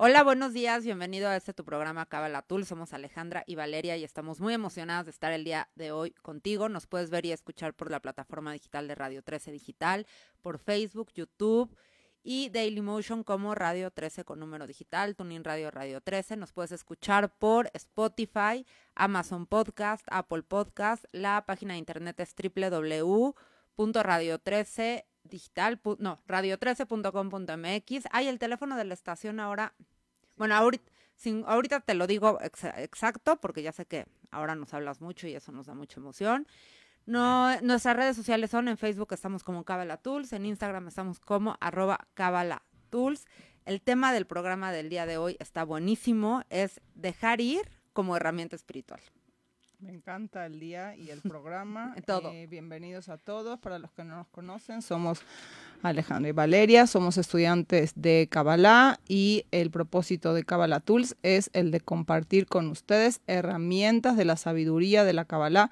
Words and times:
Hola, 0.00 0.22
buenos 0.22 0.52
días, 0.52 0.84
bienvenido 0.84 1.28
a 1.28 1.34
este 1.34 1.52
tu 1.52 1.64
programa 1.64 2.06
Cabala 2.06 2.42
Tool. 2.42 2.64
Somos 2.64 2.92
Alejandra 2.92 3.42
y 3.48 3.56
Valeria 3.56 3.96
y 3.96 4.04
estamos 4.04 4.38
muy 4.38 4.54
emocionadas 4.54 5.06
de 5.06 5.10
estar 5.10 5.32
el 5.32 5.42
día 5.42 5.70
de 5.74 5.90
hoy 5.90 6.12
contigo. 6.12 6.68
Nos 6.68 6.86
puedes 6.86 7.10
ver 7.10 7.26
y 7.26 7.32
escuchar 7.32 7.74
por 7.74 7.90
la 7.90 7.98
plataforma 7.98 8.52
digital 8.52 8.86
de 8.86 8.94
Radio 8.94 9.24
13 9.24 9.50
Digital, 9.50 10.06
por 10.40 10.60
Facebook, 10.60 11.10
YouTube 11.16 11.76
y 12.22 12.48
Dailymotion 12.50 13.24
como 13.24 13.56
Radio 13.56 13.90
13 13.90 14.24
con 14.24 14.38
número 14.38 14.68
digital, 14.68 15.16
Tuning 15.16 15.42
Radio 15.42 15.72
Radio 15.72 16.00
13. 16.00 16.36
Nos 16.36 16.52
puedes 16.52 16.70
escuchar 16.70 17.36
por 17.36 17.68
Spotify, 17.74 18.64
Amazon 18.94 19.46
Podcast, 19.46 20.06
Apple 20.12 20.44
Podcast. 20.44 21.06
La 21.10 21.44
página 21.44 21.72
de 21.72 21.80
internet 21.80 22.20
es 22.20 22.36
www.radio13 22.36 25.06
digital, 25.28 25.80
no, 25.98 26.20
radio13.com.mx. 26.26 28.04
Hay 28.10 28.28
el 28.28 28.38
teléfono 28.38 28.76
de 28.76 28.84
la 28.84 28.94
estación 28.94 29.40
ahora. 29.40 29.74
Bueno, 30.36 30.54
ahorita, 30.54 31.80
te 31.80 31.94
lo 31.94 32.06
digo 32.06 32.38
exacto 32.42 33.40
porque 33.40 33.62
ya 33.62 33.72
sé 33.72 33.86
que 33.86 34.06
ahora 34.30 34.54
nos 34.54 34.72
hablas 34.74 35.00
mucho 35.00 35.26
y 35.26 35.34
eso 35.34 35.52
nos 35.52 35.66
da 35.66 35.74
mucha 35.74 36.00
emoción. 36.00 36.46
No, 37.06 37.60
nuestras 37.62 37.96
redes 37.96 38.16
sociales 38.16 38.50
son 38.50 38.68
en 38.68 38.76
Facebook 38.76 39.12
estamos 39.12 39.42
como 39.42 39.64
Cabala 39.64 39.96
Tools, 39.96 40.32
en 40.32 40.44
Instagram 40.46 40.88
estamos 40.88 41.20
como 41.20 41.56
arroba 41.60 42.06
Cabala. 42.14 42.62
El 43.64 43.82
tema 43.82 44.12
del 44.12 44.26
programa 44.26 44.72
del 44.72 44.88
día 44.88 45.04
de 45.04 45.18
hoy 45.18 45.36
está 45.40 45.64
buenísimo, 45.64 46.42
es 46.48 46.80
dejar 46.94 47.40
ir 47.40 47.68
como 47.92 48.16
herramienta 48.16 48.56
espiritual. 48.56 49.00
Me 49.80 49.92
encanta 49.92 50.44
el 50.44 50.58
día 50.58 50.96
y 50.96 51.10
el 51.10 51.20
programa. 51.20 51.94
Todo. 52.06 52.32
Eh, 52.32 52.48
bienvenidos 52.48 53.08
a 53.08 53.16
todos. 53.16 53.60
Para 53.60 53.78
los 53.78 53.92
que 53.92 54.02
no 54.02 54.16
nos 54.16 54.26
conocen, 54.26 54.82
somos 54.82 55.20
Alejandro 55.82 56.28
y 56.28 56.32
Valeria, 56.32 56.88
somos 56.88 57.16
estudiantes 57.16 57.92
de 57.94 58.26
Kabbalah 58.28 58.98
y 59.06 59.44
el 59.52 59.70
propósito 59.70 60.34
de 60.34 60.42
Kabbalah 60.42 60.80
Tools 60.80 61.16
es 61.22 61.50
el 61.52 61.70
de 61.70 61.78
compartir 61.78 62.46
con 62.46 62.68
ustedes 62.68 63.20
herramientas 63.28 64.16
de 64.16 64.24
la 64.24 64.36
sabiduría 64.36 65.04
de 65.04 65.12
la 65.12 65.24
Kabbalah 65.24 65.70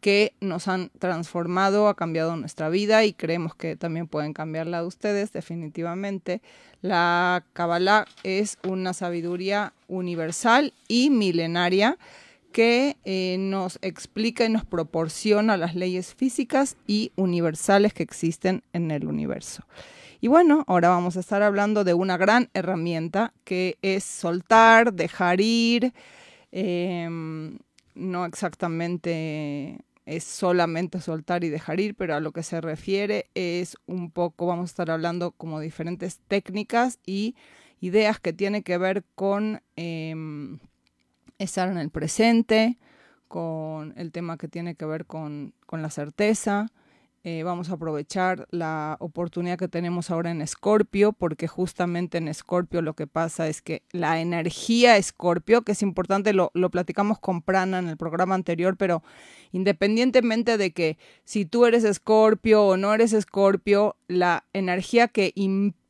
que 0.00 0.34
nos 0.40 0.66
han 0.66 0.88
transformado, 0.98 1.88
ha 1.88 1.94
cambiado 1.94 2.34
nuestra 2.36 2.70
vida 2.70 3.04
y 3.04 3.12
creemos 3.12 3.54
que 3.54 3.76
también 3.76 4.08
pueden 4.08 4.32
cambiar 4.32 4.66
la 4.66 4.80
de 4.80 4.86
ustedes, 4.86 5.30
definitivamente. 5.30 6.40
La 6.80 7.44
Kabbalah 7.52 8.06
es 8.22 8.56
una 8.66 8.94
sabiduría 8.94 9.74
universal 9.88 10.72
y 10.88 11.10
milenaria 11.10 11.98
que 12.52 12.96
eh, 13.04 13.36
nos 13.38 13.78
explica 13.82 14.44
y 14.44 14.50
nos 14.50 14.64
proporciona 14.64 15.56
las 15.56 15.74
leyes 15.74 16.14
físicas 16.14 16.76
y 16.86 17.12
universales 17.16 17.92
que 17.94 18.02
existen 18.02 18.62
en 18.72 18.90
el 18.90 19.06
universo. 19.06 19.64
Y 20.20 20.28
bueno, 20.28 20.64
ahora 20.68 20.88
vamos 20.88 21.16
a 21.16 21.20
estar 21.20 21.42
hablando 21.42 21.82
de 21.82 21.94
una 21.94 22.16
gran 22.16 22.48
herramienta 22.54 23.32
que 23.42 23.76
es 23.82 24.04
soltar, 24.04 24.92
dejar 24.92 25.40
ir, 25.40 25.92
em, 26.52 27.58
no 27.96 28.24
exactamente 28.24 29.80
es 30.06 30.24
solamente 30.24 31.00
soltar 31.00 31.44
y 31.44 31.48
dejar 31.48 31.80
ir, 31.80 31.94
pero 31.94 32.14
a 32.14 32.20
lo 32.20 32.32
que 32.32 32.42
se 32.42 32.60
refiere 32.60 33.26
es 33.34 33.76
un 33.86 34.10
poco, 34.10 34.46
vamos 34.46 34.64
a 34.64 34.72
estar 34.72 34.90
hablando 34.90 35.32
como 35.32 35.60
diferentes 35.60 36.20
técnicas 36.28 36.98
y 37.04 37.34
ideas 37.80 38.20
que 38.20 38.32
tienen 38.32 38.62
que 38.62 38.78
ver 38.78 39.04
con... 39.14 39.60
Em, 39.76 40.60
estar 41.42 41.68
en 41.68 41.78
el 41.78 41.90
presente, 41.90 42.78
con 43.28 43.94
el 43.96 44.12
tema 44.12 44.36
que 44.36 44.48
tiene 44.48 44.74
que 44.74 44.84
ver 44.84 45.06
con, 45.06 45.54
con 45.66 45.82
la 45.82 45.90
certeza. 45.90 46.68
Eh, 47.24 47.44
vamos 47.44 47.70
a 47.70 47.74
aprovechar 47.74 48.48
la 48.50 48.96
oportunidad 48.98 49.56
que 49.56 49.68
tenemos 49.68 50.10
ahora 50.10 50.32
en 50.32 50.42
Escorpio, 50.42 51.12
porque 51.12 51.46
justamente 51.46 52.18
en 52.18 52.26
Escorpio 52.26 52.82
lo 52.82 52.94
que 52.94 53.06
pasa 53.06 53.46
es 53.46 53.62
que 53.62 53.84
la 53.92 54.20
energía 54.20 54.96
Escorpio, 54.96 55.62
que 55.62 55.70
es 55.70 55.82
importante, 55.82 56.32
lo, 56.32 56.50
lo 56.52 56.68
platicamos 56.70 57.20
con 57.20 57.40
Prana 57.40 57.78
en 57.78 57.88
el 57.88 57.96
programa 57.96 58.34
anterior, 58.34 58.76
pero 58.76 59.04
independientemente 59.52 60.58
de 60.58 60.72
que 60.72 60.98
si 61.24 61.44
tú 61.44 61.64
eres 61.64 61.84
escorpio 61.84 62.64
o 62.64 62.76
no 62.76 62.92
eres 62.92 63.12
escorpio, 63.12 63.94
la 64.08 64.44
energía 64.52 65.06
que 65.06 65.32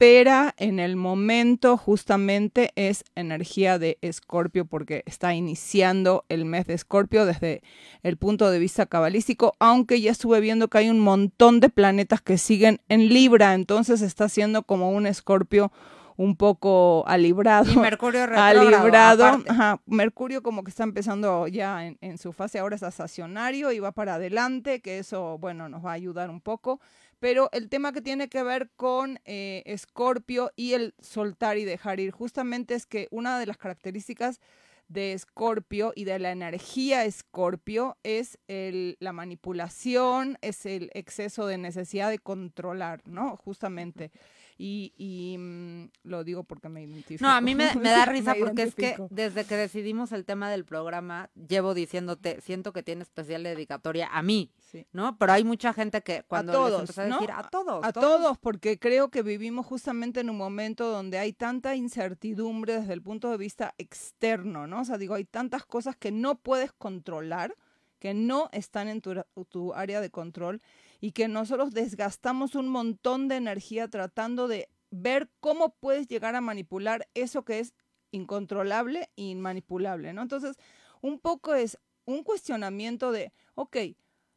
impera 0.02 0.52
en 0.56 0.80
el 0.80 0.96
momento 0.96 1.76
justamente 1.76 2.72
es 2.74 3.04
energía 3.14 3.78
de 3.78 3.98
escorpio 4.00 4.64
porque 4.64 5.04
está 5.06 5.32
iniciando 5.32 6.24
el 6.28 6.44
mes 6.44 6.66
de 6.66 6.74
escorpio 6.74 7.24
desde 7.24 7.62
el 8.02 8.16
punto 8.16 8.50
de 8.50 8.58
vista 8.58 8.86
cabalístico, 8.86 9.54
aunque 9.60 10.00
ya 10.00 10.10
estuve 10.10 10.40
viendo 10.40 10.66
que 10.66 10.78
hay 10.78 10.90
un 10.90 10.98
montón 10.98 11.60
de 11.60 11.68
planetas 11.68 12.20
que 12.20 12.36
siguen 12.36 12.80
en 12.88 13.10
Libra, 13.10 13.54
entonces 13.54 14.02
está 14.02 14.28
siendo 14.28 14.64
como 14.64 14.90
un 14.90 15.06
escorpio 15.06 15.70
un 16.16 16.34
poco 16.36 17.04
alibrado. 17.06 17.70
Y 17.72 17.76
Mercurio 17.76 18.24
alibrado. 18.24 19.40
Mercurio 19.86 20.42
como 20.42 20.64
que 20.64 20.70
está 20.70 20.82
empezando 20.82 21.46
ya 21.46 21.86
en, 21.86 22.19
su 22.19 22.32
fase 22.32 22.58
ahora 22.58 22.74
es 22.74 22.82
estacionario 22.82 23.70
y 23.70 23.78
va 23.78 23.92
para 23.92 24.14
adelante, 24.14 24.80
que 24.80 24.98
eso, 24.98 25.38
bueno, 25.38 25.69
nos 25.69 25.84
va 25.84 25.90
a 25.90 25.94
ayudar 25.94 26.28
un 26.28 26.40
poco. 26.40 26.80
Pero 27.22 27.50
el 27.52 27.68
tema 27.68 27.92
que 27.92 28.02
tiene 28.02 28.28
que 28.28 28.42
ver 28.42 28.72
con 28.74 29.20
eh, 29.26 29.62
Escorpio 29.64 30.50
y 30.56 30.72
el 30.72 30.92
soltar 30.98 31.56
y 31.56 31.64
dejar 31.64 32.00
ir, 32.00 32.10
justamente 32.10 32.74
es 32.74 32.84
que 32.84 33.06
una 33.12 33.38
de 33.38 33.46
las 33.46 33.58
características 33.58 34.40
de 34.88 35.12
Escorpio 35.12 35.92
y 35.94 36.02
de 36.02 36.18
la 36.18 36.32
energía 36.32 37.04
Escorpio 37.04 37.96
es 38.02 38.40
el, 38.48 38.96
la 38.98 39.12
manipulación, 39.12 40.36
es 40.40 40.66
el 40.66 40.90
exceso 40.94 41.46
de 41.46 41.58
necesidad 41.58 42.10
de 42.10 42.18
controlar, 42.18 43.02
¿no? 43.06 43.36
Justamente. 43.36 44.10
Y, 44.58 45.36
mm, 45.38 46.08
lo 46.08 46.24
digo 46.24 46.44
porque 46.44 46.68
me 46.68 46.82
identifico. 46.82 47.24
No, 47.24 47.30
a 47.32 47.40
mí 47.40 47.54
me, 47.54 47.66
da 47.74 48.04
risa 48.06 48.34
porque 48.38 48.62
es 48.62 48.74
que 48.74 48.96
desde 49.10 49.44
que 49.44 49.56
decidimos 49.56 50.12
el 50.12 50.24
tema 50.24 50.50
del 50.50 50.64
programa, 50.64 51.30
llevo 51.34 51.74
diciéndote, 51.74 52.40
siento 52.40 52.72
que 52.72 52.82
tiene 52.82 53.02
especial 53.02 53.42
dedicatoria 53.42 54.08
a 54.12 54.22
mí, 54.22 54.50
¿no? 54.92 55.18
Pero 55.18 55.32
hay 55.32 55.44
mucha 55.44 55.72
gente 55.72 56.02
que 56.02 56.22
cuando 56.22 56.52
a 56.52 56.54
todos, 56.54 56.98
a 56.98 57.04
decir, 57.04 57.30
a 57.32 57.48
todos. 57.48 57.84
A, 57.84 57.92
todos. 57.92 58.38
porque 58.38 58.78
creo 58.78 59.10
que 59.10 59.22
vivimos 59.22 59.66
justamente 59.66 60.20
en 60.20 60.30
un 60.30 60.36
momento 60.36 60.90
donde 60.90 61.19
hay 61.19 61.32
tanta 61.32 61.74
incertidumbre 61.74 62.80
desde 62.80 62.92
el 62.92 63.02
punto 63.02 63.30
de 63.30 63.36
vista 63.36 63.74
externo, 63.78 64.66
¿no? 64.66 64.80
O 64.80 64.84
sea, 64.84 64.98
digo, 64.98 65.14
hay 65.14 65.24
tantas 65.24 65.64
cosas 65.64 65.96
que 65.96 66.12
no 66.12 66.37
puedes 66.37 66.72
controlar, 66.72 67.56
que 67.99 68.14
no 68.14 68.49
están 68.52 68.88
en 68.88 69.00
tu, 69.00 69.14
tu 69.49 69.72
área 69.75 70.00
de 70.00 70.10
control 70.10 70.60
y 71.02 71.10
que 71.10 71.26
nosotros 71.26 71.72
desgastamos 71.72 72.54
un 72.54 72.69
montón 72.69 73.26
de 73.26 73.34
energía 73.34 73.88
tratando 73.88 74.46
de 74.46 74.69
ver 74.90 75.28
cómo 75.40 75.75
puedes 75.75 76.06
llegar 76.06 76.37
a 76.37 76.40
manipular 76.40 77.08
eso 77.14 77.44
que 77.44 77.58
es 77.58 77.75
incontrolable 78.12 79.10
e 79.16 79.22
inmanipulable, 79.22 80.12
¿no? 80.12 80.22
Entonces, 80.22 80.56
un 81.00 81.19
poco 81.19 81.54
es 81.54 81.76
un 82.04 82.22
cuestionamiento 82.22 83.10
de, 83.10 83.32
ok, 83.56 83.78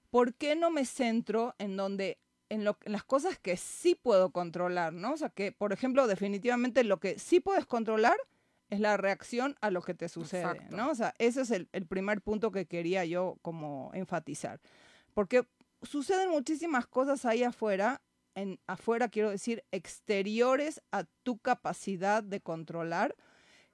¿por 0.09 0.33
qué 0.33 0.55
no 0.55 0.71
me 0.71 0.85
centro 0.85 1.53
en 1.59 1.77
donde 1.77 2.17
en, 2.49 2.63
lo, 2.63 2.79
en 2.83 2.93
las 2.93 3.03
cosas 3.03 3.37
que 3.37 3.57
sí 3.57 3.93
puedo 3.93 4.31
controlar, 4.31 4.91
¿no? 4.91 5.13
O 5.13 5.17
sea, 5.17 5.29
que, 5.29 5.51
por 5.51 5.71
ejemplo, 5.71 6.07
definitivamente 6.07 6.83
lo 6.83 6.99
que 6.99 7.19
sí 7.19 7.39
puedes 7.41 7.67
controlar 7.67 8.17
es 8.71 8.79
la 8.79 8.97
reacción 8.97 9.55
a 9.61 9.69
lo 9.69 9.83
que 9.83 9.93
te 9.93 10.09
sucede, 10.09 10.67
¿no? 10.71 10.89
O 10.89 10.95
sea, 10.95 11.13
ese 11.19 11.41
es 11.41 11.51
el, 11.51 11.69
el, 11.73 11.85
primer 11.85 12.21
punto 12.21 12.51
que 12.51 12.65
quería 12.65 13.05
yo 13.05 13.37
como 13.43 13.91
enfatizar. 13.93 14.59
Porque 15.13 15.45
suceden 15.85 16.29
muchísimas 16.29 16.87
cosas 16.87 17.25
ahí 17.25 17.43
afuera, 17.43 18.01
en 18.35 18.59
afuera 18.67 19.07
quiero 19.09 19.29
decir 19.29 19.63
exteriores 19.71 20.81
a 20.91 21.05
tu 21.23 21.37
capacidad 21.37 22.21
de 22.21 22.41
controlar, 22.41 23.15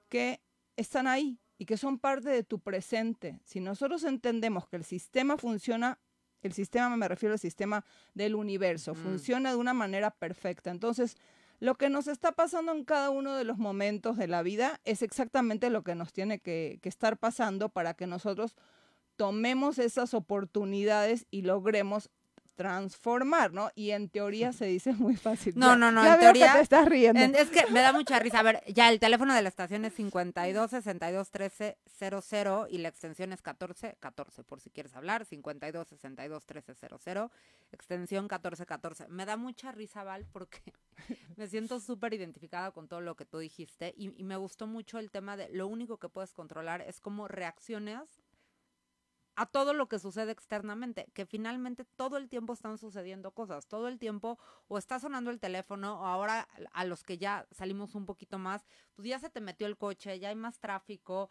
que 0.10 0.42
están 0.78 1.08
ahí 1.08 1.40
y 1.58 1.66
que 1.66 1.78
son 1.78 2.00
parte 2.00 2.30
de 2.30 2.44
tu 2.44 2.60
presente. 2.60 3.40
Si 3.44 3.60
nosotros 3.60 4.04
entendemos 4.04 4.68
que 4.68 4.78
el 4.78 4.84
sistema 4.84 5.38
funciona, 5.38 6.00
el 6.42 6.54
sistema 6.54 6.96
me 6.98 7.08
refiero 7.08 7.34
al 7.34 7.40
sistema 7.40 7.86
del 8.14 8.36
universo, 8.36 8.96
funciona 8.96 9.52
de 9.52 9.58
una 9.58 9.74
manera 9.74 10.12
perfecta. 10.12 10.72
Entonces, 10.72 11.18
lo 11.60 11.76
que 11.76 11.90
nos 11.90 12.08
está 12.08 12.32
pasando 12.32 12.72
en 12.72 12.84
cada 12.84 13.12
uno 13.12 13.36
de 13.36 13.44
los 13.44 13.60
momentos 13.60 14.18
de 14.18 14.28
la 14.28 14.42
vida 14.42 14.82
es 14.84 15.04
exactamente 15.04 15.70
lo 15.70 15.84
que 15.84 15.94
nos 15.94 16.12
tiene 16.12 16.40
que, 16.40 16.80
que 16.82 16.90
estar 16.90 17.18
pasando 17.18 17.70
para 17.70 17.94
que 17.94 18.08
nosotros 18.08 18.56
tomemos 19.22 19.78
esas 19.78 20.16
oportunidades 20.16 21.28
y 21.30 21.44
logremos 21.44 22.10
transformar, 22.56 23.54
¿no? 23.54 23.70
Y 23.76 23.92
en 23.92 24.10
teoría 24.10 24.52
se 24.52 24.66
dice 24.66 24.94
muy 24.98 25.16
fácil. 25.16 25.54
No, 25.56 25.76
no, 25.76 25.92
no, 25.92 26.04
en 26.04 26.20
teoría. 26.20 26.54
te 26.54 26.62
estás 26.62 26.88
riendo. 26.88 27.20
es 27.38 27.52
que 27.52 27.68
me 27.68 27.82
da 27.82 27.94
mucha 27.94 28.18
risa. 28.18 28.40
A 28.40 28.42
ver, 28.42 28.64
ya 28.66 28.90
el 28.90 29.00
teléfono 29.00 29.36
de 29.36 29.44
la 29.44 29.50
estación 29.50 29.86
es 29.86 29.94
52 29.94 30.72
62 30.72 31.30
13 31.30 31.78
00 32.00 32.68
y 32.68 32.80
la 32.80 32.88
extensión 32.88 33.32
es 33.32 33.44
14 33.44 33.96
14, 34.00 34.44
por 34.44 34.60
si 34.60 34.72
quieres 34.72 34.96
hablar. 34.96 35.24
52 35.24 35.88
62 35.88 36.46
13 36.48 36.74
00, 36.74 37.32
extensión 37.72 38.28
14 38.28 38.66
14. 38.66 39.08
Me 39.10 39.28
da 39.28 39.38
mucha 39.38 39.72
risa, 39.72 40.04
Val, 40.04 40.26
porque 40.32 40.64
me 41.38 41.46
siento 41.46 41.80
súper 41.80 42.16
identificada 42.16 42.72
con 42.72 42.88
todo 42.88 43.02
lo 43.02 43.14
que 43.14 43.26
tú 43.26 43.38
dijiste 43.38 43.94
y, 43.96 44.20
y 44.20 44.24
me 44.24 44.36
gustó 44.36 44.66
mucho 44.66 44.98
el 44.98 45.12
tema 45.12 45.38
de 45.38 45.48
lo 45.50 45.68
único 45.68 45.98
que 45.98 46.10
puedes 46.10 46.34
controlar 46.34 46.82
es 46.82 47.00
cómo 47.00 47.28
reacciones 47.28 48.21
a 49.36 49.46
todo 49.46 49.74
lo 49.74 49.88
que 49.88 50.00
sucede 50.00 50.32
externamente, 50.32 51.08
que 51.14 51.26
finalmente 51.26 51.86
todo 51.86 52.18
el 52.18 52.30
tiempo 52.30 52.54
están 52.54 52.78
sucediendo 52.78 53.32
cosas, 53.32 53.68
todo 53.68 53.88
el 53.88 53.98
tiempo 53.98 54.38
o 54.68 54.78
está 54.78 55.00
sonando 55.00 55.32
el 55.32 55.40
teléfono 55.40 56.02
o 56.02 56.06
ahora 56.06 56.48
a 56.74 56.86
los 56.86 57.04
que 57.04 57.18
ya 57.18 57.48
salimos 57.52 57.96
un 57.96 58.06
poquito 58.06 58.38
más, 58.38 58.66
pues 58.94 59.08
ya 59.08 59.20
se 59.20 59.30
te 59.30 59.42
metió 59.42 59.68
el 59.68 59.78
coche, 59.78 60.20
ya 60.20 60.30
hay 60.30 60.36
más 60.36 60.60
tráfico. 60.60 61.30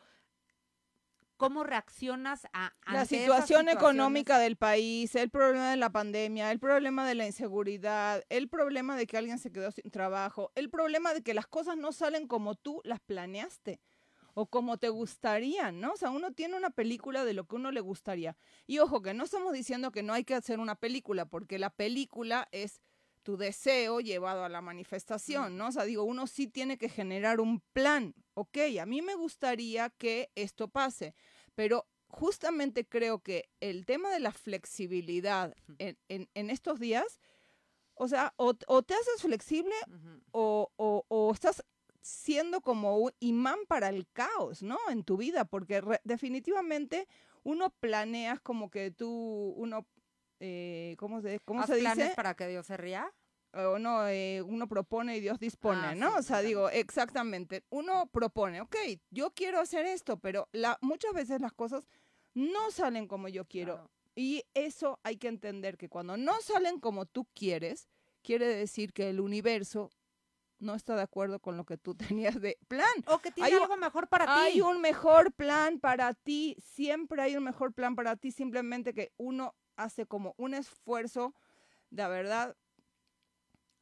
¿Cómo 1.36 1.64
reaccionas 1.64 2.46
a 2.52 2.74
la 2.92 3.06
situación 3.06 3.70
económica 3.70 4.38
del 4.38 4.56
país, 4.56 5.14
el 5.14 5.30
problema 5.30 5.70
de 5.70 5.78
la 5.78 5.90
pandemia, 5.90 6.52
el 6.52 6.60
problema 6.60 7.06
de 7.06 7.14
la 7.14 7.26
inseguridad, 7.26 8.22
el 8.28 8.50
problema 8.50 8.94
de 8.94 9.06
que 9.06 9.16
alguien 9.16 9.38
se 9.38 9.50
quedó 9.50 9.70
sin 9.70 9.90
trabajo, 9.90 10.52
el 10.54 10.68
problema 10.68 11.14
de 11.14 11.22
que 11.22 11.32
las 11.32 11.46
cosas 11.46 11.78
no 11.78 11.92
salen 11.92 12.26
como 12.26 12.56
tú 12.56 12.82
las 12.84 13.00
planeaste? 13.00 13.80
O 14.34 14.46
como 14.46 14.78
te 14.78 14.88
gustaría, 14.88 15.72
¿no? 15.72 15.92
O 15.92 15.96
sea, 15.96 16.10
uno 16.10 16.32
tiene 16.32 16.56
una 16.56 16.70
película 16.70 17.24
de 17.24 17.34
lo 17.34 17.46
que 17.46 17.56
uno 17.56 17.70
le 17.70 17.80
gustaría. 17.80 18.36
Y 18.66 18.78
ojo, 18.78 19.02
que 19.02 19.14
no 19.14 19.24
estamos 19.24 19.52
diciendo 19.52 19.90
que 19.90 20.02
no 20.02 20.12
hay 20.12 20.24
que 20.24 20.34
hacer 20.34 20.58
una 20.60 20.76
película, 20.76 21.26
porque 21.26 21.58
la 21.58 21.70
película 21.70 22.48
es 22.52 22.80
tu 23.22 23.36
deseo 23.36 24.00
llevado 24.00 24.44
a 24.44 24.48
la 24.48 24.60
manifestación, 24.60 25.56
¿no? 25.56 25.68
O 25.68 25.72
sea, 25.72 25.84
digo, 25.84 26.04
uno 26.04 26.26
sí 26.26 26.46
tiene 26.46 26.78
que 26.78 26.88
generar 26.88 27.40
un 27.40 27.60
plan. 27.72 28.14
Ok, 28.34 28.58
a 28.80 28.86
mí 28.86 29.02
me 29.02 29.14
gustaría 29.14 29.90
que 29.90 30.30
esto 30.34 30.68
pase, 30.68 31.14
pero 31.54 31.86
justamente 32.08 32.86
creo 32.86 33.20
que 33.20 33.50
el 33.60 33.84
tema 33.86 34.10
de 34.10 34.20
la 34.20 34.32
flexibilidad 34.32 35.54
en, 35.78 35.96
en, 36.08 36.50
estos 36.50 36.80
días, 36.80 37.20
o 37.94 38.08
sea, 38.08 38.34
o, 38.36 38.54
te 38.54 38.94
haces 38.94 39.22
flexible 39.22 39.74
o, 40.32 40.72
o, 40.76 41.04
o, 41.08 41.32
estás 41.32 41.62
siendo 42.00 42.60
como 42.60 42.98
un 42.98 43.12
imán 43.20 43.58
para 43.68 43.88
el 43.88 44.06
caos, 44.12 44.62
¿no? 44.62 44.78
En 44.88 45.04
tu 45.04 45.16
vida, 45.16 45.44
porque 45.44 45.82
definitivamente 46.04 47.06
uno 47.42 47.70
planea 47.70 48.38
como 48.38 48.70
que 48.70 48.90
tú, 48.90 49.54
uno, 49.56 49.86
eh, 50.40 50.94
¿cómo 50.98 51.20
se, 51.20 51.40
cómo 51.40 51.66
se 51.66 51.76
dice? 51.76 52.12
para 52.16 52.34
que 52.34 52.48
Dios 52.48 52.66
se 52.66 52.76
ría? 52.76 53.12
O 53.52 53.78
no, 53.78 54.06
eh, 54.06 54.42
uno 54.42 54.68
propone 54.68 55.16
y 55.16 55.20
Dios 55.20 55.40
dispone, 55.40 55.80
ah, 55.84 55.94
¿no? 55.96 56.14
o 56.14 56.22
sea, 56.22 56.40
digo, 56.40 56.70
exactamente, 56.70 57.64
uno 57.68 58.06
propone, 58.06 58.60
ok, 58.60 58.76
yo 59.10 59.32
quiero 59.32 59.58
hacer 59.58 59.86
esto, 59.86 60.18
pero 60.18 60.48
la, 60.52 60.78
muchas 60.82 61.12
veces 61.12 61.40
las 61.40 61.52
cosas 61.52 61.88
no 62.32 62.70
salen 62.70 63.08
como 63.08 63.28
yo 63.28 63.44
quiero. 63.44 63.90
Y 64.14 64.44
eso 64.54 65.00
hay 65.02 65.16
que 65.16 65.28
entender 65.28 65.76
que 65.76 65.88
cuando 65.88 66.16
no 66.16 66.40
salen 66.42 66.78
como 66.78 67.06
tú 67.06 67.26
quieres, 67.34 67.88
quiere 68.22 68.46
decir 68.46 68.92
que 68.92 69.08
el 69.08 69.20
universo 69.20 69.90
no 70.60 70.74
está 70.74 70.94
de 70.94 71.02
acuerdo 71.02 71.40
con 71.40 71.56
lo 71.56 71.64
que 71.64 71.76
tú 71.76 71.94
tenías 72.14 72.40
de 72.40 72.58
plan. 72.68 72.86
O 73.06 73.18
que 73.18 73.32
tiene 73.32 73.56
algo 73.56 73.76
mejor 73.76 74.08
para 74.08 74.26
ti. 74.26 74.32
Hay 74.34 74.60
un 74.60 74.80
mejor 74.80 75.32
plan 75.32 75.80
para 75.80 76.14
ti, 76.14 76.56
siempre 76.62 77.22
hay 77.22 77.36
un 77.36 77.44
mejor 77.44 77.72
plan 77.72 77.96
para 77.96 78.16
ti, 78.16 78.30
simplemente 78.30 78.94
que 78.94 79.12
uno 79.16 79.54
hace 79.76 80.06
como 80.06 80.34
un 80.36 80.54
esfuerzo, 80.54 81.34
de 81.90 82.06
verdad, 82.06 82.56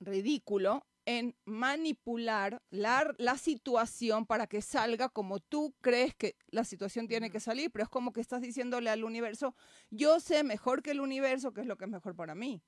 ridículo 0.01 0.87
en 1.05 1.35
manipular 1.47 2.63
la, 2.69 3.15
la, 3.17 3.39
situación 3.39 4.27
para 4.27 4.47
que 4.47 4.61
salga 4.61 5.09
como 5.09 5.41
tú 5.41 5.75
crees 5.81 6.15
que 6.15 6.37
la 6.49 6.65
situación 6.65 7.09
tiene 7.09 7.31
que 7.31 7.41
salir, 7.41 7.71
pero 7.71 7.85
es 7.85 7.89
como 7.89 8.13
que 8.13 8.21
estás 8.21 8.43
diciéndole 8.43 8.91
al 8.91 9.05
universo, 9.05 9.55
yo 9.89 10.21
sé 10.21 10.45
mejor 10.45 10.83
que 10.83 10.91
el 10.91 11.01
universo 11.01 11.55
qué 11.55 11.63
es 11.63 11.67
lo 11.67 11.79
que 11.79 11.87
es 11.87 11.91
mejor 11.91 12.15
para 12.15 12.35
mí. 12.35 12.63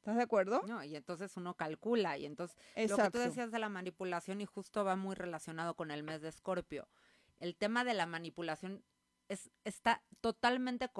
¿Estás 0.00 0.16
de 0.16 0.22
acuerdo? 0.22 0.62
No, 0.66 0.82
y 0.82 0.96
entonces 0.96 1.36
uno 1.36 1.54
calcula 1.54 2.16
y 2.16 2.24
entonces 2.24 2.56
lo 2.88 2.96
que 2.96 3.10
tú 3.10 3.18
decías 3.18 3.50
de 3.52 3.58
la 3.58 3.68
manipulación 3.68 4.40
y 4.40 4.46
justo 4.46 4.82
va 4.82 4.96
muy 4.96 5.14
relacionado 5.14 5.74
con 5.74 5.90
el 5.90 6.02
mes 6.02 6.22
de 6.22 6.30
Escorpio. 6.30 6.88
El 7.38 7.54
tema 7.54 7.84
de 7.84 7.92
la 7.92 8.06
manipulación 8.06 8.82
es, 9.28 9.50
está 9.64 10.02
totalmente 10.22 10.90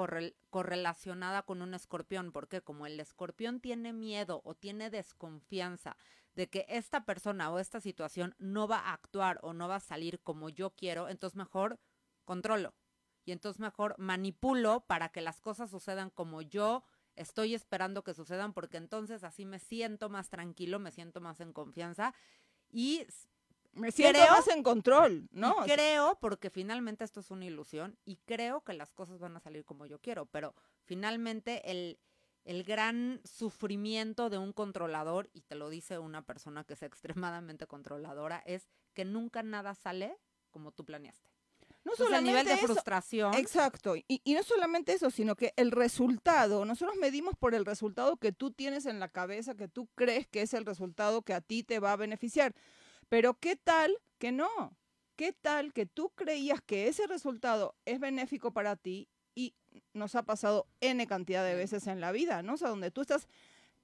correlacionada 0.50 1.42
con 1.44 1.62
un 1.62 1.72
escorpión, 1.72 2.30
porque 2.30 2.60
como 2.60 2.86
el 2.86 3.00
escorpión 3.00 3.60
tiene 3.60 3.94
miedo 3.94 4.42
o 4.44 4.54
tiene 4.54 4.90
desconfianza 4.90 5.96
de 6.34 6.50
que 6.50 6.66
esta 6.68 7.06
persona 7.06 7.50
o 7.50 7.58
esta 7.58 7.80
situación 7.80 8.34
no 8.38 8.68
va 8.68 8.80
a 8.80 8.92
actuar 8.92 9.38
o 9.42 9.54
no 9.54 9.66
va 9.66 9.76
a 9.76 9.80
salir 9.80 10.20
como 10.20 10.50
yo 10.50 10.74
quiero, 10.74 11.08
entonces 11.08 11.38
mejor 11.38 11.80
controlo. 12.26 12.74
Y 13.24 13.32
entonces 13.32 13.60
mejor 13.60 13.94
manipulo 13.98 14.84
para 14.86 15.08
que 15.08 15.22
las 15.22 15.40
cosas 15.40 15.70
sucedan 15.70 16.10
como 16.10 16.42
yo 16.42 16.84
estoy 17.20 17.54
esperando 17.54 18.02
que 18.02 18.14
sucedan 18.14 18.52
porque 18.52 18.78
entonces 18.78 19.24
así 19.24 19.44
me 19.44 19.58
siento 19.58 20.08
más 20.08 20.30
tranquilo, 20.30 20.78
me 20.78 20.90
siento 20.90 21.20
más 21.20 21.40
en 21.40 21.52
confianza 21.52 22.14
y 22.70 23.06
me 23.72 23.92
siento 23.92 24.20
más 24.30 24.48
en 24.48 24.62
control, 24.62 25.28
¿no? 25.30 25.56
creo, 25.64 26.18
porque 26.20 26.50
finalmente 26.50 27.04
esto 27.04 27.20
es 27.20 27.30
una 27.30 27.44
ilusión 27.44 27.96
y 28.04 28.16
creo 28.26 28.62
que 28.62 28.72
las 28.72 28.92
cosas 28.92 29.18
van 29.18 29.36
a 29.36 29.40
salir 29.40 29.64
como 29.64 29.86
yo 29.86 30.00
quiero, 30.00 30.26
pero 30.26 30.54
finalmente 30.84 31.70
el, 31.70 32.00
el 32.44 32.64
gran 32.64 33.20
sufrimiento 33.24 34.30
de 34.30 34.38
un 34.38 34.52
controlador, 34.52 35.30
y 35.32 35.42
te 35.42 35.54
lo 35.54 35.68
dice 35.68 35.98
una 35.98 36.22
persona 36.22 36.64
que 36.64 36.74
es 36.74 36.82
extremadamente 36.82 37.66
controladora, 37.66 38.42
es 38.46 38.68
que 38.94 39.04
nunca 39.04 39.42
nada 39.42 39.74
sale 39.74 40.16
como 40.50 40.72
tú 40.72 40.84
planeaste. 40.84 41.29
No 41.84 41.92
solamente 41.96 42.30
nivel 42.30 42.46
de 42.46 42.56
frustración. 42.58 43.34
Exacto. 43.34 43.96
Y, 43.96 44.04
y, 44.06 44.34
no 44.34 44.42
solamente 44.42 44.92
eso, 44.92 45.10
sino 45.10 45.34
que 45.34 45.52
el 45.56 45.70
resultado, 45.70 46.64
nosotros 46.64 46.96
medimos 46.98 47.34
por 47.38 47.54
el 47.54 47.64
resultado 47.64 48.16
que 48.16 48.32
tú 48.32 48.50
tienes 48.50 48.84
en 48.86 49.00
la 49.00 49.08
cabeza, 49.08 49.54
que 49.54 49.68
tú 49.68 49.88
crees 49.94 50.26
que 50.26 50.42
es 50.42 50.52
el 50.52 50.66
resultado 50.66 51.22
que 51.22 51.32
a 51.32 51.40
ti 51.40 51.62
te 51.62 51.78
va 51.78 51.92
a 51.92 51.96
beneficiar. 51.96 52.54
Pero 53.08 53.34
¿qué 53.34 53.56
tal 53.56 53.96
que 54.18 54.30
no? 54.30 54.76
¿Qué 55.16 55.32
tal 55.32 55.72
que 55.72 55.86
tú 55.86 56.10
creías 56.14 56.60
que 56.60 56.88
ese 56.88 57.06
resultado 57.06 57.74
es 57.84 57.98
benéfico 57.98 58.52
para 58.52 58.76
ti 58.76 59.08
y 59.34 59.54
nos 59.92 60.14
ha 60.14 60.22
pasado 60.22 60.66
N 60.80 61.06
cantidad 61.06 61.44
de 61.44 61.54
veces 61.54 61.86
en 61.86 62.00
la 62.00 62.12
vida, 62.12 62.42
¿no? 62.42 62.54
O 62.54 62.56
sea, 62.56 62.68
donde 62.68 62.90
tú 62.90 63.00
estás 63.00 63.26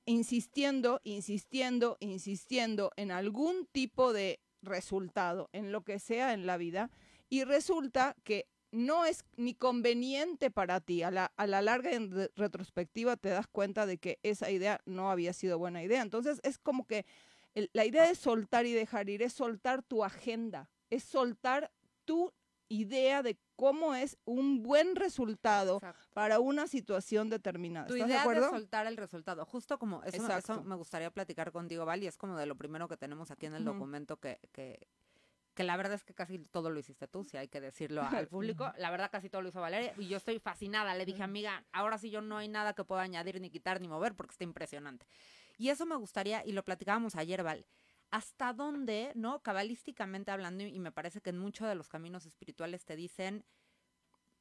insistiendo, 0.04 1.00
insistiendo, 1.04 1.96
insistiendo 2.00 2.92
en 2.96 3.10
algún 3.10 3.66
tipo 3.66 4.12
de 4.12 4.40
resultado, 4.62 5.50
en 5.52 5.72
lo 5.72 5.82
que 5.82 5.98
sea 5.98 6.32
en 6.32 6.46
la 6.46 6.56
vida, 6.56 6.90
y 7.28 7.44
resulta 7.44 8.16
que 8.24 8.46
no 8.72 9.04
es 9.04 9.24
ni 9.36 9.54
conveniente 9.54 10.50
para 10.50 10.80
ti. 10.80 11.02
A 11.02 11.10
la, 11.10 11.32
a 11.36 11.46
la 11.46 11.62
larga 11.62 11.92
en 11.92 12.28
retrospectiva 12.36 13.16
te 13.16 13.30
das 13.30 13.46
cuenta 13.46 13.86
de 13.86 13.98
que 13.98 14.18
esa 14.22 14.50
idea 14.50 14.80
no 14.84 15.10
había 15.10 15.32
sido 15.32 15.58
buena 15.58 15.82
idea. 15.82 16.02
Entonces 16.02 16.40
es 16.42 16.58
como 16.58 16.86
que 16.86 17.06
la 17.72 17.84
idea 17.84 18.06
de 18.06 18.14
soltar 18.14 18.66
y 18.66 18.72
dejar 18.72 19.08
ir 19.08 19.22
es 19.22 19.32
soltar 19.32 19.82
tu 19.82 20.04
agenda, 20.04 20.68
es 20.90 21.04
soltar 21.04 21.72
tu 22.04 22.32
idea 22.68 23.22
de 23.22 23.38
cómo 23.54 23.94
es 23.94 24.18
un 24.24 24.62
buen 24.62 24.96
resultado 24.96 25.80
para 26.12 26.40
una 26.40 26.66
situación 26.66 27.30
determinada. 27.30 27.86
Tu 27.86 27.96
idea 27.96 28.26
de, 28.26 28.40
soltar 28.40 28.86
el 28.86 28.96
resultado, 28.96 29.44
justo 29.46 29.78
como 29.78 30.02
eso, 30.02 30.28
eso, 30.36 30.64
me 30.64 30.74
gustaría 30.74 31.10
platicar 31.10 31.52
contigo, 31.52 31.84
Val, 31.84 32.02
y 32.02 32.06
es 32.06 32.16
como 32.16 32.36
de 32.36 32.46
lo 32.46 32.56
primero 32.56 32.88
que 32.88 32.96
tenemos 32.96 33.30
aquí 33.30 33.46
en 33.46 33.54
el 33.54 33.64
documento 33.64 34.18
que, 34.18 34.38
que, 34.52 34.88
que 35.56 35.64
la 35.64 35.76
verdad 35.78 35.94
es 35.94 36.04
que 36.04 36.14
casi 36.14 36.38
todo 36.38 36.68
lo 36.68 36.78
hiciste 36.78 37.08
tú, 37.08 37.24
si 37.24 37.38
hay 37.38 37.48
que 37.48 37.62
decirlo 37.62 38.02
al 38.02 38.28
público. 38.28 38.72
La 38.76 38.90
verdad 38.90 39.10
casi 39.10 39.30
todo 39.30 39.40
lo 39.40 39.48
hizo 39.48 39.60
Valeria 39.60 39.94
y 39.96 40.06
yo 40.06 40.18
estoy 40.18 40.38
fascinada. 40.38 40.94
Le 40.94 41.06
dije, 41.06 41.22
amiga, 41.22 41.64
ahora 41.72 41.96
sí 41.96 42.10
yo 42.10 42.20
no 42.20 42.36
hay 42.36 42.46
nada 42.46 42.74
que 42.74 42.84
pueda 42.84 43.00
añadir, 43.00 43.40
ni 43.40 43.48
quitar, 43.48 43.80
ni 43.80 43.88
mover 43.88 44.14
porque 44.14 44.32
está 44.32 44.44
impresionante. 44.44 45.06
Y 45.56 45.70
eso 45.70 45.86
me 45.86 45.96
gustaría, 45.96 46.44
y 46.44 46.52
lo 46.52 46.62
platicábamos 46.62 47.16
ayer, 47.16 47.42
Val, 47.42 47.64
hasta 48.10 48.52
dónde, 48.52 49.12
¿no? 49.14 49.40
Cabalísticamente 49.40 50.30
hablando, 50.30 50.62
y 50.62 50.78
me 50.78 50.92
parece 50.92 51.22
que 51.22 51.30
en 51.30 51.38
muchos 51.38 51.66
de 51.66 51.74
los 51.74 51.88
caminos 51.88 52.26
espirituales 52.26 52.84
te 52.84 52.94
dicen, 52.94 53.42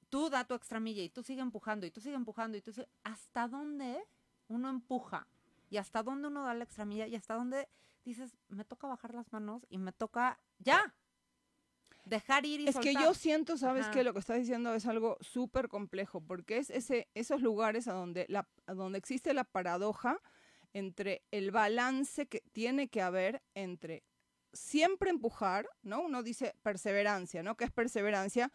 tú 0.10 0.30
da 0.30 0.44
tu 0.44 0.54
extra 0.54 0.82
milla 0.82 1.02
y 1.02 1.10
tú 1.10 1.24
sigue 1.24 1.42
empujando 1.42 1.86
y 1.86 1.92
tú 1.92 2.02
sigue 2.02 2.16
empujando 2.16 2.58
y 2.58 2.62
tú 2.62 2.74
sigue... 2.74 2.90
¿Hasta 3.06 3.48
dónde 3.48 4.04
uno 4.50 4.70
empuja? 4.70 5.28
Y 5.70 5.78
hasta 5.78 6.04
dónde 6.04 6.28
uno 6.28 6.44
da 6.44 6.54
la 6.54 6.66
extra 6.66 6.84
milla 6.84 7.08
y 7.08 7.16
hasta 7.16 7.36
dónde 7.36 7.70
dices, 8.04 8.36
me 8.50 8.66
toca 8.66 8.88
bajar 8.88 9.16
las 9.16 9.32
manos 9.32 9.66
y 9.70 9.78
me 9.78 9.94
toca 9.94 10.40
ya, 10.60 10.94
dejar 12.06 12.46
ir 12.46 12.62
y 12.62 12.68
Es 12.68 12.78
que 12.78 12.94
yo 12.94 13.14
siento, 13.14 13.58
¿sabes 13.58 13.88
que 13.88 14.04
Lo 14.04 14.14
que 14.14 14.20
estás 14.20 14.38
diciendo 14.38 14.74
es 14.74 14.86
algo 14.86 15.18
súper 15.22 15.68
complejo, 15.68 16.22
porque 16.22 16.58
es 16.58 16.70
ese, 16.70 17.10
esos 17.14 17.42
lugares 17.42 17.88
a 17.88 17.94
donde, 17.94 18.26
la, 18.30 18.48
a 18.68 18.74
donde 18.74 18.98
existe 18.98 19.34
la 19.34 19.44
paradoja 19.44 20.22
entre 20.74 21.24
el 21.32 21.52
balance 21.52 22.28
que 22.28 22.42
tiene 22.52 22.90
que 22.90 23.02
haber 23.02 23.42
entre 23.54 24.04
siempre 24.54 25.10
empujar, 25.10 25.70
¿no? 25.84 26.02
Uno 26.02 26.24
dice 26.24 26.56
perseverancia, 26.64 27.44
¿no? 27.44 27.56
¿Qué 27.58 27.66
es 27.66 27.72
perseverancia? 27.72 28.52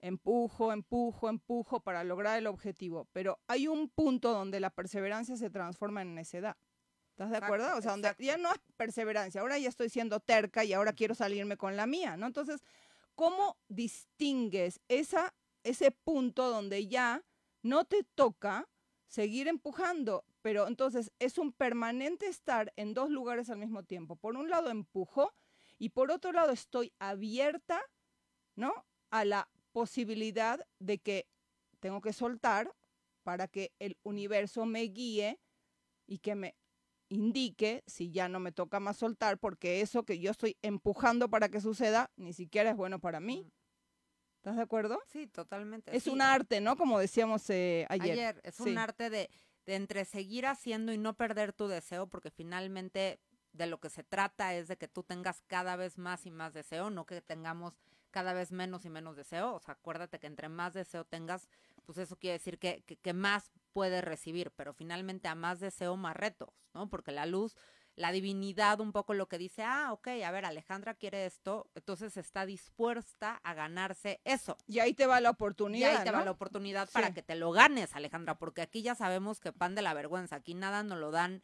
Empujo, 0.00 0.72
empujo, 0.72 1.28
empujo 1.28 1.80
para 1.80 2.04
lograr 2.04 2.38
el 2.38 2.46
objetivo. 2.46 3.08
Pero 3.12 3.40
hay 3.48 3.68
un 3.68 3.88
punto 3.88 4.32
donde 4.32 4.60
la 4.60 4.70
perseverancia 4.70 5.36
se 5.36 5.50
transforma 5.50 6.02
en 6.02 6.14
necedad. 6.14 6.56
¿Estás 7.10 7.30
de 7.30 7.36
Exacto, 7.36 7.54
acuerdo? 7.54 7.78
O 7.78 7.82
sea, 7.82 7.90
donde 7.92 8.14
ya 8.18 8.36
no 8.36 8.52
es 8.52 8.60
perseverancia, 8.76 9.40
ahora 9.40 9.58
ya 9.58 9.68
estoy 9.68 9.88
siendo 9.88 10.20
terca 10.20 10.64
y 10.64 10.72
ahora 10.72 10.92
quiero 10.92 11.16
salirme 11.16 11.56
con 11.56 11.76
la 11.76 11.86
mía, 11.86 12.16
¿no? 12.16 12.26
Entonces, 12.26 12.62
¿cómo 13.18 13.58
distingues 13.66 14.80
ese 14.86 15.90
punto 15.90 16.50
donde 16.50 16.86
ya 16.86 17.24
no 17.64 17.84
te 17.84 18.04
toca 18.04 18.68
seguir 19.08 19.48
empujando? 19.48 20.24
Pero 20.40 20.68
entonces 20.68 21.10
es 21.18 21.36
un 21.36 21.52
permanente 21.52 22.28
estar 22.28 22.72
en 22.76 22.94
dos 22.94 23.10
lugares 23.10 23.50
al 23.50 23.58
mismo 23.58 23.82
tiempo. 23.82 24.14
Por 24.14 24.36
un 24.36 24.48
lado 24.48 24.70
empujo 24.70 25.34
y 25.80 25.88
por 25.88 26.12
otro 26.12 26.30
lado 26.30 26.52
estoy 26.52 26.92
abierta, 27.00 27.82
¿no? 28.54 28.86
A 29.10 29.24
la 29.24 29.50
posibilidad 29.72 30.64
de 30.78 30.98
que 30.98 31.26
tengo 31.80 32.00
que 32.00 32.12
soltar 32.12 32.72
para 33.24 33.48
que 33.48 33.72
el 33.80 33.98
universo 34.04 34.64
me 34.64 34.82
guíe 34.82 35.40
y 36.06 36.18
que 36.18 36.36
me 36.36 36.54
indique 37.08 37.82
si 37.86 38.10
ya 38.10 38.28
no 38.28 38.40
me 38.40 38.52
toca 38.52 38.80
más 38.80 38.96
soltar, 38.96 39.38
porque 39.38 39.80
eso 39.80 40.04
que 40.04 40.18
yo 40.18 40.30
estoy 40.30 40.56
empujando 40.62 41.28
para 41.28 41.48
que 41.48 41.60
suceda 41.60 42.10
ni 42.16 42.32
siquiera 42.32 42.70
es 42.70 42.76
bueno 42.76 42.98
para 43.00 43.20
mí. 43.20 43.50
¿Estás 44.36 44.56
de 44.56 44.62
acuerdo? 44.62 45.00
Sí, 45.06 45.26
totalmente. 45.26 45.96
Es 45.96 46.04
sí. 46.04 46.10
un 46.10 46.22
arte, 46.22 46.60
¿no? 46.60 46.76
Como 46.76 46.98
decíamos 46.98 47.48
eh, 47.50 47.86
ayer. 47.88 48.12
Ayer, 48.12 48.40
es 48.44 48.54
Sí. 48.54 48.70
un 48.70 48.78
arte 48.78 49.10
de, 49.10 49.30
de 49.66 49.74
entre 49.74 50.04
seguir 50.04 50.46
haciendo 50.46 50.92
y 50.92 50.98
no 50.98 51.16
perder 51.16 51.52
tu 51.52 51.66
deseo, 51.66 52.06
porque 52.06 52.30
finalmente 52.30 53.20
de 53.52 53.66
lo 53.66 53.80
que 53.80 53.90
se 53.90 54.04
trata 54.04 54.54
es 54.54 54.68
de 54.68 54.76
que 54.76 54.88
tú 54.88 55.02
tengas 55.02 55.42
cada 55.46 55.76
vez 55.76 55.98
más 55.98 56.24
y 56.26 56.30
más 56.30 56.52
deseo, 56.54 56.90
no 56.90 57.04
que 57.06 57.20
tengamos 57.20 57.74
cada 58.10 58.32
vez 58.32 58.52
menos 58.52 58.84
y 58.84 58.90
menos 58.90 59.16
deseo. 59.16 59.54
O 59.54 59.60
sea, 59.60 59.74
acuérdate 59.74 60.18
que 60.18 60.26
entre 60.26 60.48
más 60.48 60.72
deseo 60.72 61.04
tengas, 61.04 61.48
pues 61.84 61.98
eso 61.98 62.16
quiere 62.16 62.34
decir 62.34 62.58
que, 62.58 62.82
que, 62.86 62.96
que 62.96 63.12
más 63.12 63.50
puedes 63.72 64.02
recibir, 64.04 64.50
pero 64.52 64.72
finalmente 64.74 65.28
a 65.28 65.34
más 65.34 65.60
deseo, 65.60 65.96
más 65.96 66.16
retos, 66.16 66.50
¿no? 66.74 66.88
Porque 66.88 67.12
la 67.12 67.26
luz, 67.26 67.56
la 67.94 68.12
divinidad, 68.12 68.80
un 68.80 68.92
poco 68.92 69.12
lo 69.14 69.28
que 69.28 69.38
dice, 69.38 69.62
ah, 69.64 69.92
ok, 69.92 70.08
a 70.24 70.30
ver, 70.30 70.44
Alejandra 70.44 70.94
quiere 70.94 71.26
esto, 71.26 71.68
entonces 71.74 72.16
está 72.16 72.46
dispuesta 72.46 73.40
a 73.42 73.54
ganarse 73.54 74.20
eso. 74.24 74.56
Y 74.66 74.78
ahí 74.78 74.94
te 74.94 75.06
va 75.06 75.20
la 75.20 75.30
Y 75.30 75.32
oportunidad. 75.32 75.96
ahí 75.96 76.04
te 76.04 76.10
va 76.12 76.24
la 76.24 76.30
oportunidad 76.30 76.86
Sí. 76.86 76.92
para 76.94 77.12
que 77.12 77.22
te 77.22 77.34
lo 77.34 77.50
ganes, 77.50 77.94
Alejandra, 77.96 78.38
porque 78.38 78.62
aquí 78.62 78.82
ya 78.82 78.94
sabemos 78.94 79.40
que 79.40 79.52
pan 79.52 79.74
de 79.74 79.82
la 79.82 79.94
vergüenza, 79.94 80.36
aquí 80.36 80.54
nada 80.54 80.82
nos 80.84 80.98
lo 80.98 81.10
dan 81.10 81.42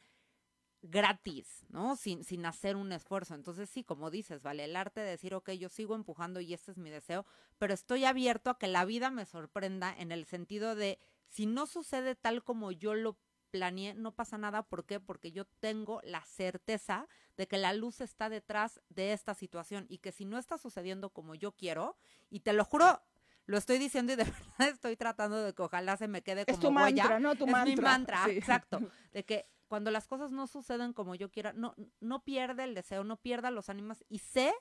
gratis, 0.87 1.64
¿no? 1.71 1.97
Sin, 1.97 2.25
sin 2.25 2.45
hacer 2.45 2.76
un 2.76 2.93
esfuerzo. 2.93 3.35
Entonces 3.35 3.71
sí, 3.71 3.85
como 3.85 4.11
dices, 4.11 4.43
vale, 4.43 4.64
el 4.64 4.76
arte 4.76 5.00
de 5.00 5.11
decir, 5.11 5.35
ok, 5.35 5.50
yo 5.52 5.69
sigo 5.71 5.95
empujando 5.95 6.40
y 6.40 6.52
este 6.52 6.73
es 6.73 6.76
mi 6.78 6.90
deseo, 6.90 7.25
pero 7.59 7.73
estoy 7.73 8.04
abierto 8.04 8.50
a 8.50 8.59
que 8.59 8.69
la 8.69 8.85
vida 8.85 9.11
me 9.11 9.25
sorprenda 9.25 9.95
en 9.97 10.12
el 10.12 10.26
sentido 10.26 10.75
de, 10.75 10.99
si 11.35 11.47
no 11.47 11.67
sucede 11.67 12.14
tal 12.14 12.45
como 12.45 12.71
yo 12.71 12.95
lo 12.95 13.19
planeé, 13.50 13.95
no 13.95 14.12
pasa 14.12 14.38
nada. 14.38 14.62
¿Por 14.62 14.85
qué? 14.85 15.00
Porque 15.00 15.33
yo 15.33 15.45
tengo 15.61 16.00
la 16.05 16.23
certeza 16.25 17.09
de 17.37 17.49
que 17.49 17.59
la 17.59 17.73
luz 17.73 18.00
está 18.00 18.29
detrás 18.29 18.81
de 18.88 19.12
esta 19.12 19.35
situación 19.35 19.87
y 19.88 19.99
que 19.99 20.12
si 20.12 20.25
no 20.25 20.38
está 20.38 20.59
sucediendo 20.59 21.11
como 21.11 21.35
yo 21.35 21.53
quiero, 21.53 21.97
y 22.31 22.41
te 22.41 22.53
lo 22.53 22.64
juro, 22.64 23.03
lo 23.47 23.59
estoy 23.59 23.79
diciendo 23.79 24.12
y 24.12 24.17
de 24.17 24.25
verdad 24.59 24.69
estoy 24.69 24.97
tratando 24.97 25.43
de 25.43 25.53
que 25.55 25.62
ojalá 25.62 25.97
se 25.97 26.07
me 26.09 26.23
quede 26.23 26.45
Es 26.47 26.57
como 26.59 26.61
tu 26.61 26.83
huella. 26.85 27.03
mantra, 27.05 27.21
¿no? 27.21 27.35
Tu 27.37 27.45
es 27.47 27.50
mantra. 27.50 27.75
mi 27.75 27.81
mantra, 27.83 28.25
Sí. 28.26 28.31
exacto. 28.33 28.79
De 29.12 29.25
que 29.25 29.49
cuando 29.67 29.91
las 29.91 30.07
cosas 30.07 30.31
no 30.31 30.47
suceden 30.47 30.93
como 30.93 31.14
yo 31.17 31.31
quiera, 31.31 31.53
no, 31.53 31.75
no 32.00 32.23
pierda 32.23 32.62
el 32.64 32.75
deseo, 32.75 33.03
no 33.03 33.17
pierda 33.17 33.50
los 33.50 33.69
ánimos 33.69 34.05
y 34.09 34.19
sé, 34.21 34.53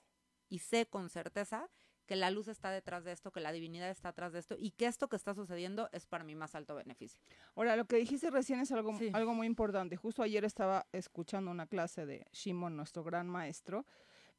y 0.50 0.60
sé 0.60 0.88
con 0.88 1.10
certeza 1.10 1.70
que 2.06 2.16
la 2.16 2.30
luz 2.32 2.48
está 2.48 2.70
detrás 2.72 3.04
de 3.04 3.12
esto, 3.14 3.32
que 3.32 3.40
la 3.40 3.52
divinidad 3.52 3.90
está 3.90 4.10
atrás 4.10 4.34
de 4.34 4.40
esto 4.40 4.56
y 4.58 4.72
que 4.72 4.86
esto 4.88 5.08
que 5.08 5.16
está 5.16 5.34
sucediendo 5.34 5.90
es 5.92 6.06
para 6.06 6.24
mi 6.24 6.36
más 6.36 6.54
alto 6.56 6.76
beneficio. 6.76 7.20
Ahora, 7.56 7.76
lo 7.78 7.86
que 7.86 7.96
dijiste 7.98 8.30
recién 8.30 8.60
es 8.60 8.72
algo, 8.72 8.98
Sí. 8.98 9.10
algo 9.14 9.34
muy 9.34 9.48
importante. 9.48 9.96
Justo 9.96 10.22
ayer 10.24 10.44
estaba 10.46 10.86
escuchando 10.92 11.50
una 11.52 11.68
clase 11.68 12.06
de 12.06 12.26
Shimon, 12.34 12.76
nuestro 12.76 13.04
gran 13.04 13.28
maestro, 13.30 13.86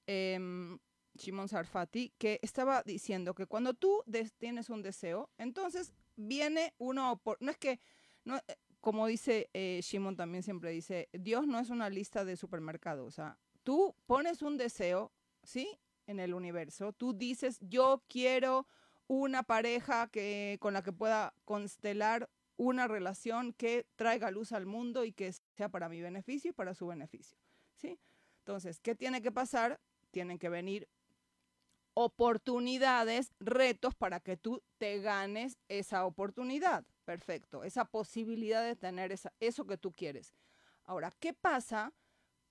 em, 0.07 0.79
Shimon 1.17 1.49
Sarfati, 1.49 2.13
que 2.19 2.41
estaba 2.43 2.83
diciendo 2.83 3.35
que 3.35 3.47
cuando 3.47 3.73
tú 3.75 4.03
tienes 4.39 4.69
un 4.69 4.83
deseo, 4.83 5.31
entonces 5.39 5.95
viene 6.17 6.75
una 6.79 7.13
opor- 7.13 7.37
No 7.41 7.51
es 7.51 7.57
que, 7.59 7.79
no, 8.25 8.37
eh, 8.37 8.57
como 8.81 9.07
dice 9.07 9.49
eh, 9.55 9.81
Shimon 9.83 10.17
también 10.17 10.43
siempre 10.43 10.71
dice, 10.71 11.09
Dios 11.13 11.47
no 11.47 11.59
es 11.61 11.71
una 11.71 11.89
lista 11.89 12.25
de 12.25 12.37
supermercado. 12.37 13.05
O 13.07 13.11
sea, 13.11 13.39
tú 13.63 13.95
pones 14.07 14.43
un 14.43 14.57
deseo, 14.57 15.13
¿sí? 15.43 15.79
En 16.07 16.21
el 16.21 16.35
universo. 16.35 16.93
Tú 16.93 17.15
dices, 17.15 17.59
yo 17.61 18.03
quiero 18.09 18.67
una 19.07 19.43
pareja 19.43 20.09
que, 20.09 20.59
con 20.61 20.75
la 20.75 20.83
que 20.83 20.93
pueda 20.93 21.35
constelar 21.45 22.29
una 22.57 22.87
relación 22.87 23.53
que 23.53 23.87
traiga 23.97 24.31
luz 24.31 24.53
al 24.53 24.67
mundo 24.67 25.05
y 25.05 25.13
que 25.13 25.33
sea 25.57 25.69
para 25.69 25.89
mi 25.89 26.01
beneficio 26.01 26.51
y 26.51 26.55
para 26.55 26.75
su 26.75 26.87
beneficio. 26.87 27.39
¿sí? 27.77 27.99
Entonces, 28.39 28.81
¿qué 28.81 28.95
tiene 28.95 29.23
que 29.23 29.33
pasar? 29.33 29.81
Tienen 30.11 30.39
que 30.39 30.49
venir 30.49 30.89
oportunidades, 31.95 33.33
retos 33.39 33.95
para 33.95 34.21
que 34.21 34.37
tú 34.37 34.63
te 34.79 35.01
ganes 35.01 35.59
esa 35.69 36.05
oportunidad. 36.05 36.85
Perfecto, 37.05 37.65
esa 37.65 37.85
posibilidad 37.85 38.65
de 38.65 38.77
tener 38.77 39.13
esa, 39.13 39.33
eso 39.41 39.67
que 39.67 39.77
tú 39.77 39.93
quieres. 39.93 40.35
Ahora, 40.85 41.13
¿qué 41.21 41.33
pasa 41.33 41.93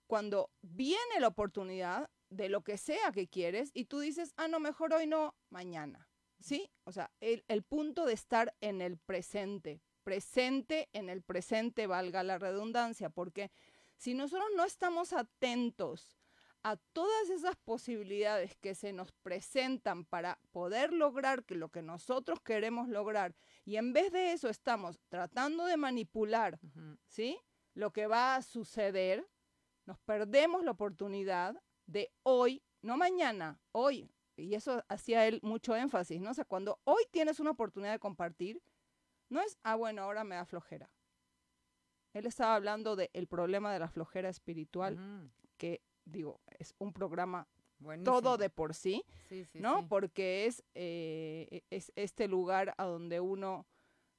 cuando 0.07 0.51
viene 0.62 1.19
la 1.19 1.27
oportunidad 1.27 2.10
de 2.36 2.50
lo 2.50 2.63
que 2.63 2.78
sea 2.78 3.12
que 3.12 3.28
quieres 3.28 3.72
y 3.74 3.86
tú 3.86 4.00
dices, 4.00 4.34
ah, 4.38 4.48
no, 4.48 4.60
mejor 4.60 4.94
hoy 4.94 5.08
no, 5.08 5.36
mañana? 5.50 6.08
¿Sí? 6.40 6.70
O 6.84 6.92
sea, 6.92 7.12
el, 7.22 7.46
el 7.48 7.63
punto 7.63 8.06
de 8.06 8.13
estar 8.13 8.54
en 8.60 8.82
el 8.82 8.98
presente, 8.98 9.82
presente 10.04 10.90
en 10.92 11.10
el 11.10 11.22
presente, 11.22 11.88
valga 11.88 12.24
la 12.24 12.38
redundancia, 12.38 13.10
porque 13.10 13.52
si 13.96 14.13
nosotros 14.13 14.50
no 14.56 14.66
estamos 14.66 15.13
atentos 15.13 16.18
a 16.63 16.78
todas 16.78 17.30
esas 17.30 17.56
posibilidades 17.58 18.56
que 18.56 18.74
se 18.74 18.94
nos 18.94 19.12
presentan 19.12 20.06
para 20.06 20.40
poder 20.52 20.94
lograr 20.94 21.44
que 21.44 21.56
lo 21.56 21.70
que 21.70 21.82
nosotros 21.82 22.40
queremos 22.42 22.88
lograr 22.88 23.36
y 23.66 23.75
en 23.75 23.92
vez 23.92 24.12
de 24.12 24.32
eso 24.32 24.50
estamos 24.50 25.00
tratando 25.10 25.66
de 25.66 25.78
manipular, 25.78 26.60
Ujú. 26.63 26.98
¿sí? 27.06 27.38
Lo 27.74 27.92
que 27.92 28.08
va 28.08 28.36
a 28.36 28.42
suceder, 28.42 29.28
nos 29.86 30.00
perdemos 30.00 30.63
la 30.63 30.72
oportunidad 30.72 31.62
de 31.86 32.12
hoy, 32.24 32.62
no 32.82 32.98
mañana, 32.98 33.60
hoy. 33.72 34.10
Y 34.36 34.56
eso 34.56 34.84
hacía 34.88 35.28
él 35.28 35.40
mucho 35.44 35.75
énfasis, 35.75 36.20
¿no? 36.22 36.32
O 36.32 36.34
sea, 36.34 36.46
cuando 36.46 36.80
hoy 36.86 37.04
tienes 37.12 37.40
una 37.40 37.52
oportunidad 37.52 37.92
de 37.92 38.00
compartir, 38.00 38.62
no 39.30 39.42
es, 39.42 39.58
ah, 39.63 39.75
bueno, 39.75 40.02
ahora 40.04 40.24
me 40.24 40.36
da 40.36 40.46
flojera. 40.46 40.90
Él 42.13 42.25
estaba 42.25 42.56
hablando 42.56 42.96
del 42.96 43.28
problema 43.28 43.74
de 43.74 43.80
la 43.80 43.90
flojera 43.90 44.30
espiritual, 44.30 45.32
que 45.58 45.82
digo, 46.06 46.42
es 46.60 46.75
un 46.78 46.94
programa 46.94 47.48
Buenísimo. 47.80 48.22
todo 48.22 48.38
de 48.38 48.50
por 48.50 48.74
sí, 48.75 49.04
Sí, 49.30 49.46
sí, 49.46 49.60
¿no? 49.60 49.80
sí. 49.82 49.86
Porque 49.90 50.46
es, 50.46 50.63
eh, 50.75 51.62
es 51.70 51.92
este 51.96 52.28
lugar 52.28 52.74
a 52.78 52.86
donde 52.86 53.20
uno 53.20 53.66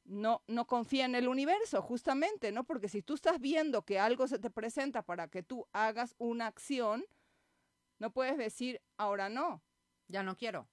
no, 0.05 0.43
no 0.49 0.67
confía 0.67 1.05
en 1.05 1.15
el 1.15 1.29
universo, 1.29 1.81
justamente, 1.83 2.51
¿no? 2.53 2.65
Porque 2.65 2.89
si 2.89 3.03
tú 3.03 3.15
estás 3.15 3.41
viendo 3.41 3.83
que 3.83 3.99
algo 3.99 4.27
se 4.29 4.39
te 4.39 4.51
presenta 4.51 5.03
para 5.03 5.29
que 5.29 5.43
tú 5.43 5.67
hagas 5.73 6.15
una 6.19 6.47
acción, 6.47 7.05
no 7.99 8.13
puedes 8.13 8.37
decir, 8.37 8.83
ahora 8.97 9.29
no. 9.29 9.63
Ya 10.09 10.23
no 10.23 10.37
quiero. 10.37 10.69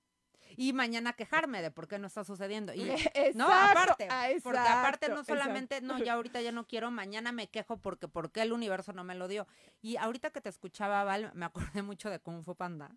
Y 0.57 0.73
mañana 0.73 1.13
quejarme 1.13 1.61
de 1.61 1.71
por 1.71 1.87
qué 1.87 1.99
no 1.99 2.07
está 2.07 2.23
sucediendo. 2.23 2.73
Y, 2.73 2.81
Exacto, 3.15 3.37
no, 3.37 3.45
aparte, 3.45 4.07
ah, 4.09 4.27
porque 4.43 4.59
aparte 4.59 5.09
no 5.09 5.23
solamente, 5.23 5.81
no, 5.81 5.97
ya 5.99 6.13
ahorita 6.13 6.41
ya 6.41 6.51
no 6.51 6.67
quiero, 6.67 6.91
mañana 6.91 7.31
me 7.31 7.49
quejo 7.49 7.77
porque 7.77 8.07
por 8.07 8.31
qué 8.31 8.41
el 8.41 8.51
universo 8.51 8.93
no 8.93 9.03
me 9.03 9.15
lo 9.15 9.27
dio. 9.27 9.47
Y 9.81 9.97
ahorita 9.97 10.31
que 10.31 10.41
te 10.41 10.49
escuchaba, 10.49 11.03
Val, 11.03 11.31
me 11.33 11.45
acordé 11.45 11.81
mucho 11.81 12.09
de 12.09 12.19
Kung 12.19 12.43
Fu 12.43 12.55
Panda, 12.55 12.95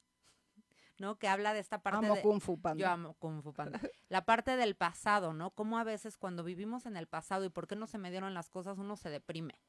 ¿no? 0.98 1.18
Que 1.18 1.28
habla 1.28 1.54
de 1.54 1.60
esta 1.60 1.82
parte 1.82 2.06
Amo 2.06 2.16
de... 2.16 2.22
Kung 2.22 2.40
Fu 2.40 2.60
Panda. 2.60 2.80
Yo 2.80 2.90
amo 2.90 3.14
Kung 3.14 3.42
Fu 3.42 3.52
Panda. 3.52 3.80
La 4.08 4.24
parte 4.24 4.56
del 4.56 4.74
pasado, 4.74 5.32
¿no? 5.32 5.50
Cómo 5.50 5.78
a 5.78 5.84
veces 5.84 6.16
cuando 6.16 6.44
vivimos 6.44 6.86
en 6.86 6.96
el 6.96 7.06
pasado 7.06 7.44
y 7.44 7.50
por 7.50 7.66
qué 7.66 7.76
no 7.76 7.86
se 7.86 7.98
me 7.98 8.10
dieron 8.10 8.34
las 8.34 8.50
cosas, 8.50 8.78
uno 8.78 8.96
se 8.96 9.10
deprime. 9.10 9.60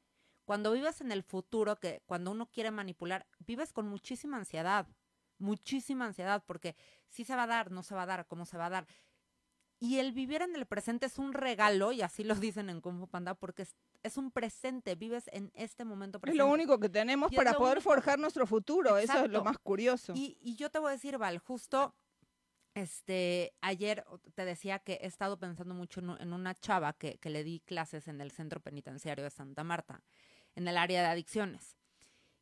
Cuando 0.46 0.72
vives 0.72 1.02
en 1.02 1.12
el 1.12 1.22
futuro, 1.22 1.76
que 1.76 2.02
cuando 2.06 2.30
uno 2.30 2.46
quiere 2.50 2.70
manipular, 2.70 3.26
vives 3.40 3.72
con 3.74 3.86
muchísima 3.88 4.38
ansiedad, 4.38 4.86
muchísima 5.38 6.06
ansiedad, 6.06 6.42
porque 6.46 6.74
sí 7.08 7.24
se 7.24 7.36
va 7.36 7.42
a 7.42 7.46
dar, 7.46 7.70
no 7.70 7.82
se 7.82 7.94
va 7.94 8.04
a 8.04 8.06
dar, 8.06 8.26
cómo 8.26 8.46
se 8.46 8.56
va 8.56 8.66
a 8.66 8.70
dar. 8.70 8.86
Y 9.78 9.98
el 9.98 10.12
vivir 10.12 10.40
en 10.40 10.54
el 10.56 10.64
presente 10.64 11.04
es 11.04 11.18
un 11.18 11.34
regalo, 11.34 11.92
y 11.92 12.00
así 12.00 12.24
lo 12.24 12.34
dicen 12.36 12.70
en 12.70 12.80
Kung 12.80 12.98
Fu 12.98 13.08
Panda, 13.08 13.34
porque 13.34 13.62
es, 13.62 13.76
es 14.02 14.16
un 14.16 14.30
presente, 14.30 14.94
vives 14.94 15.28
en 15.32 15.50
este 15.54 15.84
momento 15.84 16.16
Es 16.18 16.22
presente. 16.22 16.38
lo 16.38 16.50
único 16.50 16.78
que 16.80 16.88
tenemos 16.88 17.30
Y 17.30 17.34
es 17.34 17.38
para 17.38 17.52
poder 17.58 17.78
único. 17.78 17.90
forjar 17.90 18.18
nuestro 18.18 18.46
futuro, 18.46 18.96
eso 18.96 19.24
es 19.24 19.30
lo 19.30 19.44
más 19.44 19.58
curioso. 19.58 20.14
Y, 20.16 20.38
y 20.40 20.54
yo 20.56 20.70
te 20.70 20.78
voy 20.78 20.88
a 20.88 20.92
decir, 20.92 21.18
Val, 21.18 21.38
justo 21.38 21.94
Este, 22.74 23.54
ayer 23.62 24.04
te 24.34 24.44
decía 24.44 24.78
que 24.80 24.94
he 25.00 25.06
estado 25.06 25.38
pensando 25.38 25.74
mucho 25.74 26.00
en 26.20 26.32
una 26.34 26.54
chava 26.54 26.92
que, 26.92 27.16
que 27.18 27.30
le 27.30 27.42
di 27.42 27.60
clases 27.60 28.06
en 28.06 28.20
el 28.20 28.30
centro 28.30 28.60
penitenciario 28.60 29.24
de 29.24 29.30
Santa 29.30 29.64
Marta, 29.64 30.02
en 30.56 30.66
el 30.66 30.76
área 30.76 31.02
de 31.02 31.08
adicciones. 31.08 31.76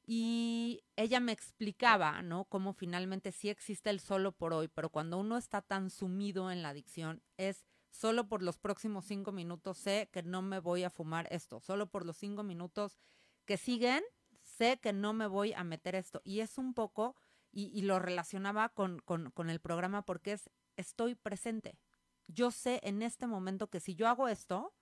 Y 0.07 0.83
ella 0.97 1.21
me 1.21 1.33
explicaba, 1.33 2.23
¿no? 2.23 2.47
Cómo 2.47 2.73
finalmente 2.73 3.33
sí 3.33 3.49
existe 3.51 3.91
el 3.91 4.01
solo 4.01 4.33
por 4.33 4.53
hoy, 4.53 4.69
pero 4.69 4.89
cuando 4.89 5.19
uno 5.19 5.37
está 5.37 5.61
tan 5.61 5.91
sumido 5.91 6.51
en 6.51 6.63
la 6.63 6.71
adicción, 6.71 7.23
es 7.37 7.67
solo 7.91 8.29
por 8.29 8.43
los 8.43 8.59
próximos 8.59 9.05
cinco 9.05 9.33
minutos 9.33 9.79
sé 9.79 10.09
que 10.13 10.23
no 10.23 10.43
me 10.43 10.59
voy 10.59 10.85
a 10.85 10.91
fumar 10.91 11.29
esto, 11.31 11.61
solo 11.61 11.87
por 11.87 12.05
los 12.05 12.17
cinco 12.17 12.43
minutos 12.43 12.99
que 13.45 13.57
siguen 13.57 14.03
sé 14.45 14.79
que 14.79 14.93
no 14.93 15.13
me 15.13 15.27
voy 15.27 15.53
a 15.53 15.65
meter 15.65 15.95
esto. 15.95 16.21
Y 16.25 16.41
es 16.41 16.59
un 16.59 16.75
poco 16.75 17.17
y, 17.51 17.83
lo 17.83 17.99
relacionaba 17.99 18.69
con, 18.69 18.99
con, 19.01 19.51
el 19.51 19.61
programa 19.61 20.03
porque 20.03 20.33
es, 20.33 20.51
estoy 20.77 21.15
presente. 21.15 21.79
Yo 22.27 22.51
sé 22.51 22.81
en 22.83 23.03
este 23.03 23.27
momento 23.27 23.69
que 23.69 23.81
si 23.81 23.95
yo 23.95 24.09
hago 24.09 24.29
esto, 24.29 24.75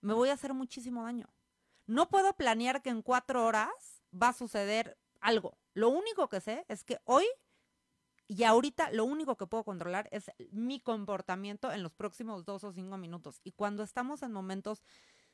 me 0.00 0.14
voy 0.14 0.30
a 0.30 0.34
hacer 0.34 0.54
muchísimo 0.54 1.04
daño. 1.04 1.28
No 1.86 2.08
puedo 2.08 2.34
planear 2.34 2.82
que 2.82 2.90
en 2.90 3.02
cuatro 3.02 3.44
horas 3.44 4.02
va 4.14 4.28
a 4.28 4.32
suceder 4.32 4.98
algo. 5.20 5.56
Lo 5.74 5.88
único 5.88 6.28
que 6.28 6.40
sé 6.40 6.64
es 6.68 6.84
que 6.84 6.98
hoy 7.04 7.24
y 8.28 8.44
ahorita 8.44 8.90
lo 8.92 9.04
único 9.04 9.36
que 9.36 9.46
puedo 9.46 9.64
controlar 9.64 10.08
es 10.10 10.30
mi 10.52 10.80
comportamiento 10.80 11.70
en 11.70 11.82
los 11.82 11.92
próximos 11.92 12.44
dos 12.44 12.64
o 12.64 12.72
cinco 12.72 12.96
minutos. 12.96 13.40
Y 13.44 13.52
cuando 13.52 13.82
estamos 13.82 14.22
en 14.22 14.32
momentos 14.32 14.82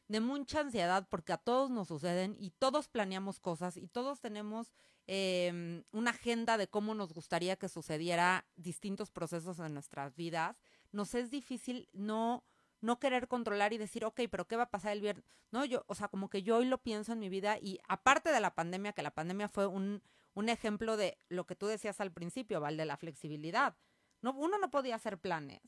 de 0.09 0.21
mucha 0.21 0.61
ansiedad 0.61 1.07
porque 1.09 1.33
a 1.33 1.37
todos 1.37 1.71
nos 1.71 1.89
suceden 1.89 2.37
y 2.41 2.51
todos 2.51 2.89
planeamos 2.89 3.41
cosas 3.41 3.77
y 3.77 3.87
todos 3.87 4.21
tenemos 4.21 4.73
em, 5.07 5.85
una 5.93 6.11
agenda 6.11 6.57
de 6.57 6.67
cómo 6.67 6.95
nos 6.95 7.13
gustaría 7.13 7.57
que 7.57 7.69
sucediera 7.69 8.47
distintos 8.57 9.11
procesos 9.11 9.59
en 9.61 9.75
nuestras 9.75 10.17
vidas, 10.17 10.61
nos 10.91 11.15
es 11.15 11.31
difícil 11.31 11.89
no 11.93 12.43
no 12.81 12.99
querer 12.99 13.29
controlar 13.29 13.73
y 13.73 13.79
decir, 13.79 14.05
ok, 14.05 14.21
pero 14.31 14.47
¿qué 14.47 14.57
va 14.57 14.65
a 14.65 14.71
pasar 14.71 14.93
el 14.93 15.01
viernes? 15.01 15.25
No, 15.51 15.65
yo, 15.65 15.85
o 15.87 15.95
sea, 15.95 16.09
como 16.09 16.31
que 16.31 16.43
yo 16.43 16.59
hoy 16.59 16.67
lo 16.67 16.79
pienso 16.79 17.13
en 17.13 17.19
mi 17.19 17.29
vida 17.29 17.59
y 17.61 17.79
aparte 17.89 18.31
de 18.31 18.41
la 18.41 18.55
pandemia, 18.55 18.93
que 18.93 19.03
la 19.03 19.15
pandemia 19.15 19.49
fue 19.49 19.67
un, 19.67 20.03
un 20.35 20.49
ejemplo 20.49 20.97
de 20.97 21.19
lo 21.29 21.47
que 21.47 21.57
tú 21.57 21.67
decías 21.67 22.01
al 22.01 22.13
principio, 22.13 22.61
Val, 22.61 22.77
de 22.77 22.85
la 22.85 22.97
flexibilidad. 22.97 23.77
No, 24.23 24.33
uno 24.35 24.59
no 24.59 24.71
podía 24.71 24.97
hacer 24.97 25.19
planes. 25.19 25.61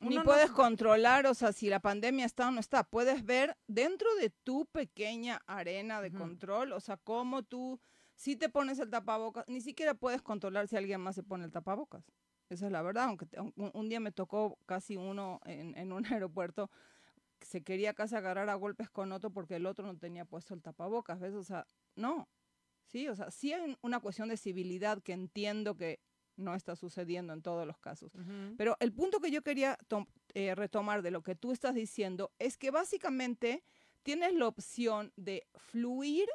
Ni 0.00 0.18
puedes 0.20 0.50
controlar, 0.52 1.26
o 1.26 1.34
sea, 1.34 1.52
si 1.52 1.68
la 1.68 1.80
pandemia 1.80 2.24
está 2.24 2.48
o 2.48 2.50
no 2.52 2.60
está. 2.60 2.84
Puedes 2.84 3.24
ver 3.24 3.56
dentro 3.66 4.08
de 4.16 4.30
tu 4.30 4.66
pequeña 4.66 5.42
arena 5.46 6.00
de 6.00 6.12
control, 6.12 6.72
o 6.72 6.80
sea, 6.80 6.96
cómo 6.98 7.42
tú, 7.42 7.80
si 8.14 8.36
te 8.36 8.48
pones 8.48 8.78
el 8.78 8.90
tapabocas, 8.90 9.44
ni 9.48 9.60
siquiera 9.60 9.94
puedes 9.94 10.22
controlar 10.22 10.68
si 10.68 10.76
alguien 10.76 11.00
más 11.00 11.16
se 11.16 11.24
pone 11.24 11.46
el 11.46 11.50
tapabocas. 11.50 12.04
Esa 12.48 12.66
es 12.66 12.72
la 12.72 12.82
verdad, 12.82 13.04
aunque 13.04 13.26
un, 13.56 13.88
día 13.88 14.00
me 14.00 14.12
tocó 14.12 14.58
casi 14.66 14.96
uno 14.96 15.40
en, 15.44 15.92
un 15.92 16.04
aeropuerto, 16.12 16.70
se 17.40 17.62
quería 17.62 17.94
casi 17.94 18.16
agarrar 18.16 18.48
a 18.48 18.54
golpes 18.54 18.90
con 18.90 19.12
otro 19.12 19.30
porque 19.30 19.56
el 19.56 19.66
otro 19.66 19.86
no 19.86 19.96
tenía 19.96 20.24
puesto 20.24 20.54
el 20.54 20.62
tapabocas, 20.62 21.20
¿ves? 21.20 21.34
O 21.34 21.44
sea, 21.44 21.66
no, 21.94 22.28
sí, 22.86 23.08
o 23.08 23.14
sea, 23.14 23.30
sí 23.30 23.52
hay 23.52 23.76
una 23.82 24.00
cuestión 24.00 24.28
de 24.28 24.36
civilidad 24.36 25.02
que 25.02 25.12
entiendo 25.12 25.76
que 25.76 26.00
no 26.36 26.54
está 26.54 26.76
sucediendo 26.76 27.32
en 27.32 27.42
todos 27.42 27.66
los 27.66 27.78
casos. 27.78 28.12
Pero 28.56 28.76
el 28.80 28.92
punto 28.92 29.20
que 29.20 29.30
yo 29.30 29.42
quería 29.42 29.76
eh, 30.34 30.54
retomar 30.54 31.02
de 31.02 31.10
lo 31.10 31.22
que 31.22 31.34
tú 31.34 31.52
estás 31.52 31.74
diciendo 31.74 32.32
es 32.38 32.56
que 32.56 32.70
básicamente 32.70 33.64
tienes 34.04 34.34
la 34.34 34.46
opción 34.46 35.12
de 35.16 35.46
fluir 35.56 36.28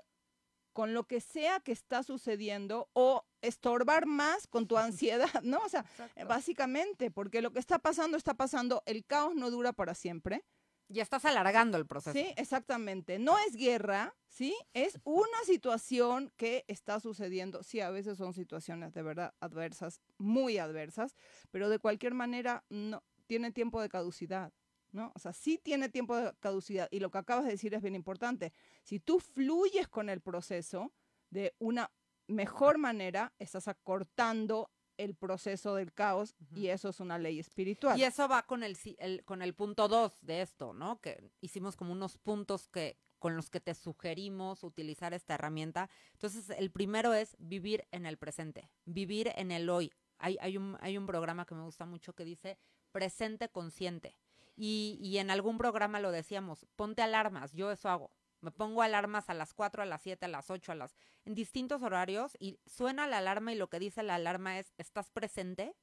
con 0.73 0.93
lo 0.93 1.05
que 1.05 1.21
sea 1.21 1.59
que 1.59 1.71
está 1.71 2.03
sucediendo 2.03 2.89
o 2.93 3.23
estorbar 3.41 4.05
más 4.05 4.47
con 4.47 4.67
tu 4.67 4.77
ansiedad, 4.77 5.29
¿no? 5.43 5.59
O 5.59 5.69
sea, 5.69 5.85
básicamente, 6.27 7.11
porque 7.11 7.41
lo 7.41 7.51
que 7.51 7.59
está 7.59 7.79
pasando 7.79 8.17
está 8.17 8.33
pasando, 8.33 8.83
el 8.85 9.05
caos 9.05 9.35
no 9.35 9.49
dura 9.51 9.73
para 9.73 9.93
siempre. 9.93 10.43
Ya 10.89 11.01
estás 11.01 11.25
alargando 11.25 11.77
el 11.77 11.87
proceso. 11.87 12.17
Sí, 12.17 12.33
exactamente. 12.35 13.17
No 13.17 13.39
es 13.39 13.55
guerra, 13.55 14.13
¿sí? 14.27 14.53
Es 14.73 14.99
una 15.05 15.39
situación 15.45 16.31
que 16.35 16.65
está 16.67 16.99
sucediendo. 16.99 17.63
Sí, 17.63 17.79
a 17.79 17.89
veces 17.89 18.17
son 18.17 18.33
situaciones 18.33 18.93
de 18.93 19.01
verdad 19.01 19.33
adversas, 19.39 20.01
muy 20.17 20.57
adversas, 20.57 21.15
pero 21.51 21.69
de 21.69 21.79
cualquier 21.79 22.13
manera 22.13 22.65
no 22.69 23.01
tiene 23.27 23.51
tiempo 23.51 23.81
de 23.81 23.89
caducidad. 23.89 24.53
¿No? 24.93 25.11
O 25.15 25.19
sea, 25.19 25.33
sí 25.33 25.57
tiene 25.57 25.89
tiempo 25.89 26.15
de 26.15 26.33
caducidad. 26.39 26.87
Y 26.91 26.99
lo 26.99 27.09
que 27.09 27.17
acabas 27.17 27.45
de 27.45 27.51
decir 27.51 27.73
es 27.73 27.81
bien 27.81 27.95
importante. 27.95 28.53
Si 28.83 28.99
tú 28.99 29.19
fluyes 29.19 29.87
con 29.87 30.07
el 30.07 30.21
proceso 30.21 30.93
de 31.31 31.55
una 31.59 31.91
mejor 32.27 32.77
manera, 32.77 33.33
estás 33.39 33.67
acortando 33.67 34.69
el 34.97 35.15
proceso 35.15 35.75
del 35.75 35.93
caos 35.93 36.35
y 36.55 36.67
eso 36.67 36.89
es 36.89 36.99
una 36.99 37.17
ley 37.17 37.39
espiritual. 37.39 37.99
Y 37.99 38.03
eso 38.03 38.27
va 38.27 38.43
con 38.43 38.63
el, 38.63 38.77
con 39.25 39.41
el 39.41 39.55
punto 39.55 39.87
dos 39.87 40.17
de 40.21 40.41
esto, 40.41 40.73
¿no? 40.73 41.01
Que 41.01 41.31
hicimos 41.41 41.75
como 41.75 41.91
unos 41.91 42.17
puntos 42.17 42.67
que 42.67 42.97
con 43.17 43.35
los 43.35 43.49
que 43.49 43.61
te 43.61 43.73
sugerimos 43.73 44.63
utilizar 44.63 45.13
esta 45.13 45.35
herramienta. 45.35 45.89
Entonces, 46.11 46.49
el 46.49 46.71
primero 46.71 47.13
es 47.13 47.35
vivir 47.39 47.87
en 47.91 48.05
el 48.05 48.17
presente, 48.17 48.69
vivir 48.85 49.31
en 49.37 49.51
el 49.51 49.69
hoy. 49.69 49.91
Hay, 50.17 50.37
hay, 50.41 50.57
un, 50.57 50.77
hay 50.81 50.97
un 50.97 51.05
programa 51.05 51.45
que 51.45 51.55
me 51.55 51.63
gusta 51.63 51.85
mucho 51.85 52.13
que 52.13 52.25
dice 52.25 52.57
presente 52.91 53.49
consciente. 53.49 54.17
Y, 54.55 54.99
y 55.01 55.17
en 55.17 55.31
algún 55.31 55.57
programa 55.57 55.99
lo 55.99 56.11
decíamos, 56.11 56.65
ponte 56.75 57.01
alarmas, 57.01 57.53
yo 57.53 57.71
eso 57.71 57.89
hago 57.89 58.11
me 58.43 58.51
pongo 58.51 58.81
alarmas 58.81 59.29
a 59.29 59.33
las 59.33 59.53
4, 59.53 59.83
a 59.83 59.85
las 59.85 60.01
7, 60.01 60.25
a 60.25 60.27
las 60.27 60.49
8, 60.49 60.73
a 60.73 60.75
las 60.75 60.97
en 61.25 61.33
distintos 61.33 61.81
horarios 61.81 62.35
y 62.39 62.59
suena 62.65 63.07
la 63.07 63.19
alarma 63.19 63.53
y 63.53 63.55
lo 63.55 63.69
que 63.69 63.79
dice 63.79 64.03
la 64.03 64.15
alarma 64.15 64.59
es 64.59 64.73
¿estás 64.77 65.09
presente? 65.09 65.73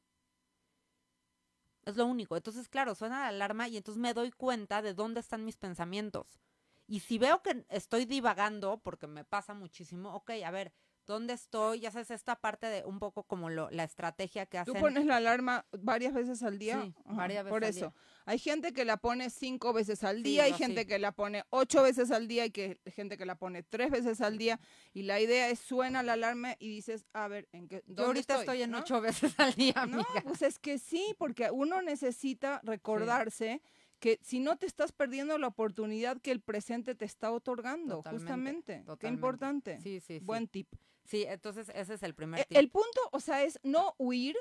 Es 1.87 1.97
lo 1.97 2.05
único. 2.05 2.37
Entonces, 2.37 2.69
claro, 2.69 2.95
suena 2.95 3.21
la 3.21 3.29
alarma 3.29 3.67
y 3.69 3.79
entonces 3.79 4.01
me 4.01 4.13
doy 4.13 4.31
cuenta 4.31 4.83
de 4.83 4.93
dónde 4.93 5.21
están 5.21 5.45
mis 5.47 5.57
pensamientos. 5.57 6.39
Y 6.87 7.01
si 7.01 7.19
veo 7.19 7.43
que 7.43 7.65
estoy 7.71 8.05
divagando, 8.05 8.79
porque 8.83 9.07
me 9.07 9.25
pasa 9.25 9.55
muchísimo, 9.55 10.15
ok, 10.15 10.33
a 10.45 10.51
ver, 10.51 10.73
dónde 11.11 11.35
estoy, 11.35 11.81
ya 11.81 11.91
sabes, 11.91 12.11
esta 12.11 12.37
parte 12.37 12.67
de 12.69 12.85
un 12.85 12.99
poco 12.99 13.25
como 13.25 13.51
lo, 13.51 13.69
la 13.71 13.85
estrategia 13.85 14.47
que 14.47 14.59
hacen. 14.59 14.73
¿Tú 14.73 14.81
pones 14.81 15.05
la 15.05 15.17
alarma 15.17 15.67
varias 15.83 16.15
veces 16.15 16.43
al 16.43 16.59
día? 16.59 16.81
Sí, 16.83 16.95
varias 17.05 17.45
veces 17.45 17.51
Por 17.51 17.65
eso. 17.65 17.95
Hay 18.25 18.39
gente 18.39 18.73
que 18.73 18.85
la 18.85 18.97
pone 18.97 19.29
cinco 19.29 19.73
veces 19.73 20.05
al 20.05 20.23
día, 20.23 20.45
hay 20.45 20.53
gente 20.53 20.87
que 20.87 20.99
la 20.99 21.13
pone 21.13 21.45
ocho 21.51 21.83
veces 21.83 22.11
al 22.11 22.29
día, 22.29 22.47
y 22.47 22.51
que 22.51 22.81
gente 22.87 23.19
que 23.19 23.27
la 23.27 23.35
pone 23.35 23.63
tres 23.63 23.91
veces 23.91 24.21
al 24.21 24.39
día. 24.39 24.61
Y 24.95 25.03
la 25.03 25.21
idea 25.21 25.51
es, 25.51 25.59
suena 25.59 26.03
la 26.03 26.15
alarma 26.15 26.55
y 26.59 26.69
dices, 26.69 27.07
a 27.13 27.29
ver, 27.29 27.49
¿en 27.53 27.69
qué? 27.69 27.83
Yo 27.87 28.07
ahorita 28.07 28.41
estoy, 28.41 28.63
en 28.63 28.75
ocho 28.75 29.01
veces 29.01 29.39
al 29.39 29.53
día, 29.55 29.75
amiga. 29.77 30.05
No, 30.15 30.23
pues 30.23 30.43
es 30.43 30.59
que 30.59 30.79
sí, 30.79 31.15
porque 31.19 31.51
uno 31.51 31.83
necesita 31.83 32.61
recordarse 32.63 33.61
que 34.01 34.19
si 34.23 34.41
no 34.41 34.57
te 34.57 34.67
estás 34.67 34.93
perdiendo 34.93 35.39
la 35.39 35.47
oportunidad 35.47 36.21
que 36.21 36.33
el 36.33 36.41
presente 36.41 36.95
te 36.95 37.05
está 37.05 37.31
otorgando, 37.31 38.03
justamente. 38.03 38.83
Qué 38.99 39.09
importante. 39.09 39.79
Sí, 39.81 40.01
sí, 40.01 40.19
Buen 40.21 40.49
tip. 40.49 40.69
Sí, 41.05 41.25
entonces 41.27 41.71
ese 41.75 41.95
es 41.95 42.03
el 42.03 42.15
primer 42.15 42.41
e, 42.41 42.45
tip. 42.45 42.57
El 42.57 42.71
punto, 42.71 43.01
o 43.13 43.21
sea, 43.21 43.43
es 43.43 43.59
no 43.63 43.95
huir 43.99 44.37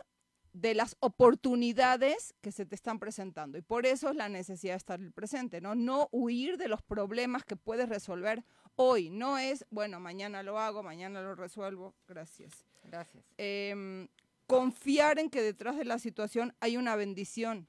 de 0.54 0.74
las 0.74 0.96
oportunidades 1.00 2.34
que 2.42 2.52
se 2.52 2.66
te 2.66 2.76
están 2.76 3.00
presentando. 3.00 3.58
Y 3.58 3.62
por 3.62 3.86
eso 3.86 4.10
es 4.10 4.16
la 4.16 4.30
necesidad 4.30 4.74
de 4.74 4.78
estar 4.78 5.12
presente, 5.14 5.62
¿no? 5.62 5.76
No 5.76 6.10
huir 6.12 6.58
de 6.58 6.68
los 6.68 6.82
problemas 6.82 7.46
que 7.46 7.56
puedes 7.56 7.88
resolver 7.88 8.44
hoy. 8.76 9.10
No 9.10 9.38
es, 9.38 9.66
bueno, 9.70 10.00
mañana 10.00 10.44
lo 10.44 10.60
hago, 10.60 10.84
mañana 10.84 11.22
lo 11.22 11.36
resuelvo. 11.36 11.96
Gracias. 12.08 12.66
Gracias. 12.84 13.24
Em, 13.38 14.08
confiar 14.48 15.20
en 15.20 15.30
que 15.30 15.42
detrás 15.42 15.78
de 15.78 15.86
la 15.86 16.00
situación 16.00 16.56
hay 16.60 16.78
una 16.78 16.96
bendición. 16.96 17.68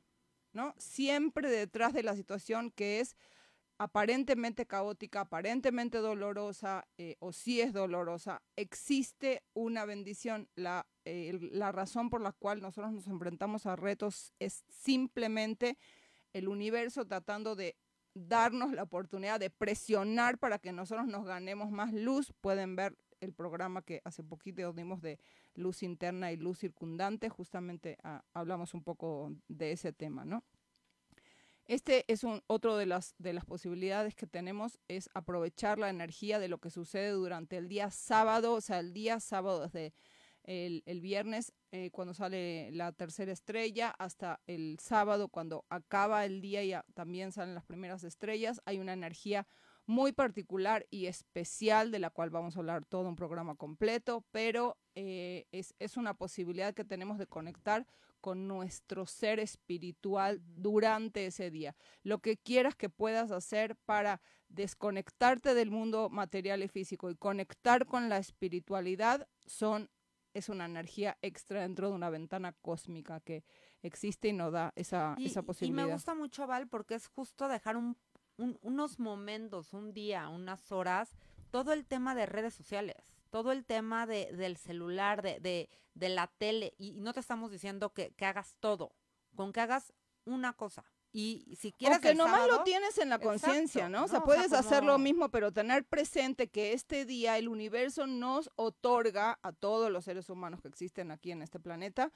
¿no? 0.52 0.74
Siempre 0.78 1.48
detrás 1.50 1.92
de 1.92 2.02
la 2.02 2.16
situación 2.16 2.70
que 2.70 3.00
es 3.00 3.16
aparentemente 3.80 4.66
caótica, 4.66 5.22
aparentemente 5.22 5.98
dolorosa 5.98 6.86
eh, 6.98 7.16
o 7.18 7.32
si 7.32 7.62
es 7.62 7.72
dolorosa, 7.72 8.42
existe 8.54 9.42
una 9.54 9.86
bendición. 9.86 10.50
La, 10.54 10.86
eh, 11.06 11.38
la 11.40 11.72
razón 11.72 12.10
por 12.10 12.20
la 12.20 12.32
cual 12.32 12.60
nosotros 12.60 12.92
nos 12.92 13.06
enfrentamos 13.06 13.64
a 13.64 13.76
retos 13.76 14.34
es 14.38 14.64
simplemente 14.68 15.78
el 16.34 16.48
universo 16.48 17.06
tratando 17.06 17.56
de 17.56 17.74
darnos 18.12 18.72
la 18.72 18.82
oportunidad 18.82 19.40
de 19.40 19.48
presionar 19.48 20.36
para 20.36 20.58
que 20.58 20.72
nosotros 20.72 21.06
nos 21.06 21.24
ganemos 21.24 21.70
más 21.70 21.94
luz. 21.94 22.34
Pueden 22.42 22.76
ver 22.76 22.98
el 23.22 23.32
programa 23.32 23.80
que 23.80 24.02
hace 24.04 24.22
poquito 24.22 24.74
dimos 24.74 25.00
de 25.00 25.18
luz 25.54 25.82
interna 25.82 26.32
y 26.32 26.36
luz 26.36 26.58
circundante, 26.58 27.30
justamente 27.30 27.96
ah, 28.02 28.22
hablamos 28.34 28.74
un 28.74 28.82
poco 28.82 29.32
de 29.48 29.72
ese 29.72 29.94
tema, 29.94 30.26
¿no? 30.26 30.44
Este 31.70 32.04
es 32.08 32.24
un, 32.24 32.42
otro 32.48 32.76
de 32.76 32.84
las, 32.84 33.14
de 33.18 33.32
las 33.32 33.44
posibilidades 33.44 34.16
que 34.16 34.26
tenemos, 34.26 34.80
es 34.88 35.08
aprovechar 35.14 35.78
la 35.78 35.88
energía 35.88 36.40
de 36.40 36.48
lo 36.48 36.58
que 36.58 36.68
sucede 36.68 37.10
durante 37.10 37.58
el 37.58 37.68
día 37.68 37.92
sábado, 37.92 38.54
o 38.54 38.60
sea, 38.60 38.80
el 38.80 38.92
día 38.92 39.20
sábado 39.20 39.60
desde 39.60 39.94
el, 40.42 41.00
viernes 41.00 41.52
eh, 41.70 41.92
cuando 41.92 42.12
sale 42.12 42.72
la 42.72 42.90
tercera 42.90 43.30
estrella 43.30 43.90
hasta 44.00 44.40
el 44.48 44.80
sábado 44.80 45.28
cuando 45.28 45.64
acaba 45.68 46.24
el 46.24 46.40
día 46.40 46.64
y 46.64 46.74
también 46.92 47.30
salen 47.30 47.54
las 47.54 47.66
primeras 47.66 48.02
estrellas. 48.02 48.60
Hay 48.64 48.80
una 48.80 48.94
energía 48.94 49.46
muy 49.86 50.10
particular 50.10 50.88
y 50.90 51.06
especial 51.06 51.92
de 51.92 52.00
la 52.00 52.10
cual 52.10 52.30
vamos 52.30 52.56
a 52.56 52.58
hablar 52.58 52.84
todo 52.84 53.08
un 53.08 53.14
programa 53.14 53.54
completo, 53.54 54.24
pero 54.32 54.76
eh, 54.96 55.46
es, 55.52 55.76
es, 55.78 55.96
una 55.96 56.14
posibilidad 56.14 56.74
que 56.74 56.84
tenemos 56.84 57.16
de 57.16 57.28
conectar 57.28 57.86
con 58.20 58.46
nuestro 58.46 59.06
ser 59.06 59.40
espiritual 59.40 60.40
durante 60.44 61.26
ese 61.26 61.50
día. 61.50 61.74
Lo 62.02 62.18
que 62.18 62.36
quieras 62.36 62.76
que 62.76 62.88
puedas 62.88 63.30
hacer 63.30 63.76
para 63.76 64.20
desconectarte 64.48 65.54
del 65.54 65.70
mundo 65.70 66.10
material 66.10 66.62
y 66.62 66.68
físico 66.68 67.10
y 67.10 67.16
conectar 67.16 67.86
con 67.86 68.08
la 68.08 68.18
espiritualidad 68.18 69.28
son 69.46 69.90
es 70.32 70.48
una 70.48 70.66
energía 70.66 71.18
extra 71.22 71.62
dentro 71.62 71.88
de 71.88 71.94
una 71.94 72.08
ventana 72.08 72.52
cósmica 72.52 73.18
que 73.20 73.42
existe 73.82 74.28
y 74.28 74.32
nos 74.32 74.52
da 74.52 74.72
esa, 74.76 75.16
esa 75.18 75.42
posibilidad. 75.42 75.82
Y 75.82 75.86
me 75.86 75.92
gusta 75.92 76.14
mucho, 76.14 76.46
Val, 76.46 76.68
porque 76.68 76.94
es 76.94 77.08
justo 77.08 77.48
dejar 77.48 77.76
un, 77.76 77.96
unos 78.36 79.00
momentos, 79.00 79.72
un 79.72 79.92
día, 79.92 80.28
unas 80.28 80.70
horas, 80.70 81.16
todo 81.50 81.72
el 81.72 81.84
tema 81.84 82.14
de 82.14 82.26
redes 82.26 82.54
sociales 82.54 83.09
todo 83.30 83.52
el 83.52 83.64
tema 83.64 84.06
de, 84.06 84.32
del 84.32 84.56
celular, 84.56 85.22
de, 85.22 85.40
de, 85.40 85.68
de, 85.94 86.08
la 86.08 86.26
tele, 86.26 86.74
y 86.78 87.00
no 87.00 87.12
te 87.12 87.20
estamos 87.20 87.50
diciendo 87.50 87.92
que, 87.92 88.12
que, 88.12 88.24
hagas 88.26 88.56
todo, 88.60 88.94
con 89.34 89.52
que 89.52 89.60
hagas 89.60 89.92
una 90.24 90.52
cosa. 90.52 90.84
Y 91.12 91.56
si 91.58 91.72
quieres. 91.72 91.98
O 91.98 92.00
que 92.00 92.14
nomás 92.14 92.46
lo 92.46 92.62
tienes 92.62 92.96
en 92.98 93.08
la 93.08 93.18
conciencia, 93.18 93.88
¿no? 93.88 94.04
O 94.04 94.08
sea, 94.08 94.20
puedes 94.20 94.52
hacer 94.52 94.84
lo 94.84 94.96
mismo, 94.98 95.28
pero 95.30 95.52
tener 95.52 95.84
presente 95.84 96.48
que 96.48 96.72
este 96.72 97.04
día 97.04 97.36
el 97.36 97.48
universo 97.48 98.06
nos 98.06 98.50
otorga 98.54 99.38
a 99.42 99.52
todos 99.52 99.90
los 99.90 100.04
seres 100.04 100.30
humanos 100.30 100.60
que 100.60 100.68
existen 100.68 101.10
aquí 101.10 101.32
en 101.32 101.42
este 101.42 101.58
planeta 101.58 102.12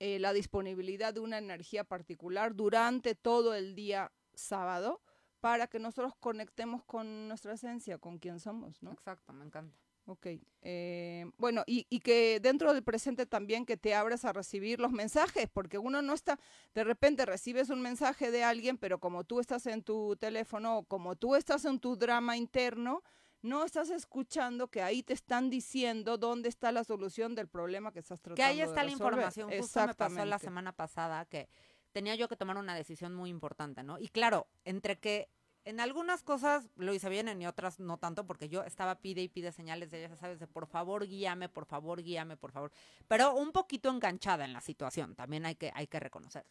eh, 0.00 0.18
la 0.18 0.32
disponibilidad 0.32 1.14
de 1.14 1.20
una 1.20 1.38
energía 1.38 1.84
particular 1.84 2.54
durante 2.54 3.14
todo 3.14 3.54
el 3.54 3.74
día 3.74 4.12
sábado 4.34 5.00
para 5.40 5.68
que 5.68 5.78
nosotros 5.78 6.14
conectemos 6.18 6.82
con 6.84 7.28
nuestra 7.28 7.52
esencia, 7.52 7.98
con 7.98 8.18
quién 8.18 8.40
somos, 8.40 8.82
¿no? 8.82 8.90
Exacto, 8.90 9.32
me 9.32 9.44
encanta. 9.44 9.78
Ok. 10.06 10.26
Eh, 10.62 11.24
bueno, 11.38 11.62
y, 11.66 11.86
y, 11.88 12.00
que 12.00 12.38
dentro 12.40 12.74
del 12.74 12.82
presente 12.82 13.24
también 13.24 13.64
que 13.64 13.76
te 13.76 13.94
abras 13.94 14.24
a 14.24 14.32
recibir 14.32 14.78
los 14.78 14.92
mensajes, 14.92 15.48
porque 15.52 15.78
uno 15.78 16.02
no 16.02 16.12
está, 16.12 16.38
de 16.74 16.84
repente 16.84 17.24
recibes 17.24 17.70
un 17.70 17.80
mensaje 17.80 18.30
de 18.30 18.44
alguien, 18.44 18.76
pero 18.76 18.98
como 18.98 19.24
tú 19.24 19.40
estás 19.40 19.66
en 19.66 19.82
tu 19.82 20.16
teléfono 20.16 20.78
o 20.78 20.84
como 20.84 21.16
tú 21.16 21.36
estás 21.36 21.64
en 21.64 21.78
tu 21.78 21.96
drama 21.96 22.36
interno, 22.36 23.02
no 23.40 23.64
estás 23.64 23.90
escuchando 23.90 24.68
que 24.68 24.82
ahí 24.82 25.02
te 25.02 25.12
están 25.12 25.50
diciendo 25.50 26.16
dónde 26.16 26.48
está 26.48 26.72
la 26.72 26.82
solución 26.82 27.34
del 27.34 27.46
problema 27.46 27.92
que 27.92 28.00
estás 28.00 28.20
tratando. 28.20 28.36
Que 28.36 28.42
ahí 28.42 28.60
está 28.60 28.82
la 28.82 28.90
información. 28.90 29.50
Justo 29.50 29.86
me 29.86 29.94
pasó 29.94 30.24
la 30.24 30.38
semana 30.38 30.72
pasada 30.72 31.24
que 31.26 31.48
tenía 31.92 32.14
yo 32.14 32.26
que 32.26 32.36
tomar 32.36 32.56
una 32.56 32.74
decisión 32.74 33.14
muy 33.14 33.30
importante, 33.30 33.82
¿no? 33.82 33.98
Y 33.98 34.08
claro, 34.08 34.48
entre 34.64 34.98
que 34.98 35.28
en 35.64 35.80
algunas 35.80 36.22
cosas 36.22 36.68
lo 36.76 36.92
hice 36.92 37.08
bien, 37.08 37.28
en 37.28 37.44
otras 37.46 37.80
no 37.80 37.98
tanto, 37.98 38.26
porque 38.26 38.48
yo 38.48 38.62
estaba 38.64 39.00
pide 39.00 39.22
y 39.22 39.28
pide 39.28 39.50
señales 39.52 39.90
de 39.90 40.04
ella, 40.04 40.16
sabes, 40.16 40.38
de 40.38 40.46
por 40.46 40.66
favor 40.66 41.06
guíame, 41.06 41.48
por 41.48 41.64
favor 41.64 42.02
guíame, 42.02 42.36
por 42.36 42.52
favor. 42.52 42.70
Pero 43.08 43.34
un 43.34 43.52
poquito 43.52 43.88
enganchada 43.88 44.44
en 44.44 44.52
la 44.52 44.60
situación, 44.60 45.14
también 45.14 45.46
hay 45.46 45.54
que, 45.54 45.72
hay 45.74 45.86
que 45.86 46.00
reconocer. 46.00 46.46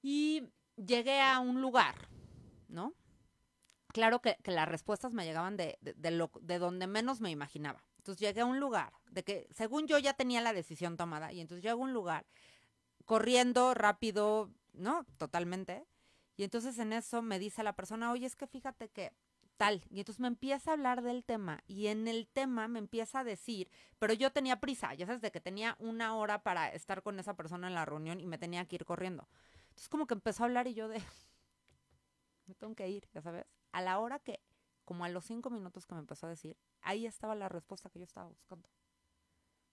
Y 0.00 0.48
llegué 0.76 1.20
a 1.20 1.40
un 1.40 1.60
lugar, 1.60 2.08
¿no? 2.68 2.94
Claro 3.88 4.20
que, 4.20 4.36
que 4.44 4.52
las 4.52 4.68
respuestas 4.68 5.12
me 5.12 5.24
llegaban 5.24 5.56
de, 5.56 5.78
de, 5.80 5.94
de, 5.94 6.10
lo, 6.12 6.30
de 6.40 6.58
donde 6.58 6.86
menos 6.86 7.20
me 7.20 7.30
imaginaba. 7.30 7.84
Entonces 7.96 8.20
llegué 8.20 8.42
a 8.42 8.46
un 8.46 8.60
lugar 8.60 8.92
de 9.10 9.24
que, 9.24 9.48
según 9.50 9.88
yo 9.88 9.98
ya 9.98 10.14
tenía 10.14 10.40
la 10.40 10.52
decisión 10.52 10.96
tomada, 10.96 11.32
y 11.32 11.40
entonces 11.40 11.64
llego 11.64 11.82
a 11.82 11.84
un 11.84 11.92
lugar 11.92 12.26
corriendo 13.06 13.74
rápido, 13.74 14.52
¿no? 14.72 15.04
Totalmente 15.16 15.86
y 16.38 16.44
entonces 16.44 16.78
en 16.78 16.92
eso 16.92 17.20
me 17.20 17.40
dice 17.40 17.64
la 17.64 17.74
persona, 17.74 18.12
oye, 18.12 18.24
es 18.24 18.36
que 18.36 18.46
fíjate 18.46 18.88
que 18.90 19.12
tal. 19.56 19.82
Y 19.90 19.98
entonces 19.98 20.20
me 20.20 20.28
empieza 20.28 20.70
a 20.70 20.74
hablar 20.74 21.02
del 21.02 21.24
tema 21.24 21.64
y 21.66 21.88
en 21.88 22.06
el 22.06 22.28
tema 22.28 22.68
me 22.68 22.78
empieza 22.78 23.18
a 23.18 23.24
decir, 23.24 23.68
pero 23.98 24.14
yo 24.14 24.30
tenía 24.30 24.60
prisa, 24.60 24.94
ya 24.94 25.04
sabes, 25.04 25.20
de 25.20 25.32
que 25.32 25.40
tenía 25.40 25.76
una 25.80 26.14
hora 26.14 26.44
para 26.44 26.68
estar 26.68 27.02
con 27.02 27.18
esa 27.18 27.34
persona 27.34 27.66
en 27.66 27.74
la 27.74 27.84
reunión 27.84 28.20
y 28.20 28.26
me 28.26 28.38
tenía 28.38 28.64
que 28.66 28.76
ir 28.76 28.84
corriendo. 28.84 29.28
Entonces 29.70 29.88
como 29.88 30.06
que 30.06 30.14
empezó 30.14 30.44
a 30.44 30.46
hablar 30.46 30.68
y 30.68 30.74
yo 30.74 30.86
de, 30.86 31.02
me 32.46 32.54
tengo 32.54 32.76
que 32.76 32.88
ir, 32.88 33.08
ya 33.12 33.20
sabes. 33.20 33.44
A 33.72 33.82
la 33.82 33.98
hora 33.98 34.20
que, 34.20 34.40
como 34.84 35.04
a 35.04 35.08
los 35.08 35.24
cinco 35.24 35.50
minutos 35.50 35.86
que 35.88 35.94
me 35.94 36.00
empezó 36.00 36.28
a 36.28 36.30
decir, 36.30 36.56
ahí 36.82 37.04
estaba 37.04 37.34
la 37.34 37.48
respuesta 37.48 37.90
que 37.90 37.98
yo 37.98 38.04
estaba 38.04 38.28
buscando. 38.28 38.68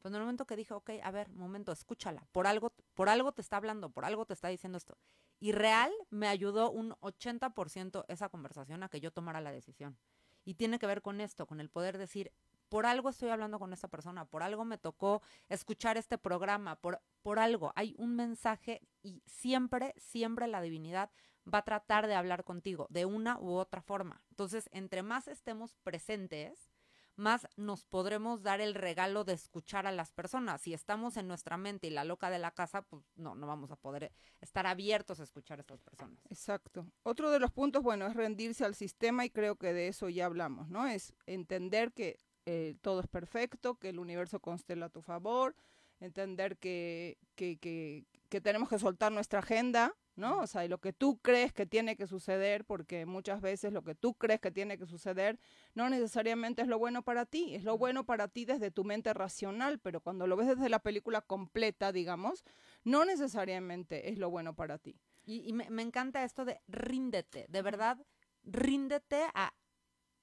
Pues 0.05 0.11
en 0.11 0.17
el 0.17 0.21
momento 0.21 0.45
que 0.45 0.55
dije, 0.55 0.71
ok, 0.71 0.91
a 1.01 1.09
ver, 1.09 1.31
momento, 1.31 1.71
escúchala, 1.71 2.27
por 2.31 2.45
algo, 2.45 2.71
por 2.93 3.09
algo 3.09 3.31
te 3.31 3.41
está 3.41 3.57
hablando, 3.57 3.89
por 3.89 4.05
algo 4.05 4.23
te 4.27 4.35
está 4.35 4.49
diciendo 4.49 4.77
esto. 4.77 4.99
Y 5.39 5.51
real 5.51 5.91
me 6.11 6.27
ayudó 6.27 6.69
un 6.69 6.91
80% 7.01 8.05
esa 8.07 8.29
conversación 8.29 8.83
a 8.83 8.89
que 8.89 8.99
yo 8.99 9.09
tomara 9.09 9.41
la 9.41 9.51
decisión. 9.51 9.97
Y 10.43 10.53
tiene 10.53 10.77
que 10.77 10.85
ver 10.85 11.01
con 11.01 11.21
esto, 11.21 11.47
con 11.47 11.59
el 11.59 11.71
poder 11.71 11.97
decir, 11.97 12.31
por 12.69 12.85
algo 12.85 13.09
estoy 13.09 13.29
hablando 13.29 13.57
con 13.57 13.73
esta 13.73 13.87
persona, 13.87 14.25
por 14.25 14.43
algo 14.43 14.63
me 14.63 14.77
tocó 14.77 15.23
escuchar 15.49 15.97
este 15.97 16.19
programa, 16.19 16.75
por, 16.75 17.01
por 17.23 17.39
algo. 17.39 17.73
Hay 17.75 17.95
un 17.97 18.15
mensaje 18.15 18.83
y 19.01 19.23
siempre, 19.25 19.95
siempre 19.97 20.45
la 20.45 20.61
divinidad 20.61 21.09
va 21.51 21.57
a 21.57 21.65
tratar 21.65 22.05
de 22.05 22.13
hablar 22.13 22.43
contigo 22.43 22.85
de 22.91 23.05
una 23.05 23.39
u 23.39 23.53
otra 23.53 23.81
forma. 23.81 24.21
Entonces, 24.29 24.69
entre 24.71 25.01
más 25.01 25.27
estemos 25.27 25.73
presentes, 25.81 26.74
más 27.15 27.47
nos 27.55 27.85
podremos 27.85 28.43
dar 28.43 28.61
el 28.61 28.75
regalo 28.75 29.23
de 29.23 29.33
escuchar 29.33 29.87
a 29.87 29.91
las 29.91 30.11
personas. 30.11 30.61
Si 30.61 30.73
estamos 30.73 31.17
en 31.17 31.27
nuestra 31.27 31.57
mente 31.57 31.87
y 31.87 31.89
la 31.89 32.03
loca 32.03 32.29
de 32.29 32.39
la 32.39 32.51
casa, 32.51 32.81
pues 32.81 33.03
no, 33.15 33.35
no 33.35 33.47
vamos 33.47 33.71
a 33.71 33.75
poder 33.75 34.11
estar 34.41 34.67
abiertos 34.67 35.19
a 35.19 35.23
escuchar 35.23 35.59
a 35.59 35.61
estas 35.61 35.81
personas. 35.81 36.19
Exacto. 36.29 36.87
Otro 37.03 37.31
de 37.31 37.39
los 37.39 37.51
puntos, 37.51 37.83
bueno, 37.83 38.07
es 38.07 38.15
rendirse 38.15 38.65
al 38.65 38.75
sistema 38.75 39.25
y 39.25 39.29
creo 39.29 39.55
que 39.55 39.73
de 39.73 39.87
eso 39.87 40.09
ya 40.09 40.25
hablamos, 40.25 40.69
¿no? 40.69 40.87
Es 40.87 41.13
entender 41.25 41.93
que 41.93 42.17
eh, 42.45 42.75
todo 42.81 42.99
es 42.99 43.07
perfecto, 43.07 43.75
que 43.75 43.89
el 43.89 43.99
universo 43.99 44.39
constela 44.39 44.87
a 44.87 44.89
tu 44.89 45.01
favor, 45.01 45.55
entender 45.99 46.57
que, 46.57 47.17
que, 47.35 47.57
que, 47.57 48.05
que 48.29 48.41
tenemos 48.41 48.69
que 48.69 48.79
soltar 48.79 49.11
nuestra 49.11 49.39
agenda, 49.39 49.95
¿no? 50.15 50.39
O 50.39 50.47
sea, 50.47 50.65
y 50.65 50.67
lo 50.67 50.79
que 50.79 50.93
tú 50.93 51.19
crees 51.21 51.53
que 51.53 51.65
tiene 51.65 51.95
que 51.95 52.07
suceder, 52.07 52.65
porque 52.65 53.05
muchas 53.05 53.41
veces 53.41 53.73
lo 53.73 53.83
que 53.83 53.95
tú 53.95 54.13
crees 54.13 54.39
que 54.39 54.51
tiene 54.51 54.77
que 54.77 54.85
suceder 54.85 55.39
no 55.73 55.89
necesariamente 55.89 56.61
es 56.61 56.67
lo 56.67 56.79
bueno 56.79 57.03
para 57.03 57.25
ti, 57.25 57.55
es 57.55 57.63
lo 57.63 57.77
bueno 57.77 58.05
para 58.05 58.27
ti 58.27 58.45
desde 58.45 58.71
tu 58.71 58.83
mente 58.83 59.13
racional, 59.13 59.79
pero 59.79 60.01
cuando 60.01 60.27
lo 60.27 60.35
ves 60.35 60.47
desde 60.47 60.69
la 60.69 60.79
película 60.79 61.21
completa, 61.21 61.91
digamos, 61.91 62.45
no 62.83 63.05
necesariamente 63.05 64.09
es 64.09 64.17
lo 64.17 64.29
bueno 64.29 64.55
para 64.55 64.77
ti. 64.77 64.99
Y, 65.25 65.47
y 65.47 65.53
me, 65.53 65.69
me, 65.69 65.81
encanta 65.81 66.23
esto 66.23 66.45
de 66.45 66.61
ríndete, 66.67 67.47
de 67.49 67.61
verdad, 67.61 67.97
ríndete 68.43 69.23
a, 69.33 69.53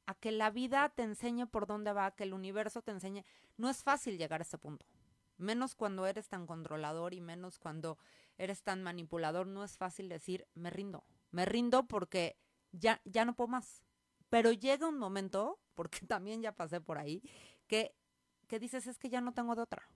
a 0.07 0.14
que 0.14 0.33
la 0.33 0.50
vida 0.50 0.88
te 0.94 1.02
enseñe 1.02 1.46
por 1.46 1.66
dónde 1.66 1.92
va, 1.92 2.14
que 2.14 2.24
el 2.24 2.35
universo 2.35 2.83
te 2.83 2.92
enseñe. 2.92 3.24
No 3.57 3.68
es 3.68 3.83
fácil 3.83 4.16
llegar 4.16 4.40
a 4.40 4.44
ese 4.44 4.59
punto 4.59 4.87
menos 5.42 5.74
cuando 5.74 6.07
eres 6.07 6.28
tan 6.28 6.46
controlador 6.46 7.12
y 7.12 7.20
menos 7.20 7.59
cuando 7.59 7.98
eres 8.38 8.62
tan 8.62 8.83
manipulador, 8.83 9.47
no 9.47 9.64
es 9.64 9.77
fácil 9.77 10.09
decir, 10.09 10.47
me 10.55 10.71
rindo, 10.71 11.05
me 11.31 11.45
rindo 11.45 11.87
porque 11.87 12.37
ya, 12.73 13.01
ya 13.05 13.25
no 13.25 13.35
puedo 13.35 13.49
más. 13.49 13.83
Pero 14.29 14.53
llega 14.53 14.88
un 14.88 14.99
momento, 14.99 15.61
porque 15.75 16.07
también 16.07 16.42
ya 16.42 16.53
pasé 16.53 16.81
por 16.81 16.99
ahí, 16.99 17.23
que, 17.66 17.95
que 18.49 18.59
dices, 18.59 18.87
es 18.87 18.99
que 18.99 19.11
ya 19.11 19.21
no 19.21 19.33
tengo 19.33 19.55
de 19.55 19.62
otra. 19.62 19.88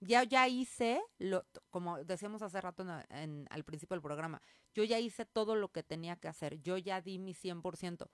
Ya, 0.00 0.24
ya 0.24 0.48
hice, 0.48 1.00
lo, 1.18 1.46
como 1.70 2.02
decíamos 2.02 2.42
hace 2.42 2.60
rato 2.60 2.82
en, 2.82 3.16
en, 3.16 3.46
al 3.50 3.64
principio 3.64 3.94
del 3.94 4.02
programa, 4.02 4.42
yo 4.74 4.82
ya 4.82 4.98
hice 4.98 5.24
todo 5.24 5.54
lo 5.54 5.70
que 5.70 5.84
tenía 5.84 6.16
que 6.16 6.26
hacer, 6.26 6.60
yo 6.60 6.76
ya 6.76 7.00
di 7.00 7.18
mi 7.18 7.34
100%. 7.34 8.08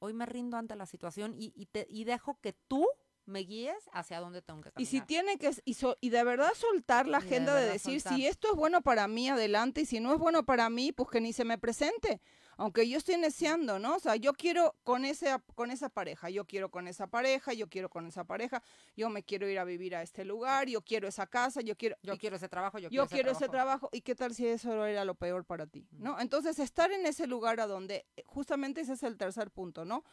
Hoy 0.00 0.12
me 0.12 0.26
rindo 0.26 0.58
ante 0.58 0.76
la 0.76 0.86
situación 0.86 1.34
y, 1.34 1.52
y, 1.56 1.66
te, 1.66 1.86
y 1.88 2.04
dejo 2.04 2.38
que 2.40 2.52
tú 2.52 2.86
me 3.30 3.40
guíes 3.40 3.88
hacia 3.92 4.20
dónde 4.20 4.42
tengo 4.42 4.60
que 4.60 4.70
caminar. 4.70 4.82
Y 4.82 4.86
si 4.86 5.00
tiene 5.00 5.38
que, 5.38 5.50
y, 5.64 5.74
so, 5.74 5.96
y 6.00 6.10
de 6.10 6.22
verdad 6.24 6.52
soltar 6.54 7.06
la 7.06 7.18
agenda 7.18 7.54
de, 7.54 7.64
de 7.64 7.72
decir, 7.72 8.00
soltar. 8.00 8.18
si 8.18 8.26
esto 8.26 8.48
es 8.48 8.54
bueno 8.56 8.82
para 8.82 9.08
mí, 9.08 9.28
adelante, 9.28 9.82
y 9.82 9.86
si 9.86 10.00
no 10.00 10.12
es 10.12 10.18
bueno 10.18 10.44
para 10.44 10.68
mí, 10.68 10.92
pues 10.92 11.08
que 11.08 11.20
ni 11.20 11.32
se 11.32 11.44
me 11.44 11.56
presente. 11.56 12.20
Aunque 12.56 12.86
yo 12.86 12.98
estoy 12.98 13.18
deseando, 13.18 13.78
¿no? 13.78 13.96
O 13.96 13.98
sea, 14.00 14.16
yo 14.16 14.34
quiero 14.34 14.76
con, 14.84 15.06
ese, 15.06 15.34
con 15.54 15.70
esa 15.70 15.88
pareja, 15.88 16.28
yo 16.28 16.44
quiero 16.44 16.70
con 16.70 16.88
esa 16.88 17.06
pareja, 17.06 17.54
yo 17.54 17.70
quiero 17.70 17.88
con 17.88 18.06
esa 18.06 18.24
pareja, 18.24 18.62
yo 18.94 19.08
me 19.08 19.22
quiero 19.22 19.48
ir 19.48 19.58
a 19.58 19.64
vivir 19.64 19.96
a 19.96 20.02
este 20.02 20.26
lugar, 20.26 20.68
yo 20.68 20.82
quiero 20.82 21.08
esa 21.08 21.26
casa, 21.26 21.62
yo 21.62 21.74
quiero... 21.74 21.96
Yo 22.02 22.18
quiero 22.18 22.36
ese 22.36 22.50
trabajo, 22.50 22.78
yo, 22.78 22.90
yo 22.90 23.06
quiero, 23.06 23.08
quiero 23.08 23.30
ese, 23.30 23.44
ese 23.44 23.50
trabajo. 23.50 23.88
¿Y 23.92 24.02
qué 24.02 24.14
tal 24.14 24.34
si 24.34 24.46
eso 24.46 24.84
era 24.84 25.06
lo 25.06 25.14
peor 25.14 25.46
para 25.46 25.66
ti? 25.66 25.88
¿No? 25.92 26.20
Entonces, 26.20 26.58
estar 26.58 26.92
en 26.92 27.06
ese 27.06 27.26
lugar 27.26 27.60
a 27.60 27.66
donde, 27.66 28.04
justamente 28.26 28.82
ese 28.82 28.92
es 28.92 29.02
el 29.04 29.16
tercer 29.16 29.50
punto, 29.50 29.86
¿no? 29.86 30.04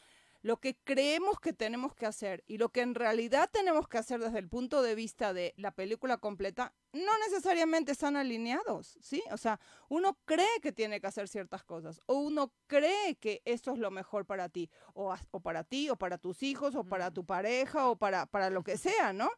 Lo 0.42 0.58
que 0.60 0.78
creemos 0.84 1.40
que 1.40 1.54
tenemos 1.54 1.96
que 1.96 2.06
hacer 2.06 2.44
y 2.48 2.58
lo 2.58 2.70
que 2.70 2.82
en 2.82 2.96
realidad 2.96 3.50
tenemos 3.52 3.88
que 3.88 3.98
hacer 3.98 4.20
desde 4.20 4.40
el 4.40 4.48
punto 4.48 4.82
de 4.82 4.96
vista 4.96 5.34
de 5.34 5.54
la 5.58 5.72
película 5.72 6.18
completa 6.18 6.74
no 6.94 7.18
necesariamente 7.20 7.92
están 7.92 8.16
alineados, 8.16 8.98
¿sí? 9.02 9.22
O 9.32 9.38
sea, 9.38 9.60
uno 9.90 10.18
cree 10.26 10.60
que 10.62 10.72
tiene 10.72 11.00
que 11.00 11.08
hacer 11.08 11.28
ciertas 11.28 11.64
cosas 11.64 12.02
o 12.06 12.16
uno 12.16 12.54
cree 12.68 13.16
que 13.16 13.42
esto 13.46 13.72
es 13.72 13.80
lo 13.80 13.92
mejor 13.92 14.26
para 14.26 14.50
ti 14.50 14.70
o, 14.94 15.14
o 15.32 15.40
para 15.40 15.64
ti 15.64 15.90
o 15.90 15.96
para 15.96 16.18
tus 16.18 16.44
hijos 16.44 16.76
o 16.76 16.84
para 16.84 17.12
tu 17.12 17.26
pareja 17.26 17.90
o 17.90 17.96
para, 17.96 18.26
para 18.26 18.50
lo 18.50 18.64
que 18.64 18.78
sea, 18.78 19.14
¿no? 19.14 19.30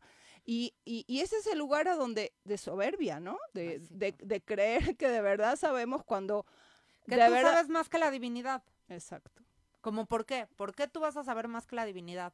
Y, 0.46 0.74
y, 0.86 1.06
y, 1.08 1.20
ese 1.20 1.38
es 1.38 1.48
el 1.48 1.60
lugar 1.60 1.88
a 1.88 1.96
donde 1.96 2.34
de 2.44 2.58
soberbia, 2.58 3.20
¿no? 3.20 3.38
De, 3.54 3.80
de, 3.92 4.16
de 4.18 4.42
creer 4.42 4.96
que 4.96 5.08
de 5.08 5.22
verdad 5.22 5.58
sabemos 5.58 6.04
cuando... 6.04 6.46
Que 7.06 7.18
de 7.18 7.26
tú 7.26 7.34
verdad... 7.34 7.54
sabes 7.54 7.70
más 7.70 7.90
que 7.90 8.00
la 8.00 8.10
divinidad. 8.10 8.64
Exacto. 8.88 9.44
¿Cómo 9.82 10.06
por 10.06 10.26
qué? 10.26 10.48
¿Por 10.56 10.76
qué 10.76 10.88
tú 10.88 11.00
vas 11.00 11.18
a 11.18 11.24
saber 11.24 11.48
más 11.48 11.66
que 11.66 11.76
la 11.76 11.86
divinidad? 11.86 12.34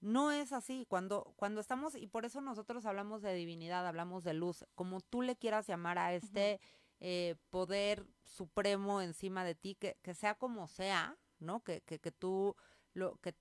No 0.00 0.32
es 0.32 0.52
así. 0.52 0.86
Cuando, 0.88 1.32
cuando 1.36 1.60
estamos, 1.60 1.94
y 1.94 2.06
por 2.06 2.24
eso 2.24 2.40
nosotros 2.40 2.86
hablamos 2.86 3.22
de 3.22 3.34
divinidad, 3.34 3.86
hablamos 3.86 4.24
de 4.24 4.34
luz, 4.34 4.64
como 4.74 5.00
tú 5.00 5.22
le 5.22 5.36
quieras 5.36 5.66
llamar 5.66 5.98
a 5.98 6.14
este 6.14 6.60
eh, 7.00 7.36
poder 7.50 8.06
supremo 8.24 9.00
encima 9.00 9.44
de 9.44 9.54
ti, 9.54 9.74
que, 9.74 9.98
que 10.02 10.14
sea 10.14 10.34
como 10.34 10.68
sea, 10.68 11.16
¿no? 11.38 11.62
Que, 11.62 11.82
que, 11.82 11.98
que 11.98 12.12
tú, 12.12 12.56
lo, 12.94 13.16
que, 13.16 13.34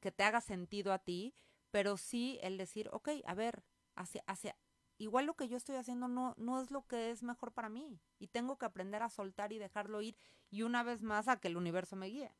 que 0.00 0.12
te 0.12 0.24
haga 0.24 0.40
sentido 0.40 0.92
a 0.92 0.98
ti, 0.98 1.34
pero 1.70 1.96
sí 1.96 2.38
el 2.42 2.56
decir, 2.56 2.88
ok, 2.92 3.08
a 3.24 3.34
ver, 3.34 3.64
hacia, 3.94 4.22
hacia, 4.26 4.56
igual 4.98 5.26
lo 5.26 5.34
que 5.34 5.48
yo 5.48 5.56
estoy 5.56 5.76
haciendo 5.76 6.08
no, 6.08 6.34
no 6.36 6.60
es 6.60 6.70
lo 6.70 6.86
que 6.86 7.10
es 7.10 7.22
mejor 7.22 7.52
para 7.52 7.68
mí. 7.68 8.00
Y 8.18 8.28
tengo 8.28 8.56
que 8.58 8.66
aprender 8.66 9.02
a 9.02 9.10
soltar 9.10 9.52
y 9.52 9.58
dejarlo 9.58 10.02
ir 10.02 10.16
y 10.50 10.62
una 10.62 10.82
vez 10.82 11.02
más 11.02 11.28
a 11.28 11.36
que 11.36 11.48
el 11.48 11.56
universo 11.56 11.96
me 11.96 12.06
guíe. 12.06 12.32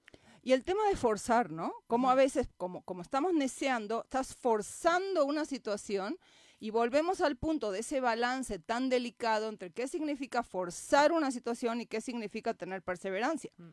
Y 0.42 0.52
el 0.52 0.64
tema 0.64 0.86
de 0.88 0.96
forzar, 0.96 1.50
¿no? 1.50 1.72
Como 1.86 2.10
a 2.10 2.14
veces, 2.14 2.48
como, 2.56 2.82
como 2.82 3.02
estamos 3.02 3.32
neceando, 3.32 4.02
estás 4.04 4.34
forzando 4.34 5.24
una 5.24 5.44
situación 5.44 6.18
y 6.60 6.70
volvemos 6.70 7.20
al 7.20 7.36
punto 7.36 7.72
de 7.72 7.80
ese 7.80 8.00
balance 8.00 8.58
tan 8.58 8.88
delicado 8.88 9.48
entre 9.48 9.70
qué 9.70 9.88
significa 9.88 10.42
forzar 10.42 11.12
una 11.12 11.30
situación 11.30 11.80
y 11.80 11.86
qué 11.86 12.00
significa 12.00 12.54
tener 12.54 12.82
perseverancia. 12.82 13.50
Mm. 13.56 13.70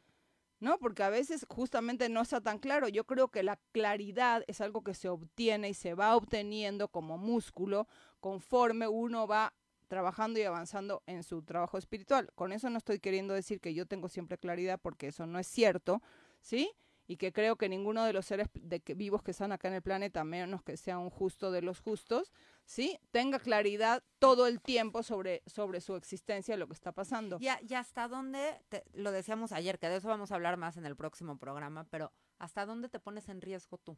¿No? 0.62 0.78
Porque 0.78 1.04
a 1.04 1.10
veces 1.10 1.46
justamente 1.50 2.08
no 2.08 2.22
está 2.22 2.40
tan 2.40 2.60
claro. 2.60 2.88
Yo 2.88 3.04
creo 3.04 3.28
que 3.30 3.44
la 3.44 3.60
claridad 3.74 4.44
es 4.48 4.62
algo 4.62 4.84
que 4.84 4.94
se 4.94 5.10
obtiene 5.10 5.70
y 5.70 5.74
se 5.74 5.96
va 5.96 6.16
obteniendo 6.16 6.88
como 6.88 7.18
músculo 7.18 7.88
conforme 8.20 8.88
uno 8.88 9.28
va 9.28 9.54
trabajando 9.88 10.40
y 10.40 10.44
avanzando 10.44 11.04
en 11.08 11.24
su 11.24 11.42
trabajo 11.42 11.78
espiritual. 11.78 12.32
Con 12.36 12.54
eso 12.54 12.70
no 12.70 12.78
estoy 12.78 13.00
queriendo 13.00 13.34
decir 13.34 13.60
que 13.60 13.74
yo 13.74 13.86
tengo 13.86 14.08
siempre 14.08 14.38
claridad 14.38 14.80
porque 14.82 15.08
eso 15.08 15.26
no 15.26 15.38
es 15.38 15.48
cierto, 15.48 16.02
¿sí? 16.40 16.72
Y 17.08 17.18
que 17.18 17.34
creo 17.34 17.58
que 17.58 17.68
ninguno 17.68 18.06
de 18.06 18.14
los 18.14 18.26
seres 18.26 18.48
de 18.54 18.80
que, 18.80 18.94
vivos 18.94 19.22
que 19.22 19.32
están 19.32 19.52
acá 19.52 19.68
en 19.68 19.74
el 19.74 19.82
planeta, 19.82 20.24
menos 20.24 20.64
que 20.64 20.78
sea 20.78 20.98
un 20.98 21.10
justo 21.10 21.52
de 21.52 21.62
los 21.62 21.80
justos, 21.82 22.32
¿sí? 22.64 22.98
Tenga 23.12 23.40
claridad 23.40 24.04
todo 24.20 24.48
el 24.48 24.62
tiempo 24.62 25.04
sobre, 25.04 25.42
sobre 25.46 25.82
su 25.82 25.96
existencia, 25.96 26.56
lo 26.56 26.68
que 26.68 26.74
está 26.74 26.92
pasando. 26.94 27.38
Y, 27.42 27.48
a- 27.50 27.60
y 27.62 27.74
hasta 27.74 28.08
dónde, 28.08 28.62
te- 28.70 28.84
lo 28.94 29.12
decíamos 29.12 29.52
ayer, 29.52 29.78
que 29.78 29.90
de 29.90 29.98
eso 29.98 30.08
vamos 30.08 30.32
a 30.32 30.36
hablar 30.36 30.56
más 30.58 30.78
en 30.78 30.86
el 30.86 30.96
próximo 30.96 31.38
programa, 31.38 31.86
pero 31.90 32.14
hasta 32.40 32.66
dónde 32.66 32.88
te 32.88 33.00
pones 33.00 33.28
en 33.30 33.42
riesgo 33.42 33.78
tú, 33.78 33.98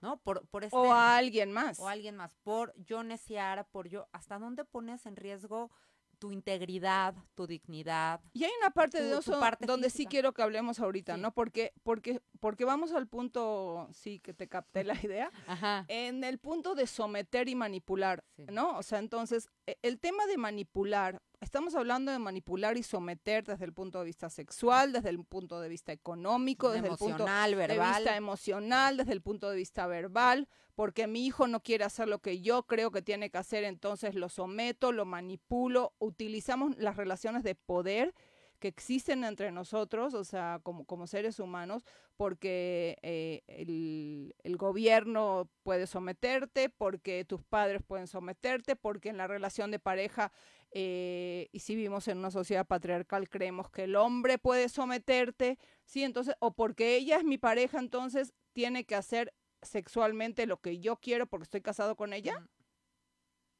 ¿no? 0.00 0.16
Por, 0.18 0.46
por 0.48 0.64
este, 0.64 0.76
O 0.76 0.92
a 0.92 1.16
alguien 1.16 1.52
más. 1.52 1.78
o 1.80 1.88
alguien 1.88 2.16
más, 2.16 2.34
por 2.36 2.72
yo 2.76 3.02
neciar, 3.02 3.66
por 3.68 3.88
yo, 3.88 4.08
hasta 4.12 4.38
dónde 4.38 4.64
pones 4.64 5.04
en 5.06 5.16
riesgo 5.16 5.70
tu 6.14 6.32
integridad, 6.32 7.14
tu 7.34 7.46
dignidad. 7.46 8.20
Y 8.32 8.44
hay 8.44 8.50
una 8.60 8.70
parte 8.70 8.98
tu- 8.98 9.04
de 9.04 9.18
eso 9.18 9.40
donde 9.66 9.90
sí 9.90 10.06
quiero 10.06 10.32
que 10.32 10.42
hablemos 10.42 10.78
ahorita, 10.80 11.14
Sí. 11.16 11.20
¿no? 11.20 11.32
Porque, 11.32 11.72
porque, 11.82 12.20
porque 12.40 12.64
vamos 12.64 12.92
al 12.92 13.06
punto, 13.06 13.88
sí, 13.92 14.20
que 14.20 14.32
te 14.34 14.48
capté 14.48 14.84
la 14.84 14.94
idea, 15.02 15.30
Ajá. 15.46 15.84
en 15.88 16.24
el 16.24 16.38
punto 16.38 16.74
de 16.74 16.86
someter 16.86 17.48
y 17.48 17.54
manipular, 17.54 18.24
Sí. 18.36 18.44
¿no? 18.50 18.76
O 18.78 18.82
sea, 18.82 18.98
entonces, 18.98 19.48
e- 19.66 19.78
el 19.82 19.98
tema 19.98 20.26
de 20.26 20.36
manipular, 20.38 21.20
estamos 21.44 21.74
hablando 21.74 22.10
de 22.10 22.18
manipular 22.18 22.76
y 22.76 22.82
someter 22.82 23.44
desde 23.44 23.66
el 23.66 23.72
punto 23.72 23.98
de 23.98 24.06
vista 24.06 24.30
sexual, 24.30 24.92
desde 24.92 25.10
el 25.10 25.22
punto 25.24 25.60
de 25.60 25.68
vista 25.68 25.92
económico, 25.92 26.70
desde 26.70 26.88
el 26.88 26.96
punto 26.96 27.24
de 27.26 27.78
vista 27.78 28.16
emocional, 28.16 28.96
desde 28.96 29.12
el 29.12 29.20
punto 29.20 29.50
de 29.50 29.56
vista 29.56 29.86
verbal, 29.86 30.48
porque 30.74 31.06
mi 31.06 31.26
hijo 31.26 31.46
no 31.46 31.60
quiere 31.60 31.84
hacer 31.84 32.08
lo 32.08 32.20
que 32.20 32.40
yo 32.40 32.64
creo 32.64 32.90
que 32.90 33.02
tiene 33.02 33.30
que 33.30 33.38
hacer, 33.38 33.62
entonces 33.64 34.14
lo 34.14 34.28
someto, 34.28 34.90
lo 34.90 35.04
manipulo, 35.04 35.92
utilizamos 35.98 36.76
las 36.78 36.96
relaciones 36.96 37.42
de 37.42 37.54
poder 37.54 38.14
que 38.58 38.68
existen 38.68 39.24
entre 39.24 39.52
nosotros, 39.52 40.14
o 40.14 40.24
sea, 40.24 40.60
como, 40.62 40.84
como 40.84 41.06
seres 41.06 41.38
humanos, 41.38 41.84
porque 42.16 42.98
eh, 43.02 43.42
el, 43.46 44.34
el 44.42 44.56
gobierno 44.56 45.50
puede 45.62 45.86
someterte, 45.86 46.70
porque 46.70 47.24
tus 47.24 47.42
padres 47.42 47.82
pueden 47.86 48.06
someterte, 48.06 48.76
porque 48.76 49.08
en 49.08 49.16
la 49.16 49.26
relación 49.26 49.70
de 49.70 49.78
pareja, 49.78 50.32
eh, 50.70 51.48
y 51.52 51.60
si 51.60 51.76
vivimos 51.76 52.08
en 52.08 52.18
una 52.18 52.30
sociedad 52.30 52.66
patriarcal, 52.66 53.28
creemos 53.28 53.70
que 53.70 53.84
el 53.84 53.96
hombre 53.96 54.38
puede 54.38 54.68
someterte, 54.68 55.58
¿sí? 55.84 56.02
Entonces, 56.02 56.34
o 56.40 56.52
porque 56.54 56.96
ella 56.96 57.16
es 57.16 57.24
mi 57.24 57.38
pareja, 57.38 57.78
entonces 57.78 58.34
tiene 58.52 58.84
que 58.84 58.96
hacer 58.96 59.32
sexualmente 59.62 60.46
lo 60.46 60.60
que 60.60 60.78
yo 60.78 60.96
quiero 60.96 61.26
porque 61.26 61.44
estoy 61.44 61.60
casado 61.60 61.96
con 61.96 62.12
ella. 62.12 62.46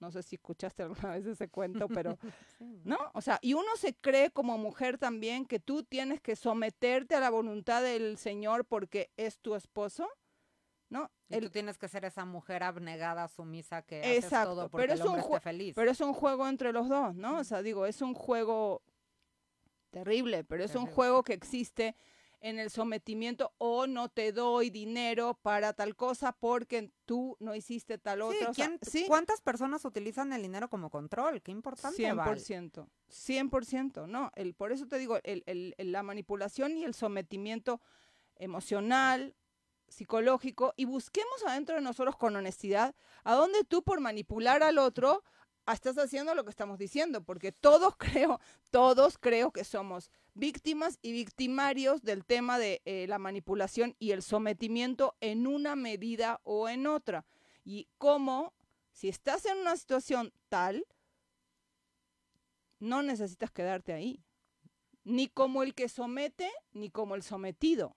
No 0.01 0.11
sé 0.11 0.23
si 0.23 0.35
escuchaste 0.37 0.83
alguna 0.83 1.13
vez 1.13 1.25
ese 1.27 1.49
cuento, 1.49 1.89
pero 1.89 2.19
Sí. 2.59 2.83
¿no? 2.85 2.99
O 3.15 3.21
sea, 3.21 3.39
y 3.41 3.55
uno 3.55 3.69
se 3.77 3.95
cree 3.95 4.31
como 4.31 4.59
mujer 4.59 4.99
también 4.99 5.47
que 5.47 5.61
tú 5.61 5.83
tienes 5.85 6.21
que 6.21 6.37
someterte 6.37 7.15
a 7.15 7.21
la 7.21 7.31
voluntad 7.31 7.83
del 7.83 8.19
Señor 8.19 8.65
porque 8.67 9.11
es 9.17 9.39
tu 9.39 9.55
esposo, 9.55 10.09
¿no? 10.91 11.11
Y 11.31 11.37
El- 11.37 11.45
tú 11.45 11.51
tienes 11.51 11.79
que 11.79 11.89
ser 11.89 12.05
esa 12.05 12.25
mujer 12.25 12.63
abnegada, 12.63 13.27
sumisa, 13.29 13.83
que 13.83 14.01
haces 14.01 14.25
Exacto, 14.25 14.51
todo 14.55 14.69
porque 14.69 14.83
pero 14.83 14.93
el 14.95 14.99
es 14.99 15.05
un 15.05 15.11
hombre 15.13 15.23
jue- 15.23 15.37
esté 15.37 15.41
feliz. 15.41 15.73
pero 15.75 15.91
es 15.91 16.01
un 16.01 16.13
juego 16.13 16.47
entre 16.49 16.73
los 16.73 16.89
dos, 16.89 17.15
¿no? 17.15 17.39
O 17.39 17.45
sea, 17.45 17.63
digo, 17.63 17.87
es 17.87 18.03
un 18.03 18.15
juego 18.15 18.83
terrible, 19.91 20.45
pero 20.45 20.65
es 20.65 20.75
un 20.75 20.87
juego 20.87 21.23
que 21.23 21.33
existe 21.35 21.95
en 22.45 22.59
el 22.59 22.69
sometimiento 22.71 23.55
o 23.57 23.87
no 23.87 24.11
te 24.11 24.31
doy 24.31 24.69
dinero 24.69 25.39
para 25.41 25.73
tal 25.73 25.97
cosa 25.97 26.33
porque 26.33 26.93
tú 27.07 27.39
no 27.41 27.55
hiciste 27.55 27.97
tal 27.97 28.19
Sí, 28.19 28.25
otra. 28.25 28.51
o 28.51 28.55
sea, 28.55 28.67
¿quién- 28.67 28.79
sí, 28.83 29.07
¿Cuántas 29.09 29.41
personas 29.41 29.83
utilizan 29.87 30.31
el 30.35 30.43
dinero 30.43 30.69
como 30.69 30.91
control? 30.91 31.41
Qué 31.41 31.53
importante, 31.53 32.13
Val. 32.13 32.39
100%, 32.39 32.87
100%, 33.09 34.07
¿no? 34.07 34.31
El, 34.35 34.53
por 34.53 34.73
eso 34.73 34.87
te 34.87 34.99
digo, 34.99 35.19
el, 35.25 35.43
el- 35.47 35.75
el- 35.79 35.91
la 35.93 36.03
manipulación 36.03 36.77
y 36.77 36.85
el 36.85 36.93
sometimiento 36.93 37.81
emocional, 38.37 39.35
psicológico, 39.89 40.75
y 40.77 40.85
busquemos 40.85 41.43
adentro 41.47 41.77
de 41.77 41.81
nosotros 41.81 42.17
con 42.17 42.37
honestidad 42.37 42.95
a 43.23 43.35
dónde 43.35 43.65
tú 43.65 43.83
por 43.83 44.01
manipular 44.01 44.63
al 44.63 44.77
otro 44.79 45.23
ah, 45.67 45.73
estás 45.73 45.97
haciendo 45.97 46.35
lo 46.35 46.45
que 46.45 46.51
estamos 46.51 46.79
diciendo, 46.79 47.23
porque 47.25 47.53
todos 47.53 47.95
creo, 48.27 48.39
todos 48.71 49.17
creo 49.17 49.51
que 49.51 49.65
somos 49.65 50.11
víctimas 50.35 50.99
y 51.01 51.13
victimarios 51.13 52.03
del 52.03 52.25
tema 52.25 52.59
de 52.59 52.83
eh, 52.85 53.07
la 53.09 53.19
manipulación 53.19 53.95
y 53.99 54.11
el 54.11 54.23
sometimiento 54.23 55.17
en 55.21 55.47
una 55.47 55.77
medida 55.77 56.41
o 56.45 56.69
en 56.69 56.87
otra. 56.87 57.25
Y 57.65 57.89
cómo, 57.99 58.53
si 58.93 59.09
estás 59.09 59.47
en 59.47 59.59
una 59.59 59.77
situación 59.77 60.33
tal, 60.49 60.87
no 62.79 63.03
necesitas 63.03 63.51
quedarte 63.51 63.93
ahí. 63.93 64.23
Ni 65.05 65.29
como 65.29 65.63
el 65.63 65.75
que 65.75 65.89
somete, 65.89 66.51
ni 66.73 66.91
como 66.91 67.15
el 67.15 67.23
sometido. 67.23 67.97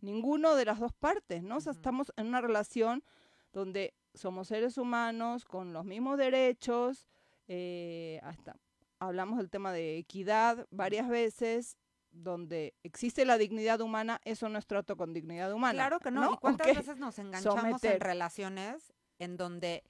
Ninguno 0.00 0.54
de 0.54 0.64
las 0.64 0.80
dos 0.80 0.92
partes, 0.92 1.42
¿no? 1.42 1.56
O 1.56 1.60
sea, 1.60 1.72
Ujú. 1.72 1.78
estamos 1.78 2.12
en 2.16 2.26
una 2.26 2.40
relación 2.40 3.04
donde 3.52 3.94
somos 4.14 4.48
seres 4.48 4.78
humanos 4.78 5.44
con 5.44 5.72
los 5.72 5.84
mismos 5.84 6.18
derechos, 6.18 7.08
eh, 7.46 8.20
hasta 8.22 8.56
hablamos 8.98 9.38
del 9.38 9.50
tema 9.50 9.72
de 9.72 9.98
equidad 9.98 10.66
varias 10.70 11.08
veces, 11.08 11.76
donde 12.10 12.74
existe 12.84 13.24
la 13.24 13.38
dignidad 13.38 13.80
humana, 13.80 14.20
eso 14.24 14.48
no 14.48 14.58
es 14.58 14.66
trato 14.66 14.96
con 14.96 15.12
dignidad 15.12 15.52
humana. 15.52 15.74
Claro 15.74 15.98
que 16.00 16.10
no. 16.10 16.32
¿Y 16.32 16.36
cuántas 16.36 16.68
veces 16.68 16.96
nos 16.98 17.18
enganchamos 17.18 17.60
Someter. 17.60 17.94
en 17.94 18.00
relaciones 18.00 18.92
en 19.18 19.36
donde, 19.36 19.82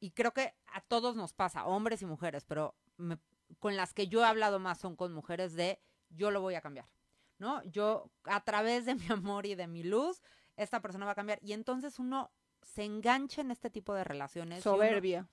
y 0.00 0.10
creo 0.10 0.32
que 0.32 0.54
a 0.66 0.80
todos 0.82 1.16
nos 1.16 1.32
pasa, 1.32 1.64
hombres 1.66 2.02
y 2.02 2.06
mujeres, 2.06 2.44
pero 2.44 2.74
me- 2.98 3.18
con 3.58 3.76
las 3.76 3.94
que 3.94 4.08
yo 4.08 4.20
he 4.20 4.26
hablado 4.26 4.58
más 4.58 4.78
son 4.78 4.94
con 4.94 5.12
mujeres 5.14 5.54
de 5.54 5.80
yo 6.10 6.30
lo 6.30 6.40
voy 6.42 6.54
a 6.54 6.60
cambiar, 6.60 6.86
¿no? 7.38 7.62
Yo, 7.64 8.10
a 8.24 8.44
través 8.44 8.84
de 8.84 8.94
mi 8.94 9.06
amor 9.24 9.46
y 9.46 9.54
de 9.54 9.66
mi 9.66 9.82
luz, 9.82 10.20
esta 10.56 10.80
persona 10.82 11.06
va 11.06 11.12
a 11.12 11.14
cambiar. 11.14 11.38
Y 11.42 11.52
entonces 11.54 11.98
uno 11.98 12.30
se 12.62 12.84
engancha 12.84 13.40
en 13.40 13.50
este 13.50 13.70
tipo 13.70 13.94
de 13.94 14.04
relaciones. 14.04 14.64
uno- 14.66 14.74
Soberbia. 14.76 15.28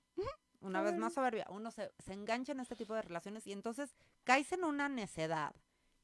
Una 0.66 0.82
vez 0.82 0.96
más 0.98 1.14
soberbia, 1.14 1.46
uno 1.50 1.70
se, 1.70 1.92
se 1.98 2.12
engancha 2.12 2.52
en 2.52 2.60
este 2.60 2.76
tipo 2.76 2.94
de 2.94 3.02
relaciones 3.02 3.46
y 3.46 3.52
entonces 3.52 3.94
caes 4.24 4.52
en 4.52 4.64
una 4.64 4.88
necedad 4.88 5.54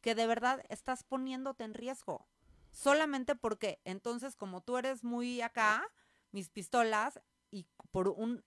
que 0.01 0.15
de 0.15 0.27
verdad 0.27 0.65
estás 0.69 1.05
poniéndote 1.05 1.65
en 1.65 1.75
riesgo. 1.75 2.27
Solamente 2.71 3.35
porque 3.37 3.81
entonces 3.85 4.35
como 4.37 4.63
tú 4.63 4.77
eres 4.79 5.05
muy 5.05 5.41
acá, 5.43 5.87
mis 6.31 6.49
pistolas, 6.49 7.21
y 7.51 7.67
por 7.91 8.09
un 8.09 8.43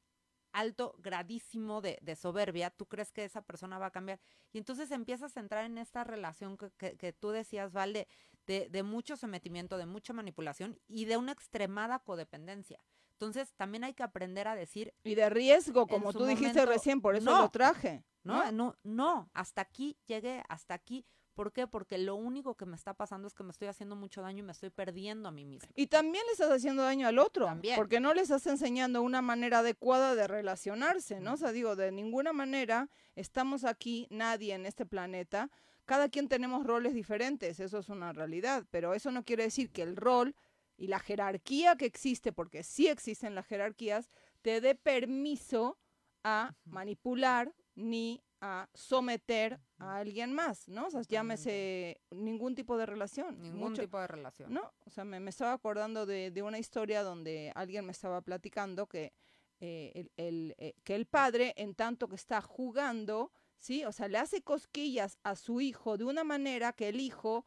alto 0.52 0.96
gradísimo 1.00 1.82
de, 1.82 2.00
de 2.02 2.16
soberbia, 2.16 2.70
tú 2.72 2.88
crees 2.88 3.12
que 3.12 3.24
esa 3.26 3.42
persona 3.42 3.78
va 3.78 3.88
a 3.88 3.92
cambiar. 3.92 4.20
Y 4.54 4.58
entonces 4.58 4.90
empiezas 4.92 5.36
a 5.36 5.42
entrar 5.42 5.66
en 5.66 5.78
esta 5.78 6.04
relación 6.04 6.58
que, 6.58 6.72
que- 6.72 6.98
que 6.98 7.14
tú 7.14 7.30
decías, 7.30 7.72
Val, 7.74 7.94
de, 7.94 8.08
de, 8.48 8.68
de 8.70 8.84
mucho 8.84 9.18
sometimiento, 9.18 9.78
de 9.78 9.86
mucha 9.86 10.14
manipulación 10.14 10.80
y 10.88 11.06
de 11.06 11.18
una 11.18 11.34
extremada 11.34 12.00
codependencia. 12.00 12.80
Entonces 13.20 13.54
también 13.56 13.84
hay 13.86 13.94
que 13.94 14.04
aprender 14.04 14.48
a 14.48 14.56
decir, 14.56 14.94
Y 15.04 15.16
de 15.16 15.30
riesgo, 15.30 15.88
como 15.88 16.12
tú 16.12 16.26
dijiste 16.26 16.60
momento, 16.60 16.72
recién, 16.72 17.02
por 17.02 17.16
eso 17.16 17.32
no. 17.32 17.42
lo 17.44 17.50
traje. 17.50 18.04
¿no? 18.24 18.44
¿no? 18.46 18.52
No, 18.52 18.76
no, 18.84 19.30
hasta 19.34 19.62
aquí 19.62 19.98
llegué, 20.06 20.44
hasta 20.50 20.74
aquí. 20.74 21.06
¿Por 21.34 21.52
qué? 21.52 21.68
Porque 21.68 21.98
lo 21.98 22.16
único 22.16 22.56
que 22.56 22.66
me 22.66 22.76
está 22.78 22.94
pasando 22.94 23.28
es 23.28 23.34
que 23.34 23.44
me 23.44 23.52
estoy 23.52 23.68
haciendo 23.68 23.96
mucho 23.98 24.22
daño 24.22 24.40
y 24.40 24.44
me 24.44 24.54
estoy 24.54 24.70
perdiendo 24.70 25.28
a 25.30 25.32
mí 25.32 25.44
misma. 25.46 25.70
Y 25.76 25.88
también 25.88 26.26
le 26.28 26.32
estás 26.32 26.50
haciendo 26.50 26.84
daño 26.84 27.08
al 27.08 27.20
otro, 27.20 27.46
También. 27.46 27.76
porque 27.76 28.00
no 28.00 28.14
le 28.14 28.22
estás 28.22 28.48
enseñando 28.48 29.02
una 29.02 29.22
manera 29.22 29.60
adecuada 29.60 30.16
de 30.16 30.28
relacionarse, 30.28 31.20
¿no? 31.20 31.34
O 31.34 31.38
sea, 31.38 31.52
digo, 31.52 31.76
de 31.76 31.92
ninguna 31.92 32.32
manera 32.34 32.90
estamos 33.16 33.64
aquí, 33.66 34.08
nadie 34.10 34.54
en 34.54 34.66
este 34.66 34.86
planeta, 34.86 35.52
cada 35.84 36.08
quien 36.10 36.30
tenemos 36.30 36.66
roles 36.66 36.94
diferentes, 36.94 37.60
eso 37.60 37.80
es 37.80 37.90
una 37.90 38.12
realidad, 38.14 38.66
pero 38.72 38.94
eso 38.94 39.12
no 39.12 39.24
quiere 39.24 39.44
decir 39.44 39.72
que 39.72 39.84
el 39.84 39.98
rol 39.98 40.36
y 40.78 40.88
la 40.88 41.00
jerarquía 41.00 41.76
que 41.76 41.86
existe, 41.86 42.32
porque 42.34 42.64
sí 42.64 42.88
existen 42.88 43.36
las 43.36 43.46
jerarquías, 43.48 44.10
te 44.42 44.62
dé 44.62 44.76
permiso 44.76 45.78
a 46.24 46.56
manipular 46.66 47.54
ni 47.76 48.22
a 48.42 48.70
someter 48.74 49.60
a 49.80 49.98
alguien 49.98 50.34
más, 50.34 50.68
¿no? 50.68 50.88
O 50.88 50.92
sea, 50.92 51.02
llámese 51.02 52.00
ningún 52.12 52.54
tipo 52.56 52.78
de 52.78 52.86
relación. 52.86 53.42
Ningún 53.42 53.72
Mucho- 53.72 53.82
tipo 53.82 54.00
de 54.00 54.08
relación. 54.08 54.54
¿no? 54.54 54.74
O 54.86 54.90
sea, 54.90 55.04
me, 55.04 55.20
me 55.20 55.30
estaba 55.30 55.54
acordando 55.54 56.06
de, 56.06 56.32
de 56.32 56.42
una 56.44 56.60
historia 56.60 57.02
donde 57.04 57.52
alguien 57.56 57.86
me 57.86 57.92
estaba 57.92 58.22
platicando 58.22 58.88
que, 58.88 59.14
eh, 59.62 59.92
el, 59.96 60.12
el, 60.18 60.56
eh, 60.58 60.74
que 60.84 60.96
el 60.96 61.06
padre, 61.06 61.54
en 61.58 61.74
tanto 61.76 62.08
que 62.08 62.16
está 62.16 62.42
jugando, 62.42 63.32
¿sí? 63.58 63.84
O 63.86 63.92
sea, 63.92 64.08
le 64.10 64.18
hace 64.18 64.42
cosquillas 64.42 65.18
a 65.24 65.36
su 65.36 65.62
hijo 65.62 65.98
de 65.98 66.04
una 66.04 66.24
manera 66.24 66.74
que 66.74 66.90
el 66.90 67.00
hijo 67.00 67.46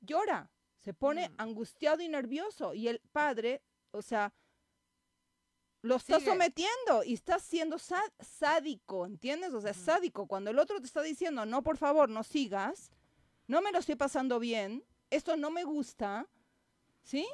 llora, 0.00 0.50
se 0.80 0.92
pone 0.94 1.28
Mm. 1.28 1.34
angustiado 1.38 2.02
y 2.02 2.08
nervioso. 2.08 2.74
Y 2.74 2.88
el 2.88 3.00
padre, 3.12 3.62
o 3.92 4.02
sea, 4.02 4.32
lo 5.82 5.96
está 5.96 6.18
Sigue. 6.18 6.30
sometiendo 6.30 7.04
y 7.04 7.14
está 7.14 7.38
siendo 7.38 7.76
sádico, 7.78 9.06
¿entiendes? 9.06 9.52
O 9.54 9.60
sea, 9.60 9.72
sádico. 9.72 10.26
Cuando 10.26 10.50
el 10.50 10.58
otro 10.58 10.78
te 10.80 10.86
está 10.86 11.00
diciendo, 11.02 11.46
no, 11.46 11.62
por 11.62 11.76
favor, 11.78 12.08
no 12.10 12.22
sigas, 12.22 12.90
no 13.46 13.62
me 13.62 13.72
lo 13.72 13.78
estoy 13.78 13.96
pasando 13.96 14.38
bien, 14.38 14.84
esto 15.08 15.36
no 15.36 15.50
me 15.50 15.64
gusta, 15.64 16.28
¿sí? 17.02 17.26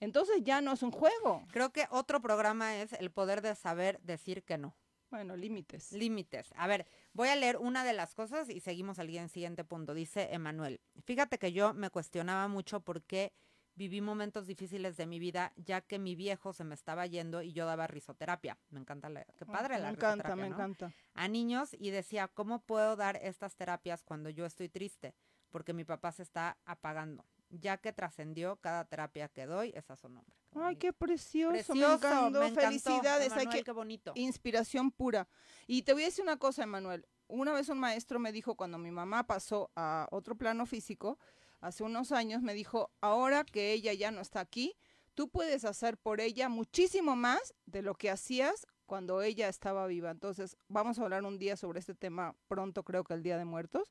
Entonces 0.00 0.42
ya 0.42 0.60
no 0.60 0.72
es 0.72 0.82
un 0.82 0.90
juego. 0.92 1.46
Creo 1.52 1.72
que 1.72 1.86
otro 1.90 2.20
programa 2.20 2.76
es 2.80 2.92
el 2.94 3.10
poder 3.10 3.42
de 3.42 3.54
saber 3.54 4.00
decir 4.00 4.42
que 4.44 4.58
no. 4.58 4.74
Bueno, 5.10 5.36
límites. 5.36 5.92
Límites. 5.92 6.52
A 6.56 6.66
ver, 6.66 6.86
voy 7.14 7.28
a 7.28 7.36
leer 7.36 7.56
una 7.56 7.84
de 7.84 7.94
las 7.94 8.14
cosas 8.14 8.50
y 8.50 8.60
seguimos 8.60 8.98
al 8.98 9.08
siguiente 9.30 9.64
punto. 9.64 9.94
Dice 9.94 10.28
Emanuel, 10.34 10.80
fíjate 11.04 11.38
que 11.38 11.52
yo 11.52 11.72
me 11.72 11.90
cuestionaba 11.90 12.48
mucho 12.48 12.80
por 12.80 13.02
qué 13.02 13.32
viví 13.76 14.00
momentos 14.00 14.46
difíciles 14.46 14.96
de 14.96 15.06
mi 15.06 15.18
vida, 15.18 15.52
ya 15.56 15.80
que 15.80 15.98
mi 15.98 16.14
viejo 16.14 16.52
se 16.52 16.62
me 16.64 16.74
estaba 16.74 17.06
yendo 17.06 17.42
y 17.42 17.52
yo 17.52 17.66
daba 17.66 17.86
risoterapia. 17.86 18.58
Me 18.70 18.78
encanta 18.80 19.08
la... 19.08 19.24
Qué 19.24 19.46
padre 19.46 19.76
Ah, 19.76 19.78
la 19.78 19.86
Me 19.86 19.92
encanta, 19.94 20.28
risoterapia, 20.28 20.42
me 20.42 20.48
¿no? 20.50 20.54
encanta. 20.54 20.92
a 21.14 21.28
niños 21.28 21.74
y 21.78 21.90
decía, 21.90 22.28
¿cómo 22.28 22.60
puedo 22.60 22.94
dar 22.96 23.16
estas 23.22 23.56
terapias 23.56 24.02
cuando 24.04 24.30
yo 24.30 24.46
estoy 24.46 24.68
triste? 24.68 25.14
Porque 25.50 25.72
mi 25.72 25.84
papá 25.84 26.12
se 26.12 26.22
está 26.22 26.58
apagando. 26.64 27.24
Ya 27.60 27.76
que 27.78 27.92
trascendió 27.92 28.56
cada 28.56 28.84
terapia 28.84 29.28
que 29.28 29.46
doy, 29.46 29.72
es 29.74 29.90
a 29.90 29.96
su 29.96 30.08
nombre. 30.08 30.34
Ay, 30.54 30.60
bonito. 30.60 30.78
qué 30.80 30.92
precioso, 30.92 31.52
Precioso, 31.52 31.74
me 31.74 31.94
encantó, 31.94 32.40
me 32.40 32.50
felicidades, 32.50 33.32
Emanuel, 33.32 33.48
que 33.48 33.64
qué 33.64 33.72
bonito. 33.72 34.12
inspiración 34.14 34.90
pura. 34.90 35.28
Y 35.66 35.82
te 35.82 35.92
voy 35.92 36.02
a 36.02 36.06
decir 36.06 36.22
una 36.22 36.36
cosa, 36.36 36.64
Emanuel. 36.64 37.06
Una 37.28 37.52
vez 37.52 37.68
un 37.68 37.78
maestro 37.78 38.18
me 38.18 38.32
dijo 38.32 38.54
cuando 38.56 38.78
mi 38.78 38.90
mamá 38.90 39.26
pasó 39.26 39.70
a 39.76 40.08
otro 40.10 40.36
plano 40.36 40.66
físico, 40.66 41.18
hace 41.60 41.82
unos 41.82 42.12
años, 42.12 42.42
me 42.42 42.54
dijo, 42.54 42.90
ahora 43.00 43.44
que 43.44 43.72
ella 43.72 43.92
ya 43.92 44.10
no 44.10 44.20
está 44.20 44.40
aquí, 44.40 44.76
tú 45.14 45.28
puedes 45.28 45.64
hacer 45.64 45.96
por 45.96 46.20
ella 46.20 46.48
muchísimo 46.48 47.16
más 47.16 47.54
de 47.66 47.82
lo 47.82 47.94
que 47.94 48.10
hacías 48.10 48.66
cuando 48.86 49.22
ella 49.22 49.48
estaba 49.48 49.86
viva. 49.86 50.10
Entonces, 50.10 50.56
vamos 50.68 50.98
a 50.98 51.02
hablar 51.02 51.24
un 51.24 51.38
día 51.38 51.56
sobre 51.56 51.80
este 51.80 51.94
tema 51.94 52.36
pronto, 52.48 52.82
creo 52.82 53.04
que 53.04 53.14
el 53.14 53.22
Día 53.22 53.38
de 53.38 53.44
Muertos. 53.44 53.90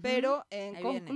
Pero 0.00 0.46
en 0.50 0.76
ahí 0.76 0.82
viene. 0.82 1.06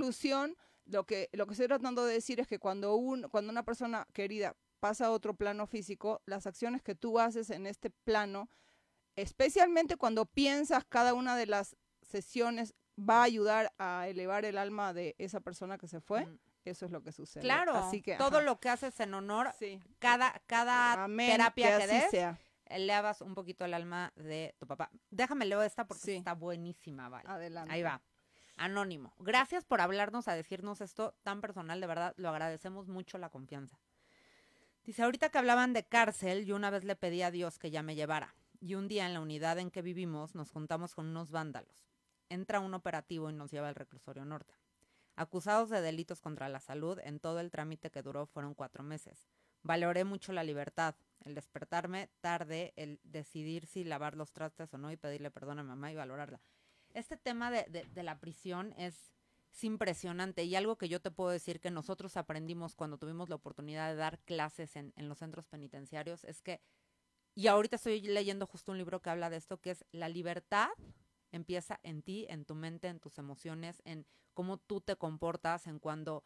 Lo 0.87 1.05
que, 1.05 1.29
lo 1.33 1.45
que 1.47 1.53
estoy 1.53 1.67
tratando 1.67 2.05
de 2.05 2.13
decir 2.13 2.39
es 2.39 2.47
que 2.47 2.59
cuando, 2.59 2.95
un, 2.95 3.23
cuando 3.23 3.51
una 3.51 3.63
persona 3.63 4.07
querida 4.13 4.55
pasa 4.79 5.07
a 5.07 5.11
otro 5.11 5.33
plano 5.35 5.67
físico, 5.67 6.21
las 6.25 6.47
acciones 6.47 6.81
que 6.81 6.95
tú 6.95 7.19
haces 7.19 7.49
en 7.49 7.65
este 7.67 7.89
plano, 7.89 8.49
especialmente 9.15 9.97
cuando 9.97 10.25
piensas 10.25 10.85
cada 10.85 11.13
una 11.13 11.35
de 11.35 11.45
las 11.47 11.75
sesiones 12.01 12.73
va 12.97 13.19
a 13.21 13.23
ayudar 13.23 13.73
a 13.77 14.07
elevar 14.07 14.45
el 14.45 14.57
alma 14.57 14.93
de 14.93 15.15
esa 15.17 15.39
persona 15.39 15.77
que 15.77 15.87
se 15.87 15.99
fue, 15.99 16.25
Mm. 16.25 16.39
eso 16.65 16.85
es 16.85 16.91
lo 16.91 17.01
que 17.03 17.11
sucede. 17.11 17.41
Claro, 17.43 17.73
Así 17.75 18.01
que, 18.01 18.15
todo 18.15 18.37
ajá. 18.37 18.41
lo 18.45 18.59
que 18.59 18.69
haces 18.69 18.99
en 18.99 19.13
honor, 19.13 19.51
Sí. 19.57 19.79
cada, 19.99 20.41
cada 20.47 21.03
Amén, 21.03 21.31
terapia 21.31 21.77
que, 21.77 21.83
así 21.83 21.95
des, 21.95 22.11
sea. 22.11 22.39
elevas 22.65 23.21
un 23.21 23.33
poquito 23.35 23.65
el 23.65 23.73
alma 23.73 24.11
de 24.15 24.55
tu 24.59 24.65
papá. 24.67 24.89
Déjame 25.09 25.45
leo 25.45 25.61
esta 25.61 25.85
porque 25.87 26.03
Sí. 26.03 26.15
está 26.15 26.33
buenísima, 26.33 27.07
vale. 27.09 27.27
Adelante. 27.29 27.73
Ahí 27.73 27.83
va. 27.83 28.01
Anónimo. 28.57 29.13
Gracias 29.19 29.65
por 29.65 29.81
hablarnos, 29.81 30.27
a 30.27 30.33
decirnos 30.33 30.81
esto 30.81 31.15
tan 31.23 31.41
personal, 31.41 31.79
de 31.79 31.87
verdad, 31.87 32.13
lo 32.17 32.29
agradecemos 32.29 32.87
mucho 32.87 33.19
la 33.19 33.29
confianza. 33.29 33.79
Dice, 34.83 35.03
ahorita 35.03 35.29
que 35.29 35.37
hablaban 35.37 35.73
de 35.73 35.85
cárcel, 35.85 36.45
yo 36.45 36.55
una 36.55 36.71
vez 36.71 36.83
le 36.83 36.95
pedí 36.95 37.21
a 37.21 37.29
Dios 37.29 37.59
que 37.59 37.69
ya 37.69 37.83
me 37.83 37.95
llevara. 37.95 38.35
Y 38.59 38.73
un 38.73 38.87
día 38.87 39.05
en 39.05 39.13
la 39.13 39.21
unidad 39.21 39.59
en 39.59 39.69
que 39.69 39.83
vivimos 39.83 40.33
nos 40.33 40.49
juntamos 40.49 40.95
con 40.95 41.05
unos 41.05 41.29
vándalos. 41.29 41.87
Entra 42.29 42.59
un 42.59 42.73
operativo 42.73 43.29
y 43.29 43.33
nos 43.33 43.51
lleva 43.51 43.69
al 43.69 43.75
reclusorio 43.75 44.25
norte. 44.25 44.55
Acusados 45.15 45.69
de 45.69 45.81
delitos 45.81 46.19
contra 46.19 46.49
la 46.49 46.59
salud, 46.59 46.99
en 47.03 47.19
todo 47.19 47.39
el 47.39 47.51
trámite 47.51 47.91
que 47.91 48.01
duró 48.01 48.25
fueron 48.25 48.55
cuatro 48.55 48.83
meses. 48.83 49.27
Valoré 49.61 50.03
mucho 50.03 50.33
la 50.33 50.43
libertad, 50.43 50.95
el 51.25 51.35
despertarme 51.35 52.09
tarde, 52.21 52.73
el 52.75 52.99
decidir 53.03 53.67
si 53.67 53.83
lavar 53.83 54.15
los 54.15 54.31
trastes 54.31 54.73
o 54.73 54.77
no 54.77 54.91
y 54.91 54.97
pedirle 54.97 55.29
perdón 55.29 55.59
a 55.59 55.63
mamá 55.63 55.91
y 55.91 55.95
valorarla. 55.95 56.39
Este 56.97 57.15
tema 57.17 57.51
de, 57.51 57.63
de- 57.69 57.85
de 57.85 58.03
la 58.03 58.19
prisión 58.19 58.73
es, 58.77 59.11
es 59.51 59.63
impresionante 59.63 60.43
y 60.43 60.55
algo 60.55 60.77
que 60.77 60.89
yo 60.89 60.99
te 60.99 61.11
puedo 61.11 61.29
decir 61.29 61.59
que 61.59 61.69
nosotros 61.71 62.17
aprendimos 62.17 62.75
cuando 62.75 62.97
tuvimos 62.97 63.29
la 63.29 63.35
oportunidad 63.35 63.89
de 63.89 63.95
dar 63.95 64.19
clases 64.19 64.75
en, 64.75 64.93
en 64.95 65.07
los 65.09 65.19
centros 65.19 65.45
penitenciarios 65.47 66.23
es 66.23 66.41
que, 66.41 66.59
y 67.35 67.47
ahorita 67.47 67.75
estoy 67.77 68.01
leyendo 68.01 68.47
justo 68.47 68.71
un 68.71 68.79
libro 68.79 69.01
que 69.01 69.09
habla 69.11 69.29
de 69.29 69.37
esto, 69.37 69.61
que 69.61 69.71
es 69.71 69.85
la 69.91 70.09
libertad 70.09 70.69
empieza 71.31 71.79
en 71.83 72.01
ti, 72.01 72.25
en 72.29 72.45
tu 72.45 72.55
mente, 72.55 72.87
en 72.87 72.99
tus 72.99 73.17
emociones, 73.19 73.81
en 73.85 74.05
cómo 74.33 74.57
tú 74.57 74.81
te 74.81 74.95
comportas, 74.95 75.67
en 75.67 75.79
cuando 75.79 76.23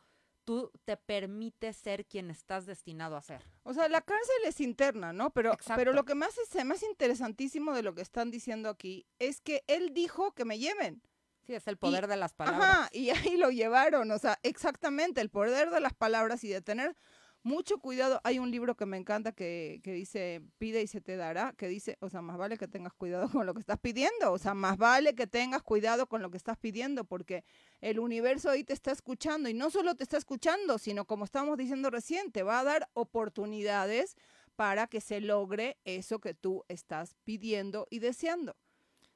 tú 0.52 0.70
te 0.84 0.98
permites 0.98 1.78
ser 1.78 2.06
quien 2.06 2.30
estás 2.30 2.66
destinado 2.66 3.16
a 3.16 3.22
ser. 3.22 3.42
O 3.64 3.74
sea, 3.74 3.88
la 3.88 4.02
cárcel 4.02 4.36
es 4.46 4.60
interna, 4.60 5.14
¿no? 5.14 5.30
Pero, 5.30 5.54
Exacto. 5.54 5.76
pero 5.80 5.94
lo 5.94 6.04
que 6.04 6.14
más 6.14 6.38
es 6.38 6.66
más 6.66 6.84
interesantísimo 6.84 7.74
de 7.74 7.84
lo 7.84 7.96
que 7.96 8.02
están 8.02 8.32
diciendo 8.32 8.68
aquí 8.68 9.08
es 9.18 9.40
que 9.40 9.64
él 9.68 9.94
dijo 9.94 10.34
que 10.34 10.44
me 10.44 10.60
lleven. 10.60 11.02
Sí, 11.48 11.54
es 11.56 11.66
el 11.68 11.78
poder 11.78 12.04
Y- 12.04 12.08
de 12.08 12.18
las 12.18 12.34
palabras. 12.34 12.70
Ajá, 12.70 12.90
y 12.92 13.12
ahí 13.12 13.38
lo 13.38 13.50
llevaron, 13.50 14.12
o 14.12 14.20
sea, 14.20 14.40
exactamente, 14.44 15.22
el 15.22 15.30
poder 15.30 15.70
de 15.70 15.80
las 15.80 15.94
palabras 15.94 16.44
y 16.44 16.50
de 16.50 16.62
tener 16.62 16.98
mucho 17.44 17.80
cuidado. 17.80 18.20
Hay 18.26 18.38
un 18.38 18.52
libro 18.52 18.76
que 18.76 18.86
me 18.86 18.98
encanta 18.98 19.32
que, 19.32 19.80
que 19.86 19.94
dice, 19.94 20.42
pide 20.58 20.82
y 20.82 20.88
se 20.88 21.00
te 21.00 21.16
dará, 21.16 21.54
que 21.58 21.70
dice, 21.70 21.98
o 22.02 22.10
sea, 22.10 22.22
más 22.22 22.38
vale 22.38 22.58
que 22.58 22.68
tengas 22.68 22.94
cuidado 22.94 23.30
con 23.32 23.46
lo 23.46 23.54
que 23.54 23.62
estás 23.62 23.80
pidiendo, 23.80 24.34
o 24.34 24.38
sea, 24.38 24.54
más 24.54 24.78
vale 24.78 25.16
que 25.16 25.28
tengas 25.28 25.64
cuidado 25.64 26.08
con 26.08 26.22
lo 26.22 26.30
que 26.30 26.36
estás 26.38 26.58
pidiendo, 26.58 27.06
porque 27.06 27.46
el 27.82 28.00
universo 28.00 28.50
ahí 28.50 28.64
te 28.64 28.74
está 28.74 28.92
escuchando 28.92 29.50
y 29.50 29.54
no 29.54 29.70
solo 29.70 29.96
te 29.96 30.04
está 30.04 30.18
escuchando, 30.18 30.78
sino 30.78 31.06
como 31.06 31.26
estamos 31.26 31.58
diciendo 31.58 31.90
recién, 31.90 32.32
te 32.32 32.44
va 32.44 32.60
a 32.60 32.64
dar 32.64 32.90
oportunidades 32.94 34.16
para 34.56 34.88
que 34.88 35.02
se 35.02 35.22
logre 35.22 35.78
eso 35.86 36.20
que 36.20 36.34
tú 36.34 36.64
estás 36.68 37.16
pidiendo 37.24 37.88
y 37.90 38.00
deseando. 38.00 38.56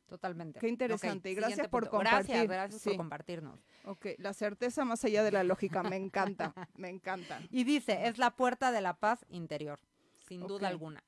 Totalmente. 0.08 0.60
Qué 0.60 0.68
interesante, 0.68 1.32
y 1.32 1.36
gracias 1.36 1.68
por 1.68 1.84
punto. 1.90 1.98
Compartir. 1.98 2.48
gracias 2.48 2.82
Sí. 2.82 2.90
por 2.90 2.98
compartirnos. 2.98 3.60
Ok, 3.86 4.08
la 4.18 4.34
certeza 4.34 4.86
más 4.86 5.04
allá 5.04 5.24
de 5.24 5.32
la 5.32 5.44
lógica, 5.44 5.82
me 5.84 5.96
encanta, 5.96 6.54
me 6.76 6.90
encanta. 6.90 7.42
Y 7.50 7.64
dice, 7.64 8.08
es 8.08 8.18
la 8.20 8.36
puerta 8.36 8.72
de 8.72 8.82
la 8.82 8.94
paz 8.98 9.26
interior, 9.30 9.80
sin 10.28 10.46
duda 10.46 10.68
alguna. 10.68 11.04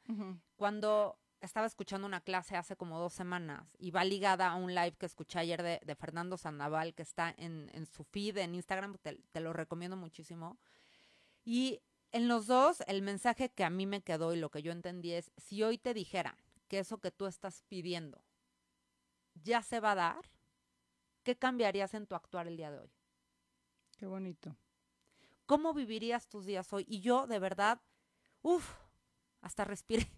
Cuando 0.56 1.18
estaba 1.46 1.68
escuchando 1.68 2.08
una 2.08 2.22
clase 2.22 2.56
hace 2.58 2.76
como 2.76 3.00
dos 3.00 3.14
semanas 3.14 3.68
y 3.78 3.92
va 3.92 4.04
ligada 4.04 4.50
a 4.50 4.56
un 4.56 4.74
live 4.74 4.96
que 4.98 5.06
escuché 5.06 5.40
ayer 5.40 5.62
de, 5.62 5.80
de 5.84 5.96
Fernando 5.96 6.38
Sandoval 6.38 6.94
que 6.94 7.04
está 7.04 7.34
en, 7.38 7.70
en 7.74 7.86
su 7.86 8.04
feed 8.04 8.38
en 8.38 8.56
Instagram, 8.56 8.98
te, 8.98 9.20
te 9.32 9.40
lo 9.40 9.54
recomiendo 9.54 9.96
muchísimo. 9.96 10.58
Y 11.46 11.80
en 12.12 12.28
los 12.28 12.48
dos, 12.48 12.82
el 12.88 13.02
mensaje 13.02 13.50
que 13.50 13.64
a 13.64 13.70
mí 13.70 13.86
me 13.86 14.02
quedó 14.02 14.34
y 14.34 14.38
lo 14.38 14.50
que 14.50 14.62
yo 14.62 14.72
entendí 14.72 15.14
es, 15.14 15.32
si 15.38 15.64
hoy 15.64 15.78
te 15.78 15.94
dijeran 15.94 16.36
que 16.68 16.80
eso 16.80 17.00
que 17.00 17.12
tú 17.12 17.26
estás 17.26 17.64
pidiendo 17.68 18.24
ya 19.44 19.62
se 19.62 19.80
va 19.80 19.92
a 19.92 19.96
dar, 19.96 20.32
¿qué 21.24 21.38
cambiarías 21.38 21.94
en 21.94 22.08
tu 22.08 22.16
actuar 22.16 22.48
el 22.48 22.58
día 22.58 22.72
de 22.72 22.80
hoy? 22.80 22.92
Qué 23.98 24.06
bonito. 24.06 24.56
¿Cómo 25.46 25.74
vivirías 25.74 26.28
tus 26.28 26.46
días 26.46 26.72
hoy? 26.74 26.86
Y 26.88 27.00
yo, 27.02 27.28
de 27.28 27.40
verdad, 27.40 27.82
uff, 28.42 28.70
hasta 29.42 29.64
respiré, 29.64 30.12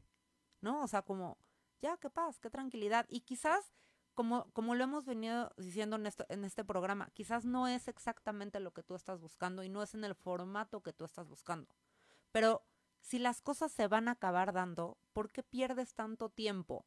¿no? 0.61 0.81
O 0.83 0.87
sea, 0.87 1.01
como, 1.01 1.37
ya, 1.81 1.97
qué 1.97 2.09
paz, 2.09 2.39
qué 2.39 2.49
tranquilidad. 2.49 3.05
Y 3.09 3.21
quizás, 3.21 3.73
como, 4.13 4.49
como 4.51 4.75
lo 4.75 4.83
hemos 4.83 5.05
venido 5.05 5.51
diciendo 5.57 5.95
en, 5.95 6.05
esto, 6.05 6.25
en 6.29 6.43
este 6.43 6.63
programa, 6.63 7.09
quizás 7.13 7.45
no 7.45 7.67
es 7.67 7.87
exactamente 7.87 8.59
lo 8.59 8.71
que 8.71 8.83
tú 8.83 8.95
estás 8.95 9.19
buscando 9.19 9.63
y 9.63 9.69
no 9.69 9.81
es 9.81 9.93
en 9.93 10.03
el 10.03 10.15
formato 10.15 10.81
que 10.81 10.93
tú 10.93 11.05
estás 11.05 11.27
buscando. 11.27 11.73
Pero 12.31 12.65
si 13.01 13.19
las 13.19 13.41
cosas 13.41 13.71
se 13.71 13.87
van 13.87 14.07
a 14.07 14.11
acabar 14.11 14.53
dando, 14.53 14.97
¿por 15.13 15.31
qué 15.31 15.43
pierdes 15.43 15.93
tanto 15.93 16.29
tiempo 16.29 16.85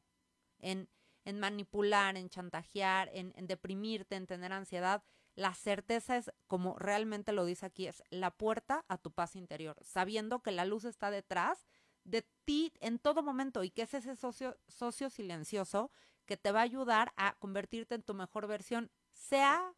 en, 0.59 0.89
en 1.25 1.41
manipular, 1.41 2.17
en 2.17 2.29
chantajear, 2.29 3.11
en, 3.13 3.33
en 3.37 3.47
deprimirte, 3.47 4.17
en 4.17 4.27
tener 4.27 4.53
ansiedad? 4.53 5.03
La 5.35 5.55
certeza 5.55 6.19
es, 6.19 6.31
como 6.47 6.79
realmente 6.79 7.33
lo 7.33 7.47
dice 7.47 7.65
aquí, 7.65 7.87
es 7.87 8.03
la 8.11 8.31
puerta 8.31 8.85
a 8.89 8.99
tu 8.99 9.11
paz 9.11 9.35
interior, 9.35 9.79
sabiendo 9.83 10.43
que 10.43 10.53
la 10.53 10.67
luz 10.67 10.85
está 10.85 11.11
detrás 11.11 11.67
de 12.05 12.27
ti 12.45 12.73
en 12.81 12.99
todo 12.99 13.23
momento 13.23 13.65
y 13.65 13.71
que 13.71 13.83
es 13.83 13.95
ese 13.95 14.17
socio, 14.17 15.11
silencioso 15.11 15.91
que 16.27 16.37
te 16.37 16.53
va 16.53 16.61
a 16.61 16.65
ayudar 16.65 17.13
a 17.17 17.35
convertirte 17.39 17.95
en 17.95 18.03
tu 18.03 18.15
mejor 18.15 18.47
versión, 18.47 18.91
sea 19.13 19.75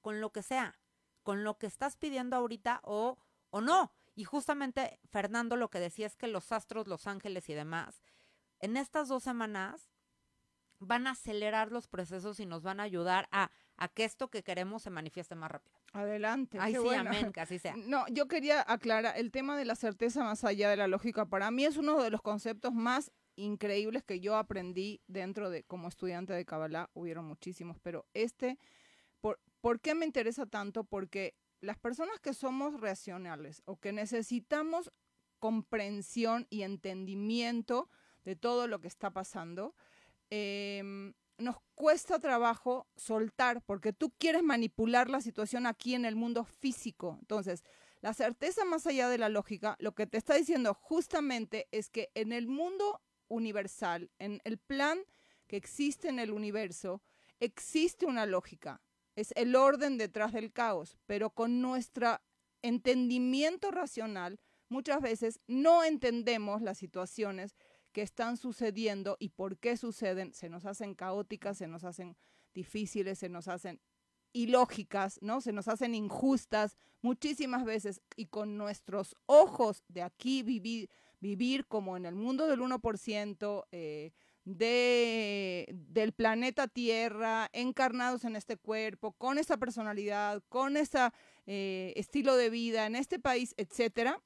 con 0.00 0.20
lo 0.20 0.32
que 0.32 0.42
sea, 0.42 0.78
con 1.22 1.44
lo 1.44 1.58
que 1.58 1.66
estás 1.66 1.96
pidiendo 1.96 2.36
ahorita 2.36 2.80
o, 2.84 3.18
o 3.50 3.60
no. 3.60 3.92
Y 4.14 4.24
justamente, 4.24 4.98
Fernando, 5.10 5.56
lo 5.56 5.70
que 5.70 5.80
decía 5.80 6.06
es 6.06 6.16
que 6.16 6.26
los 6.26 6.52
astros, 6.52 6.88
los 6.88 7.06
ángeles 7.06 7.48
y 7.48 7.54
demás, 7.54 8.02
en 8.60 8.76
estas 8.76 9.08
dos 9.08 9.22
semanas 9.22 9.90
van 10.80 11.06
a 11.06 11.12
acelerar 11.12 11.72
los 11.72 11.88
procesos 11.88 12.40
y 12.40 12.46
nos 12.46 12.62
van 12.62 12.80
a 12.80 12.84
ayudar 12.84 13.28
a, 13.30 13.50
a 13.76 13.88
que 13.88 14.04
esto 14.04 14.30
que 14.30 14.42
queremos 14.42 14.82
se 14.82 14.90
manifieste 14.90 15.34
más 15.34 15.50
rápido. 15.50 15.77
Adelante. 15.92 16.58
Ay, 16.60 16.74
qué 16.74 16.80
sí, 16.80 16.94
amén, 16.94 17.32
que 17.32 17.40
así 17.40 17.58
sea. 17.58 17.74
No, 17.86 18.04
yo 18.08 18.28
quería 18.28 18.64
aclarar, 18.66 19.16
el 19.16 19.30
tema 19.30 19.56
de 19.56 19.64
la 19.64 19.74
certeza 19.74 20.22
más 20.24 20.44
allá 20.44 20.70
de 20.70 20.76
la 20.76 20.88
lógica, 20.88 21.26
para 21.26 21.50
mí 21.50 21.64
es 21.64 21.76
uno 21.76 22.02
de 22.02 22.10
los 22.10 22.22
conceptos 22.22 22.74
más 22.74 23.10
increíbles 23.36 24.02
que 24.02 24.20
yo 24.20 24.36
aprendí 24.36 25.00
dentro 25.06 25.48
de, 25.50 25.62
como 25.64 25.88
estudiante 25.88 26.32
de 26.32 26.44
Kabbalah, 26.44 26.90
hubieron 26.92 27.24
muchísimos, 27.24 27.78
pero 27.80 28.06
este, 28.12 28.58
por, 29.20 29.40
¿por 29.60 29.80
qué 29.80 29.94
me 29.94 30.04
interesa 30.04 30.46
tanto? 30.46 30.84
Porque 30.84 31.34
las 31.60 31.78
personas 31.78 32.20
que 32.20 32.34
somos 32.34 32.80
racionales 32.80 33.62
o 33.64 33.76
que 33.76 33.92
necesitamos 33.92 34.92
comprensión 35.38 36.46
y 36.50 36.62
entendimiento 36.62 37.88
de 38.24 38.36
todo 38.36 38.66
lo 38.66 38.80
que 38.80 38.88
está 38.88 39.10
pasando, 39.10 39.74
em, 40.30 41.14
nos 41.38 41.56
cuesta 41.74 42.18
trabajo 42.18 42.86
soltar, 42.96 43.62
porque 43.62 43.92
tú 43.92 44.12
quieres 44.18 44.42
manipular 44.42 45.08
la 45.08 45.20
situación 45.20 45.66
aquí 45.66 45.94
en 45.94 46.04
el 46.04 46.16
mundo 46.16 46.44
físico. 46.44 47.16
Entonces, 47.20 47.64
la 48.00 48.14
certeza 48.14 48.64
más 48.64 48.86
allá 48.86 49.08
de 49.08 49.18
la 49.18 49.28
lógica, 49.28 49.76
lo 49.80 49.94
que 49.94 50.06
te 50.06 50.18
está 50.18 50.34
diciendo 50.34 50.74
justamente 50.74 51.68
es 51.72 51.90
que 51.90 52.10
en 52.14 52.32
el 52.32 52.46
mundo 52.46 53.00
universal, 53.28 54.10
en 54.18 54.40
el 54.44 54.58
plan 54.58 54.98
que 55.46 55.56
existe 55.56 56.08
en 56.08 56.18
el 56.18 56.30
universo, 56.30 57.02
existe 57.40 58.06
una 58.06 58.26
lógica. 58.26 58.80
Es 59.16 59.32
el 59.36 59.56
orden 59.56 59.98
detrás 59.98 60.32
del 60.32 60.52
caos, 60.52 60.96
pero 61.06 61.30
con 61.30 61.60
nuestro 61.60 62.20
entendimiento 62.62 63.70
racional, 63.70 64.38
muchas 64.68 65.00
veces 65.00 65.40
no 65.46 65.84
entendemos 65.84 66.62
las 66.62 66.78
situaciones 66.78 67.56
que 67.92 68.02
están 68.02 68.36
sucediendo 68.36 69.16
y 69.18 69.30
por 69.30 69.58
qué 69.58 69.76
suceden, 69.76 70.32
se 70.34 70.48
nos 70.48 70.66
hacen 70.66 70.94
caóticas, 70.94 71.58
se 71.58 71.68
nos 71.68 71.84
hacen 71.84 72.16
difíciles, 72.54 73.18
se 73.18 73.28
nos 73.28 73.48
hacen 73.48 73.80
ilógicas, 74.32 75.18
¿no? 75.22 75.40
Se 75.40 75.52
nos 75.52 75.68
hacen 75.68 75.94
injustas 75.94 76.76
muchísimas 77.00 77.64
veces 77.64 78.00
y 78.16 78.26
con 78.26 78.56
nuestros 78.56 79.16
ojos 79.26 79.84
de 79.88 80.02
aquí 80.02 80.42
vivir, 80.42 80.90
vivir 81.20 81.66
como 81.66 81.96
en 81.96 82.04
el 82.06 82.14
mundo 82.14 82.46
del 82.46 82.60
1%, 82.60 83.66
eh, 83.72 84.12
de, 84.44 85.68
del 85.72 86.12
planeta 86.12 86.68
Tierra, 86.68 87.48
encarnados 87.52 88.24
en 88.24 88.34
este 88.34 88.56
cuerpo, 88.56 89.12
con 89.12 89.38
esa 89.38 89.58
personalidad, 89.58 90.42
con 90.48 90.76
ese 90.76 91.10
eh, 91.46 91.92
estilo 91.96 92.36
de 92.36 92.48
vida 92.48 92.86
en 92.86 92.96
este 92.96 93.18
país, 93.18 93.54
etcétera, 93.58 94.22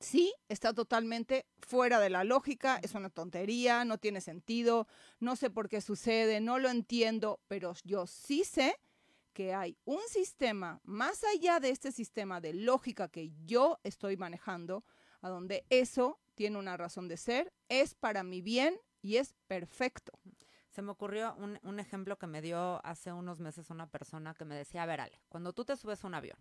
sí 0.00 0.32
está 0.48 0.72
totalmente 0.72 1.46
fuera 1.60 2.00
de 2.00 2.10
la 2.10 2.24
lógica, 2.24 2.78
es 2.82 2.94
una 2.94 3.10
tontería, 3.10 3.84
no 3.84 3.98
tiene 3.98 4.20
sentido, 4.20 4.86
no 5.20 5.36
sé 5.36 5.50
por 5.50 5.68
qué 5.68 5.80
sucede, 5.80 6.40
no 6.40 6.58
lo 6.58 6.68
entiendo, 6.68 7.40
pero 7.48 7.74
yo 7.84 8.06
sí 8.06 8.44
sé 8.44 8.78
que 9.32 9.52
hay 9.52 9.76
un 9.84 10.00
sistema 10.08 10.80
más 10.84 11.24
allá 11.24 11.58
de 11.58 11.70
este 11.70 11.90
sistema 11.92 12.40
de 12.40 12.54
lógica 12.54 13.08
que 13.08 13.32
yo 13.44 13.80
estoy 13.82 14.16
manejando, 14.16 14.84
a 15.20 15.28
donde 15.28 15.64
eso 15.70 16.20
tiene 16.34 16.58
una 16.58 16.76
razón 16.76 17.08
de 17.08 17.16
ser, 17.16 17.52
es 17.68 17.94
para 17.94 18.22
mi 18.22 18.42
bien 18.42 18.78
y 19.02 19.16
es 19.16 19.34
perfecto. 19.46 20.12
Se 20.70 20.82
me 20.82 20.90
ocurrió 20.90 21.34
un, 21.36 21.58
un 21.62 21.80
ejemplo 21.80 22.18
que 22.18 22.26
me 22.26 22.42
dio 22.42 22.84
hace 22.84 23.12
unos 23.12 23.40
meses 23.40 23.70
una 23.70 23.88
persona 23.88 24.34
que 24.34 24.44
me 24.44 24.54
decía, 24.54 24.82
a 24.82 24.86
ver, 24.86 25.00
Ale, 25.00 25.20
cuando 25.28 25.52
tú 25.52 25.64
te 25.64 25.76
subes 25.76 26.04
a 26.04 26.06
un 26.06 26.14
avión, 26.14 26.38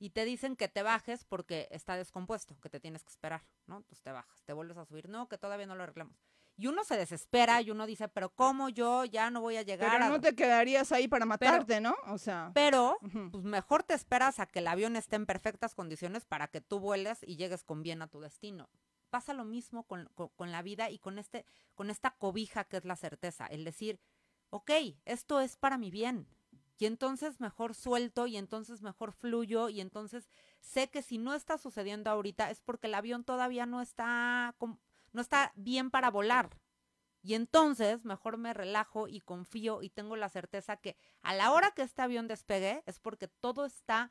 y 0.00 0.10
te 0.10 0.24
dicen 0.24 0.56
que 0.56 0.66
te 0.66 0.82
bajes 0.82 1.24
porque 1.24 1.68
está 1.70 1.96
descompuesto, 1.96 2.58
que 2.60 2.70
te 2.70 2.80
tienes 2.80 3.04
que 3.04 3.10
esperar, 3.10 3.42
¿no? 3.66 3.82
Pues 3.82 4.00
te 4.02 4.10
bajas, 4.10 4.42
te 4.44 4.52
vuelves 4.52 4.78
a 4.78 4.84
subir, 4.86 5.08
no, 5.08 5.28
que 5.28 5.38
todavía 5.38 5.66
no 5.66 5.76
lo 5.76 5.84
arreglamos. 5.84 6.16
Y 6.56 6.66
uno 6.66 6.84
se 6.84 6.96
desespera 6.96 7.60
y 7.62 7.70
uno 7.70 7.86
dice, 7.86 8.08
pero 8.08 8.30
¿cómo 8.34 8.68
yo 8.68 9.04
ya 9.04 9.30
no 9.30 9.40
voy 9.40 9.56
a 9.56 9.62
llegar? 9.62 9.92
Pero 9.92 10.04
a... 10.06 10.08
no 10.08 10.20
te 10.20 10.34
quedarías 10.34 10.90
ahí 10.92 11.06
para 11.06 11.24
matarte, 11.26 11.80
¿no? 11.80 11.94
O 12.06 12.18
sea. 12.18 12.50
Pero, 12.54 12.98
Ujú. 13.02 13.30
pues 13.30 13.44
mejor 13.44 13.82
te 13.82 13.94
esperas 13.94 14.40
a 14.40 14.46
que 14.46 14.58
el 14.58 14.66
avión 14.66 14.96
esté 14.96 15.16
en 15.16 15.26
perfectas 15.26 15.74
condiciones 15.74 16.24
para 16.24 16.48
que 16.48 16.60
tú 16.60 16.80
vueles 16.80 17.18
y 17.22 17.36
llegues 17.36 17.62
con 17.62 17.82
bien 17.82 18.02
a 18.02 18.08
tu 18.08 18.20
destino. 18.20 18.68
Pasa 19.10 19.32
lo 19.34 19.44
mismo 19.44 19.84
con, 19.84 20.06
con- 20.14 20.28
con 20.30 20.50
la 20.52 20.62
vida 20.62 20.90
y 20.90 20.98
con, 20.98 21.18
este, 21.18 21.44
con 21.74 21.90
esta 21.90 22.10
cobija 22.12 22.64
que 22.64 22.76
es 22.78 22.84
la 22.84 22.96
certeza, 22.96 23.46
el 23.46 23.64
decir, 23.64 24.00
ok, 24.50 24.70
esto 25.04 25.40
es 25.40 25.56
para 25.56 25.78
mi 25.78 25.90
bien. 25.90 26.26
Y 26.80 26.86
entonces 26.86 27.40
mejor 27.40 27.74
suelto 27.74 28.26
y 28.26 28.38
entonces 28.38 28.80
mejor 28.80 29.12
fluyo 29.12 29.68
y 29.68 29.82
entonces 29.82 30.30
sé 30.60 30.88
que 30.88 31.02
si 31.02 31.18
no 31.18 31.34
está 31.34 31.58
sucediendo 31.58 32.08
ahorita 32.10 32.50
es 32.50 32.62
porque 32.62 32.86
el 32.86 32.94
avión 32.94 33.22
todavía 33.22 33.66
no 33.66 33.82
está, 33.82 34.56
no 35.12 35.20
está 35.20 35.52
bien 35.56 35.90
para 35.90 36.10
volar. 36.10 36.58
Y 37.20 37.34
entonces 37.34 38.06
mejor 38.06 38.38
me 38.38 38.54
relajo 38.54 39.08
y 39.08 39.20
confío 39.20 39.82
y 39.82 39.90
tengo 39.90 40.16
la 40.16 40.30
certeza 40.30 40.78
que 40.78 40.96
a 41.20 41.34
la 41.34 41.52
hora 41.52 41.72
que 41.72 41.82
este 41.82 42.00
avión 42.00 42.28
despegue 42.28 42.82
es 42.86 42.98
porque 42.98 43.28
todo 43.28 43.66
está 43.66 44.10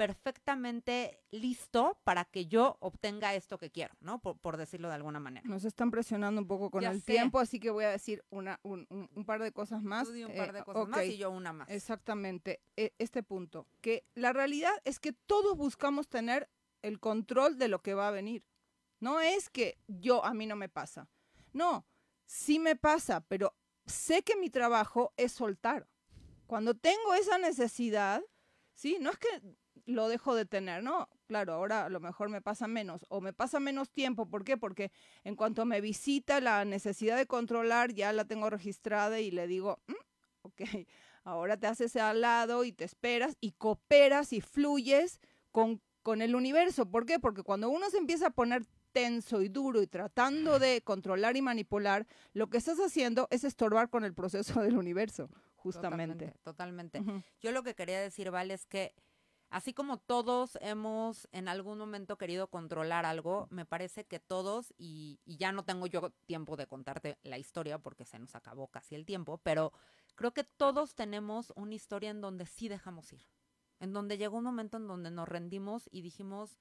perfectamente 0.00 1.20
listo 1.30 1.98
para 2.04 2.24
que 2.24 2.46
yo 2.46 2.76
obtenga 2.80 3.34
esto 3.34 3.58
que 3.58 3.70
quiero, 3.70 3.94
¿no? 4.00 4.20
Por, 4.20 4.38
por 4.38 4.56
decirlo 4.56 4.88
de 4.88 4.94
alguna 4.94 5.20
manera. 5.20 5.46
Nos 5.48 5.64
están 5.64 5.90
presionando 5.90 6.40
un 6.40 6.46
poco 6.48 6.70
con 6.70 6.82
Ya 6.82 6.90
el 6.92 7.00
sé. 7.00 7.12
tiempo, 7.12 7.38
así 7.38 7.60
que 7.60 7.70
voy 7.70 7.84
a 7.84 7.90
decir 7.90 8.24
una, 8.30 8.58
un, 8.62 8.86
un- 8.90 9.10
un 9.14 9.24
par 9.24 9.42
de 9.42 9.52
cosas 9.52 9.82
más. 9.82 10.06
Tú 10.08 10.12
di 10.14 10.24
un 10.24 10.34
par 10.34 10.50
Eh, 10.50 10.52
de 10.52 10.64
cosas 10.64 10.88
más 10.88 11.00
ok. 11.00 11.06
y 11.06 11.16
yo 11.18 11.30
una 11.30 11.52
más. 11.52 11.68
Exactamente, 11.68 12.62
e- 12.76 12.94
este 12.98 13.22
punto, 13.22 13.66
que 13.80 14.06
la 14.14 14.32
realidad 14.32 14.72
es 14.84 14.98
que 15.00 15.12
todos 15.12 15.56
buscamos 15.56 16.08
tener 16.08 16.48
el 16.82 16.98
control 17.00 17.58
de 17.58 17.68
lo 17.68 17.82
que 17.82 17.94
va 17.94 18.08
a 18.08 18.12
venir. 18.12 18.44
No 19.00 19.20
es 19.20 19.50
que 19.50 19.78
yo, 19.86 20.24
a 20.24 20.32
mí 20.34 20.46
no 20.46 20.56
me 20.56 20.68
pasa. 20.68 21.08
No, 21.52 21.86
sí 22.26 22.58
me 22.58 22.76
pasa, 22.76 23.20
pero 23.26 23.56
sé 23.86 24.22
que 24.22 24.36
mi 24.36 24.50
trabajo 24.50 25.12
es 25.16 25.32
soltar. 25.32 25.88
Cuando 26.46 26.74
tengo 26.74 27.14
esa 27.14 27.38
necesidad, 27.38 28.22
sí, 28.74 28.98
no 29.00 29.10
es 29.10 29.18
que 29.18 29.28
lo 29.94 30.08
dejo 30.08 30.34
de 30.34 30.44
tener, 30.44 30.82
no, 30.82 31.08
claro, 31.26 31.54
ahora 31.54 31.84
a 31.84 31.88
lo 31.88 32.00
mejor 32.00 32.28
me 32.28 32.40
pasa 32.40 32.66
menos 32.66 33.04
o 33.08 33.20
me 33.20 33.32
pasa 33.32 33.60
menos 33.60 33.90
tiempo, 33.90 34.28
¿por 34.28 34.44
qué? 34.44 34.56
Porque 34.56 34.90
en 35.24 35.36
cuanto 35.36 35.64
me 35.64 35.80
visita 35.80 36.40
la 36.40 36.64
necesidad 36.64 37.16
de 37.16 37.26
controlar, 37.26 37.92
ya 37.92 38.12
la 38.12 38.24
tengo 38.24 38.50
registrada 38.50 39.20
y 39.20 39.30
le 39.30 39.46
digo, 39.46 39.80
"Mm, 39.86 39.92
ok, 40.42 40.60
ahora 41.24 41.56
te 41.56 41.66
haces 41.66 41.96
al 41.96 42.20
lado 42.20 42.64
y 42.64 42.72
te 42.72 42.84
esperas 42.84 43.36
y 43.40 43.52
cooperas 43.52 44.32
y 44.32 44.40
fluyes 44.40 45.20
con, 45.50 45.80
con 46.02 46.22
el 46.22 46.34
universo. 46.34 46.90
¿Por 46.90 47.06
qué? 47.06 47.18
Porque 47.18 47.42
cuando 47.42 47.68
uno 47.68 47.90
se 47.90 47.98
empieza 47.98 48.28
a 48.28 48.30
poner 48.30 48.64
tenso 48.92 49.40
y 49.40 49.48
duro 49.48 49.82
y 49.82 49.86
tratando 49.86 50.58
de 50.58 50.82
controlar 50.82 51.36
y 51.36 51.42
manipular, 51.42 52.06
lo 52.32 52.48
que 52.48 52.58
estás 52.58 52.78
haciendo 52.78 53.28
es 53.30 53.44
estorbar 53.44 53.88
con 53.88 54.04
el 54.04 54.14
proceso 54.14 54.60
del 54.62 54.76
universo, 54.76 55.28
justamente. 55.56 56.34
Totalmente. 56.42 57.02
Yo 57.40 57.52
lo 57.52 57.62
que 57.62 57.74
quería 57.74 58.00
decir, 58.00 58.30
Val, 58.30 58.50
es 58.50 58.66
que 58.66 58.94
así 59.50 59.74
como 59.74 59.98
todos 59.98 60.58
hemos 60.62 61.28
en 61.32 61.48
algún 61.48 61.78
momento 61.78 62.16
querido 62.18 62.48
controlar 62.48 63.04
algo, 63.06 63.48
me 63.50 63.66
parece 63.66 64.06
que 64.06 64.20
todos, 64.20 64.72
y, 64.78 65.20
ya 65.26 65.52
no 65.52 65.64
tengo 65.64 65.86
yo 65.86 66.10
tiempo 66.26 66.56
de 66.56 66.66
contarte 66.66 67.18
la 67.22 67.38
historia 67.38 67.78
porque 67.78 68.04
se 68.04 68.18
nos 68.18 68.34
acabó 68.34 68.68
casi 68.68 68.94
el 68.94 69.04
tiempo, 69.06 69.38
pero 69.38 69.72
creo 70.14 70.32
que 70.32 70.44
todos 70.44 70.94
tenemos 70.94 71.52
una 71.56 71.74
historia 71.74 72.10
en 72.10 72.20
donde 72.20 72.46
sí 72.46 72.68
dejamos 72.68 73.12
ir, 73.12 73.22
en 73.80 73.92
donde 73.92 74.18
llegó 74.18 74.38
un 74.38 74.44
momento 74.44 74.76
en 74.76 74.86
donde 74.86 75.10
nos 75.10 75.28
rendimos 75.28 75.88
y 75.90 76.02
dijimos, 76.02 76.58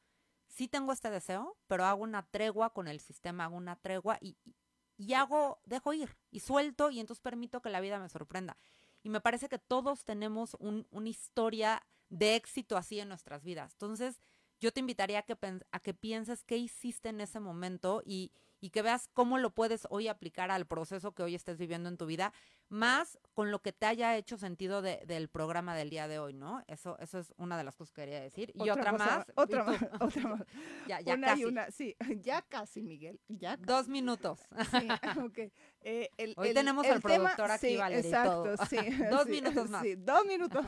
sí 0.47 0.67
tengo 0.67 0.91
este 0.93 1.09
deseo, 1.09 1.57
pero 1.67 1.85
hago 1.85 2.03
una 2.03 2.23
tregua 2.27 2.71
con 2.73 2.87
el 2.87 2.99
sistema, 2.99 3.45
hago 3.45 3.57
una 3.57 3.75
tregua 3.75 4.17
y, 4.21 4.37
y- 4.45 4.55
y 4.97 5.13
hago, 5.13 5.61
dejo 5.63 5.93
ir 5.93 6.17
y 6.29 6.41
suelto 6.41 6.89
y 6.91 6.99
entonces 6.99 7.21
permito 7.21 7.61
que 7.61 7.69
la 7.69 7.79
vida 7.79 7.99
me 7.99 8.09
sorprenda. 8.09 8.57
Y 9.03 9.09
me 9.09 9.21
parece 9.21 9.49
que 9.49 9.59
todos 9.59 10.03
tenemos 10.05 10.55
un- 10.59 10.87
una 10.91 11.09
historia 11.09 11.85
de 12.09 12.35
éxito 12.35 12.77
así 12.77 12.99
en 12.99 13.09
nuestras 13.09 13.43
vidas. 13.43 13.73
Entonces, 13.73 14.19
yo 14.59 14.71
te 14.73 14.79
invitaría 14.81 15.19
a 15.19 15.21
que, 15.23 15.37
a 15.71 15.79
que 15.79 15.93
pienses 15.93 16.43
qué 16.43 16.57
hiciste 16.57 17.09
en 17.09 17.21
ese 17.21 17.39
momento 17.39 18.01
y, 18.05 18.31
y 18.61 18.69
que 18.71 18.81
veas 18.81 19.07
cómo 19.13 19.37
lo 19.37 19.49
puedes 19.51 19.87
hoy 19.89 20.07
aplicar 20.07 20.51
al 20.51 20.65
proceso 20.65 21.13
que 21.13 21.23
hoy 21.23 21.35
estés 21.35 21.57
viviendo 21.57 21.89
en 21.89 21.97
tu 21.97 22.05
vida, 22.05 22.33
más 22.67 23.17
con 23.33 23.51
lo 23.51 23.61
que 23.61 23.71
te 23.73 23.85
haya 23.85 24.15
hecho 24.17 24.37
sentido 24.37 24.81
de- 24.81 25.01
del 25.07 25.29
programa 25.29 25.75
del 25.75 25.89
día 25.89 26.07
de 26.07 26.19
hoy, 26.19 26.33
¿no? 26.33 26.63
Eso, 26.67 26.97
eso 26.99 27.19
es 27.19 27.33
una 27.37 27.57
de 27.57 27.63
las 27.63 27.75
cosas 27.75 27.93
que 27.93 28.01
quería 28.01 28.19
decir. 28.21 28.51
Y 28.55 28.69
otra, 28.69 28.91
cosa 28.91 29.05
más. 29.05 29.25
Otra 29.35 29.63
más, 29.63 29.77
otra 30.01 30.27
más. 30.27 30.43
Ya, 30.87 30.99
ya 31.01 31.13
una 31.15 31.27
casi. 31.27 31.41
y 31.41 31.45
una, 31.45 31.71
sí, 31.71 31.95
ya 32.21 32.41
casi, 32.43 32.81
Miguel, 32.83 33.19
ya 33.27 33.51
casi. 33.57 33.63
Dos 33.65 33.87
minutos. 33.87 34.39
Sí. 34.71 34.87
Eh, 35.81 36.09
el- 36.17 36.33
Hoy 36.35 36.49
el- 36.49 36.53
tenemos 36.55 36.85
el 36.85 36.91
al 36.93 37.01
productor 37.01 37.51
aquí, 37.51 37.67
sí, 37.67 37.75
exacto, 37.77 38.43
todo. 38.43 38.57
sí, 38.65 38.75
Dos 39.09 39.23
sí, 39.23 39.29
minutos 39.31 39.69
más. 39.69 39.81
Sí, 39.81 39.95
dos 39.95 40.25
minutos. 40.25 40.65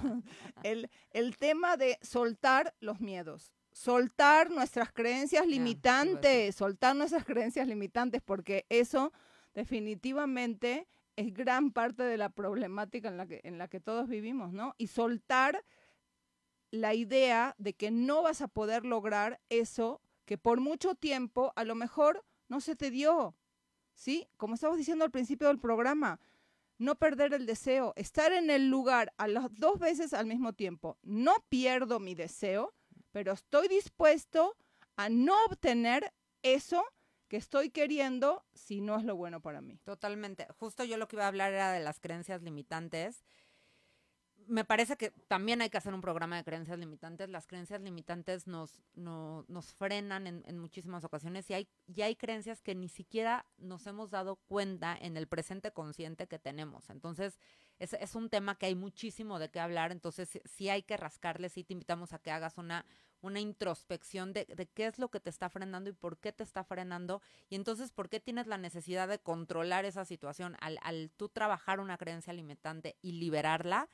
El, 0.63 0.89
el 1.11 1.35
tema 1.35 1.75
de 1.75 1.99
soltar 2.01 2.73
los 2.79 3.01
miedos. 3.01 3.53
Soltar 3.71 4.51
nuestras 4.51 4.91
creencias 4.91 5.43
Ya, 5.43 5.49
iba 5.49 5.55
a 5.55 5.57
limitantes, 5.57 6.55
soltar 6.55 6.95
nuestras 6.95 7.25
creencias 7.25 7.67
limitantes, 7.67 8.21
porque 8.21 8.65
eso 8.69 9.13
definitivamente 9.53 10.87
es 11.15 11.33
gran 11.33 11.71
parte 11.71 12.03
de 12.03 12.17
la 12.17 12.29
problemática 12.29 13.09
en 13.09 13.17
la 13.17 13.27
que, 13.27 13.41
en 13.43 13.57
la 13.57 13.67
que 13.67 13.79
todos 13.79 14.07
vivimos, 14.07 14.53
¿no? 14.53 14.75
Y 14.77 14.87
soltar 14.87 15.63
la 16.71 16.93
idea 16.93 17.55
de 17.57 17.73
que 17.73 17.91
no 17.91 18.21
vas 18.21 18.41
a 18.41 18.47
poder 18.47 18.85
lograr 18.85 19.41
eso 19.49 20.01
que 20.25 20.37
por 20.37 20.61
mucho 20.61 20.95
tiempo 20.95 21.51
a 21.55 21.65
lo 21.65 21.75
mejor 21.75 22.23
no 22.47 22.61
se 22.61 22.75
te 22.75 22.91
dio. 22.91 23.35
¿Sí? 23.93 24.27
Como 24.37 24.55
estabas 24.55 24.77
diciendo 24.77 25.03
al 25.03 25.11
principio 25.11 25.49
del 25.49 25.59
programa, 25.59 26.19
no 26.77 26.95
perder 26.95 27.33
el 27.33 27.45
deseo, 27.45 27.93
estar 27.95 28.31
en 28.31 28.49
el 28.49 28.69
lugar 28.69 29.13
a 29.17 29.27
las 29.27 29.53
dos 29.53 29.77
veces 29.77 30.13
al 30.13 30.25
mismo 30.25 30.53
tiempo. 30.53 30.97
No 31.03 31.35
pierdo 31.49 31.99
mi 31.99 32.15
deseo, 32.15 32.73
pero 33.11 33.33
estoy 33.33 33.67
dispuesto 33.67 34.55
a 34.95 35.09
no 35.09 35.35
obtener 35.45 36.13
eso 36.43 36.83
que 37.27 37.37
estoy 37.37 37.69
queriendo 37.69 38.43
si 38.53 38.81
no 38.81 38.97
es 38.97 39.05
lo 39.05 39.15
bueno 39.15 39.41
para 39.41 39.61
mí. 39.61 39.79
Totalmente. 39.85 40.47
Justo 40.59 40.83
yo 40.83 40.97
lo 40.97 41.07
que 41.07 41.15
iba 41.15 41.23
a 41.23 41.29
hablar 41.29 41.53
era 41.53 41.71
de 41.71 41.79
las 41.79 41.99
creencias 41.99 42.41
limitantes 42.41 43.23
me 44.51 44.65
parece 44.65 44.97
que 44.97 45.11
también 45.29 45.61
hay 45.61 45.69
que 45.69 45.77
hacer 45.77 45.93
un 45.93 46.01
programa 46.01 46.35
de 46.35 46.43
creencias 46.43 46.77
limitantes. 46.77 47.29
Las 47.29 47.47
creencias 47.47 47.79
limitantes 47.79 48.47
nos, 48.47 48.81
no, 48.95 49.45
nos 49.47 49.73
frenan 49.73 50.27
en, 50.27 50.43
en, 50.45 50.59
muchísimas 50.59 51.05
ocasiones 51.05 51.49
y 51.49 51.53
hay, 51.53 51.69
y 51.87 52.01
hay 52.01 52.17
creencias 52.17 52.61
que 52.61 52.75
ni 52.75 52.89
siquiera 52.89 53.45
nos 53.57 53.87
hemos 53.87 54.11
dado 54.11 54.35
cuenta 54.35 54.97
en 54.99 55.15
el 55.15 55.27
presente 55.27 55.71
consciente 55.71 56.27
que 56.27 56.37
tenemos. 56.37 56.89
Entonces, 56.89 57.39
es, 57.79 57.93
es 57.93 58.13
un 58.13 58.29
tema 58.29 58.55
que 58.55 58.65
hay 58.65 58.75
muchísimo 58.75 59.39
de 59.39 59.49
qué 59.49 59.61
hablar. 59.61 59.93
Entonces, 59.93 60.41
sí, 60.43 60.67
hay 60.67 60.83
que 60.83 60.97
rascarle, 60.97 61.47
sí 61.47 61.63
te 61.63 61.71
invitamos 61.71 62.11
a 62.11 62.19
que 62.19 62.31
hagas 62.31 62.57
una, 62.57 62.85
una 63.21 63.39
introspección 63.39 64.33
de, 64.33 64.45
de, 64.45 64.67
qué 64.67 64.85
es 64.85 64.99
lo 64.99 65.09
que 65.09 65.21
te 65.21 65.29
está 65.29 65.49
frenando 65.49 65.89
y 65.89 65.93
por 65.93 66.17
qué 66.17 66.33
te 66.33 66.43
está 66.43 66.65
frenando. 66.65 67.21
Y 67.49 67.55
entonces, 67.55 67.91
¿por 67.91 68.09
qué 68.09 68.19
tienes 68.19 68.47
la 68.47 68.57
necesidad 68.57 69.07
de 69.07 69.19
controlar 69.19 69.85
esa 69.85 70.03
situación? 70.03 70.57
Al, 70.59 70.77
al 70.83 71.09
tú 71.15 71.29
trabajar 71.29 71.79
una 71.79 71.97
creencia 71.97 72.33
limitante 72.33 72.97
y 73.01 73.13
liberarla, 73.13 73.87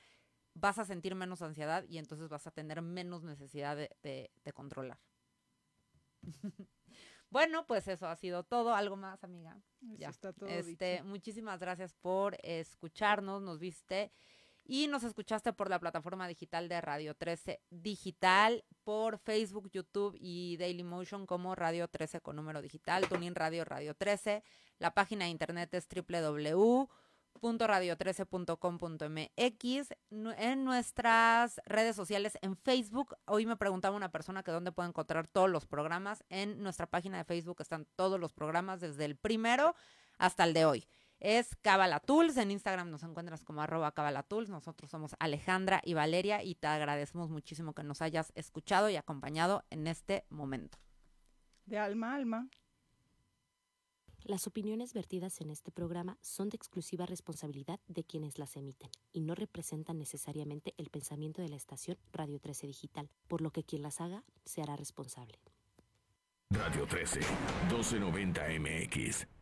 vas 0.60 0.80
a 0.80 0.86
sentir 0.86 1.16
menos 1.16 1.42
ansiedad 1.42 1.84
y 1.88 1.98
entonces 1.98 2.30
vas 2.30 2.48
a 2.48 2.52
tener 2.52 2.82
menos 2.82 3.24
necesidad 3.24 3.76
de, 3.76 3.96
de, 4.02 4.32
de 4.44 4.54
controlar. 4.54 5.00
bueno, 7.30 7.66
pues 7.68 7.88
eso 7.88 8.08
ha 8.08 8.16
sido 8.16 8.44
todo. 8.44 8.74
¿Algo 8.74 8.96
más, 8.96 9.24
amiga? 9.24 9.58
Eso 9.82 9.96
ya. 9.98 10.10
Está 10.10 10.34
todo 10.34 10.50
este, 10.50 10.94
dicho. 10.94 11.06
muchísimas 11.06 11.60
gracias 11.60 11.94
por 11.94 12.38
escucharnos, 12.44 13.42
nos 13.42 13.60
viste 13.60 14.12
y 14.70 14.88
nos 14.88 15.04
escuchaste 15.04 15.54
por 15.54 15.70
la 15.70 15.80
plataforma 15.80 16.28
digital 16.28 16.68
de 16.68 16.82
Radio 16.82 17.16
13 17.16 17.62
Digital, 17.70 18.66
por 18.84 19.18
Facebook, 19.18 19.70
YouTube 19.72 20.18
y 20.20 20.58
Dailymotion 20.58 21.26
como 21.26 21.56
Radio 21.56 21.88
13 21.88 22.20
con 22.20 22.36
número 22.36 22.62
digital, 22.62 23.08
Tuning 23.08 23.36
Radio 23.36 23.64
Radio 23.64 23.96
13. 23.96 24.44
La 24.80 24.94
página 24.94 25.26
de 25.26 25.32
internet 25.32 25.74
es 25.74 25.88
www 25.88 26.90
radio13.com.mx 27.42 29.96
en 30.38 30.64
nuestras 30.64 31.62
redes 31.66 31.96
sociales 31.96 32.38
en 32.42 32.56
Facebook. 32.56 33.16
Hoy 33.26 33.46
me 33.46 33.56
preguntaba 33.56 33.96
una 33.96 34.12
persona 34.12 34.44
que 34.44 34.52
dónde 34.52 34.72
puede 34.72 34.90
encontrar 34.90 35.28
todos 35.28 35.50
los 35.50 35.66
programas. 35.66 36.24
En 36.30 36.62
nuestra 36.62 36.88
página 36.88 37.18
de 37.18 37.24
Facebook 37.24 37.58
están 37.60 37.88
todos 37.96 38.20
los 38.20 38.34
programas 38.34 38.82
desde 38.82 39.06
el 39.06 39.16
primero 39.16 39.76
hasta 40.18 40.44
el 40.44 40.54
de 40.54 40.66
hoy. 40.66 40.88
Es 41.20 41.56
Cabala 41.64 42.00
Tools, 42.00 42.38
en 42.38 42.52
Instagram 42.52 42.92
nos 42.92 43.02
encuentras 43.02 43.44
como 43.44 43.62
arroba 43.62 43.92
Cabala 43.92 44.24
Tools. 44.24 44.50
Nosotros 44.50 44.92
somos 44.92 45.16
Alejandra 45.20 45.82
y 45.84 45.96
Valeria 45.96 46.44
y 46.44 46.56
te 46.56 46.68
agradecemos 46.68 47.30
muchísimo 47.30 47.74
que 47.74 47.84
nos 47.84 48.04
hayas 48.04 48.32
escuchado 48.36 48.90
y 48.90 48.98
acompañado 48.98 49.64
en 49.72 49.88
este 49.88 50.26
momento. 50.30 50.78
De 51.66 51.80
alma 51.80 52.12
a 52.12 52.16
alma. 52.16 52.50
Las 54.24 54.48
opiniones 54.48 54.94
vertidas 54.94 55.40
en 55.42 55.50
este 55.50 55.72
programa 55.72 56.18
son 56.22 56.50
de 56.50 56.58
exclusiva 56.58 57.06
responsabilidad 57.06 57.80
de 57.88 58.04
quienes 58.04 58.38
las 58.40 58.58
emiten 58.58 58.90
y 59.14 59.22
no 59.22 59.36
representan 59.36 59.98
necesariamente 59.98 60.74
el 60.78 60.90
pensamiento 60.90 61.42
de 61.42 61.50
la 61.50 61.56
estación 61.56 61.98
Radio 62.12 62.40
13 62.40 62.68
Digital, 62.68 63.10
por 63.28 63.42
lo 63.42 63.52
que 63.52 63.64
quien 63.64 63.82
las 63.82 64.02
haga 64.02 64.24
se 64.46 64.62
hará 64.62 64.76
responsable. 64.76 65.40
Radio 66.50 66.86
13, 66.88 67.20
1290 67.70 68.42
MX. 68.60 69.37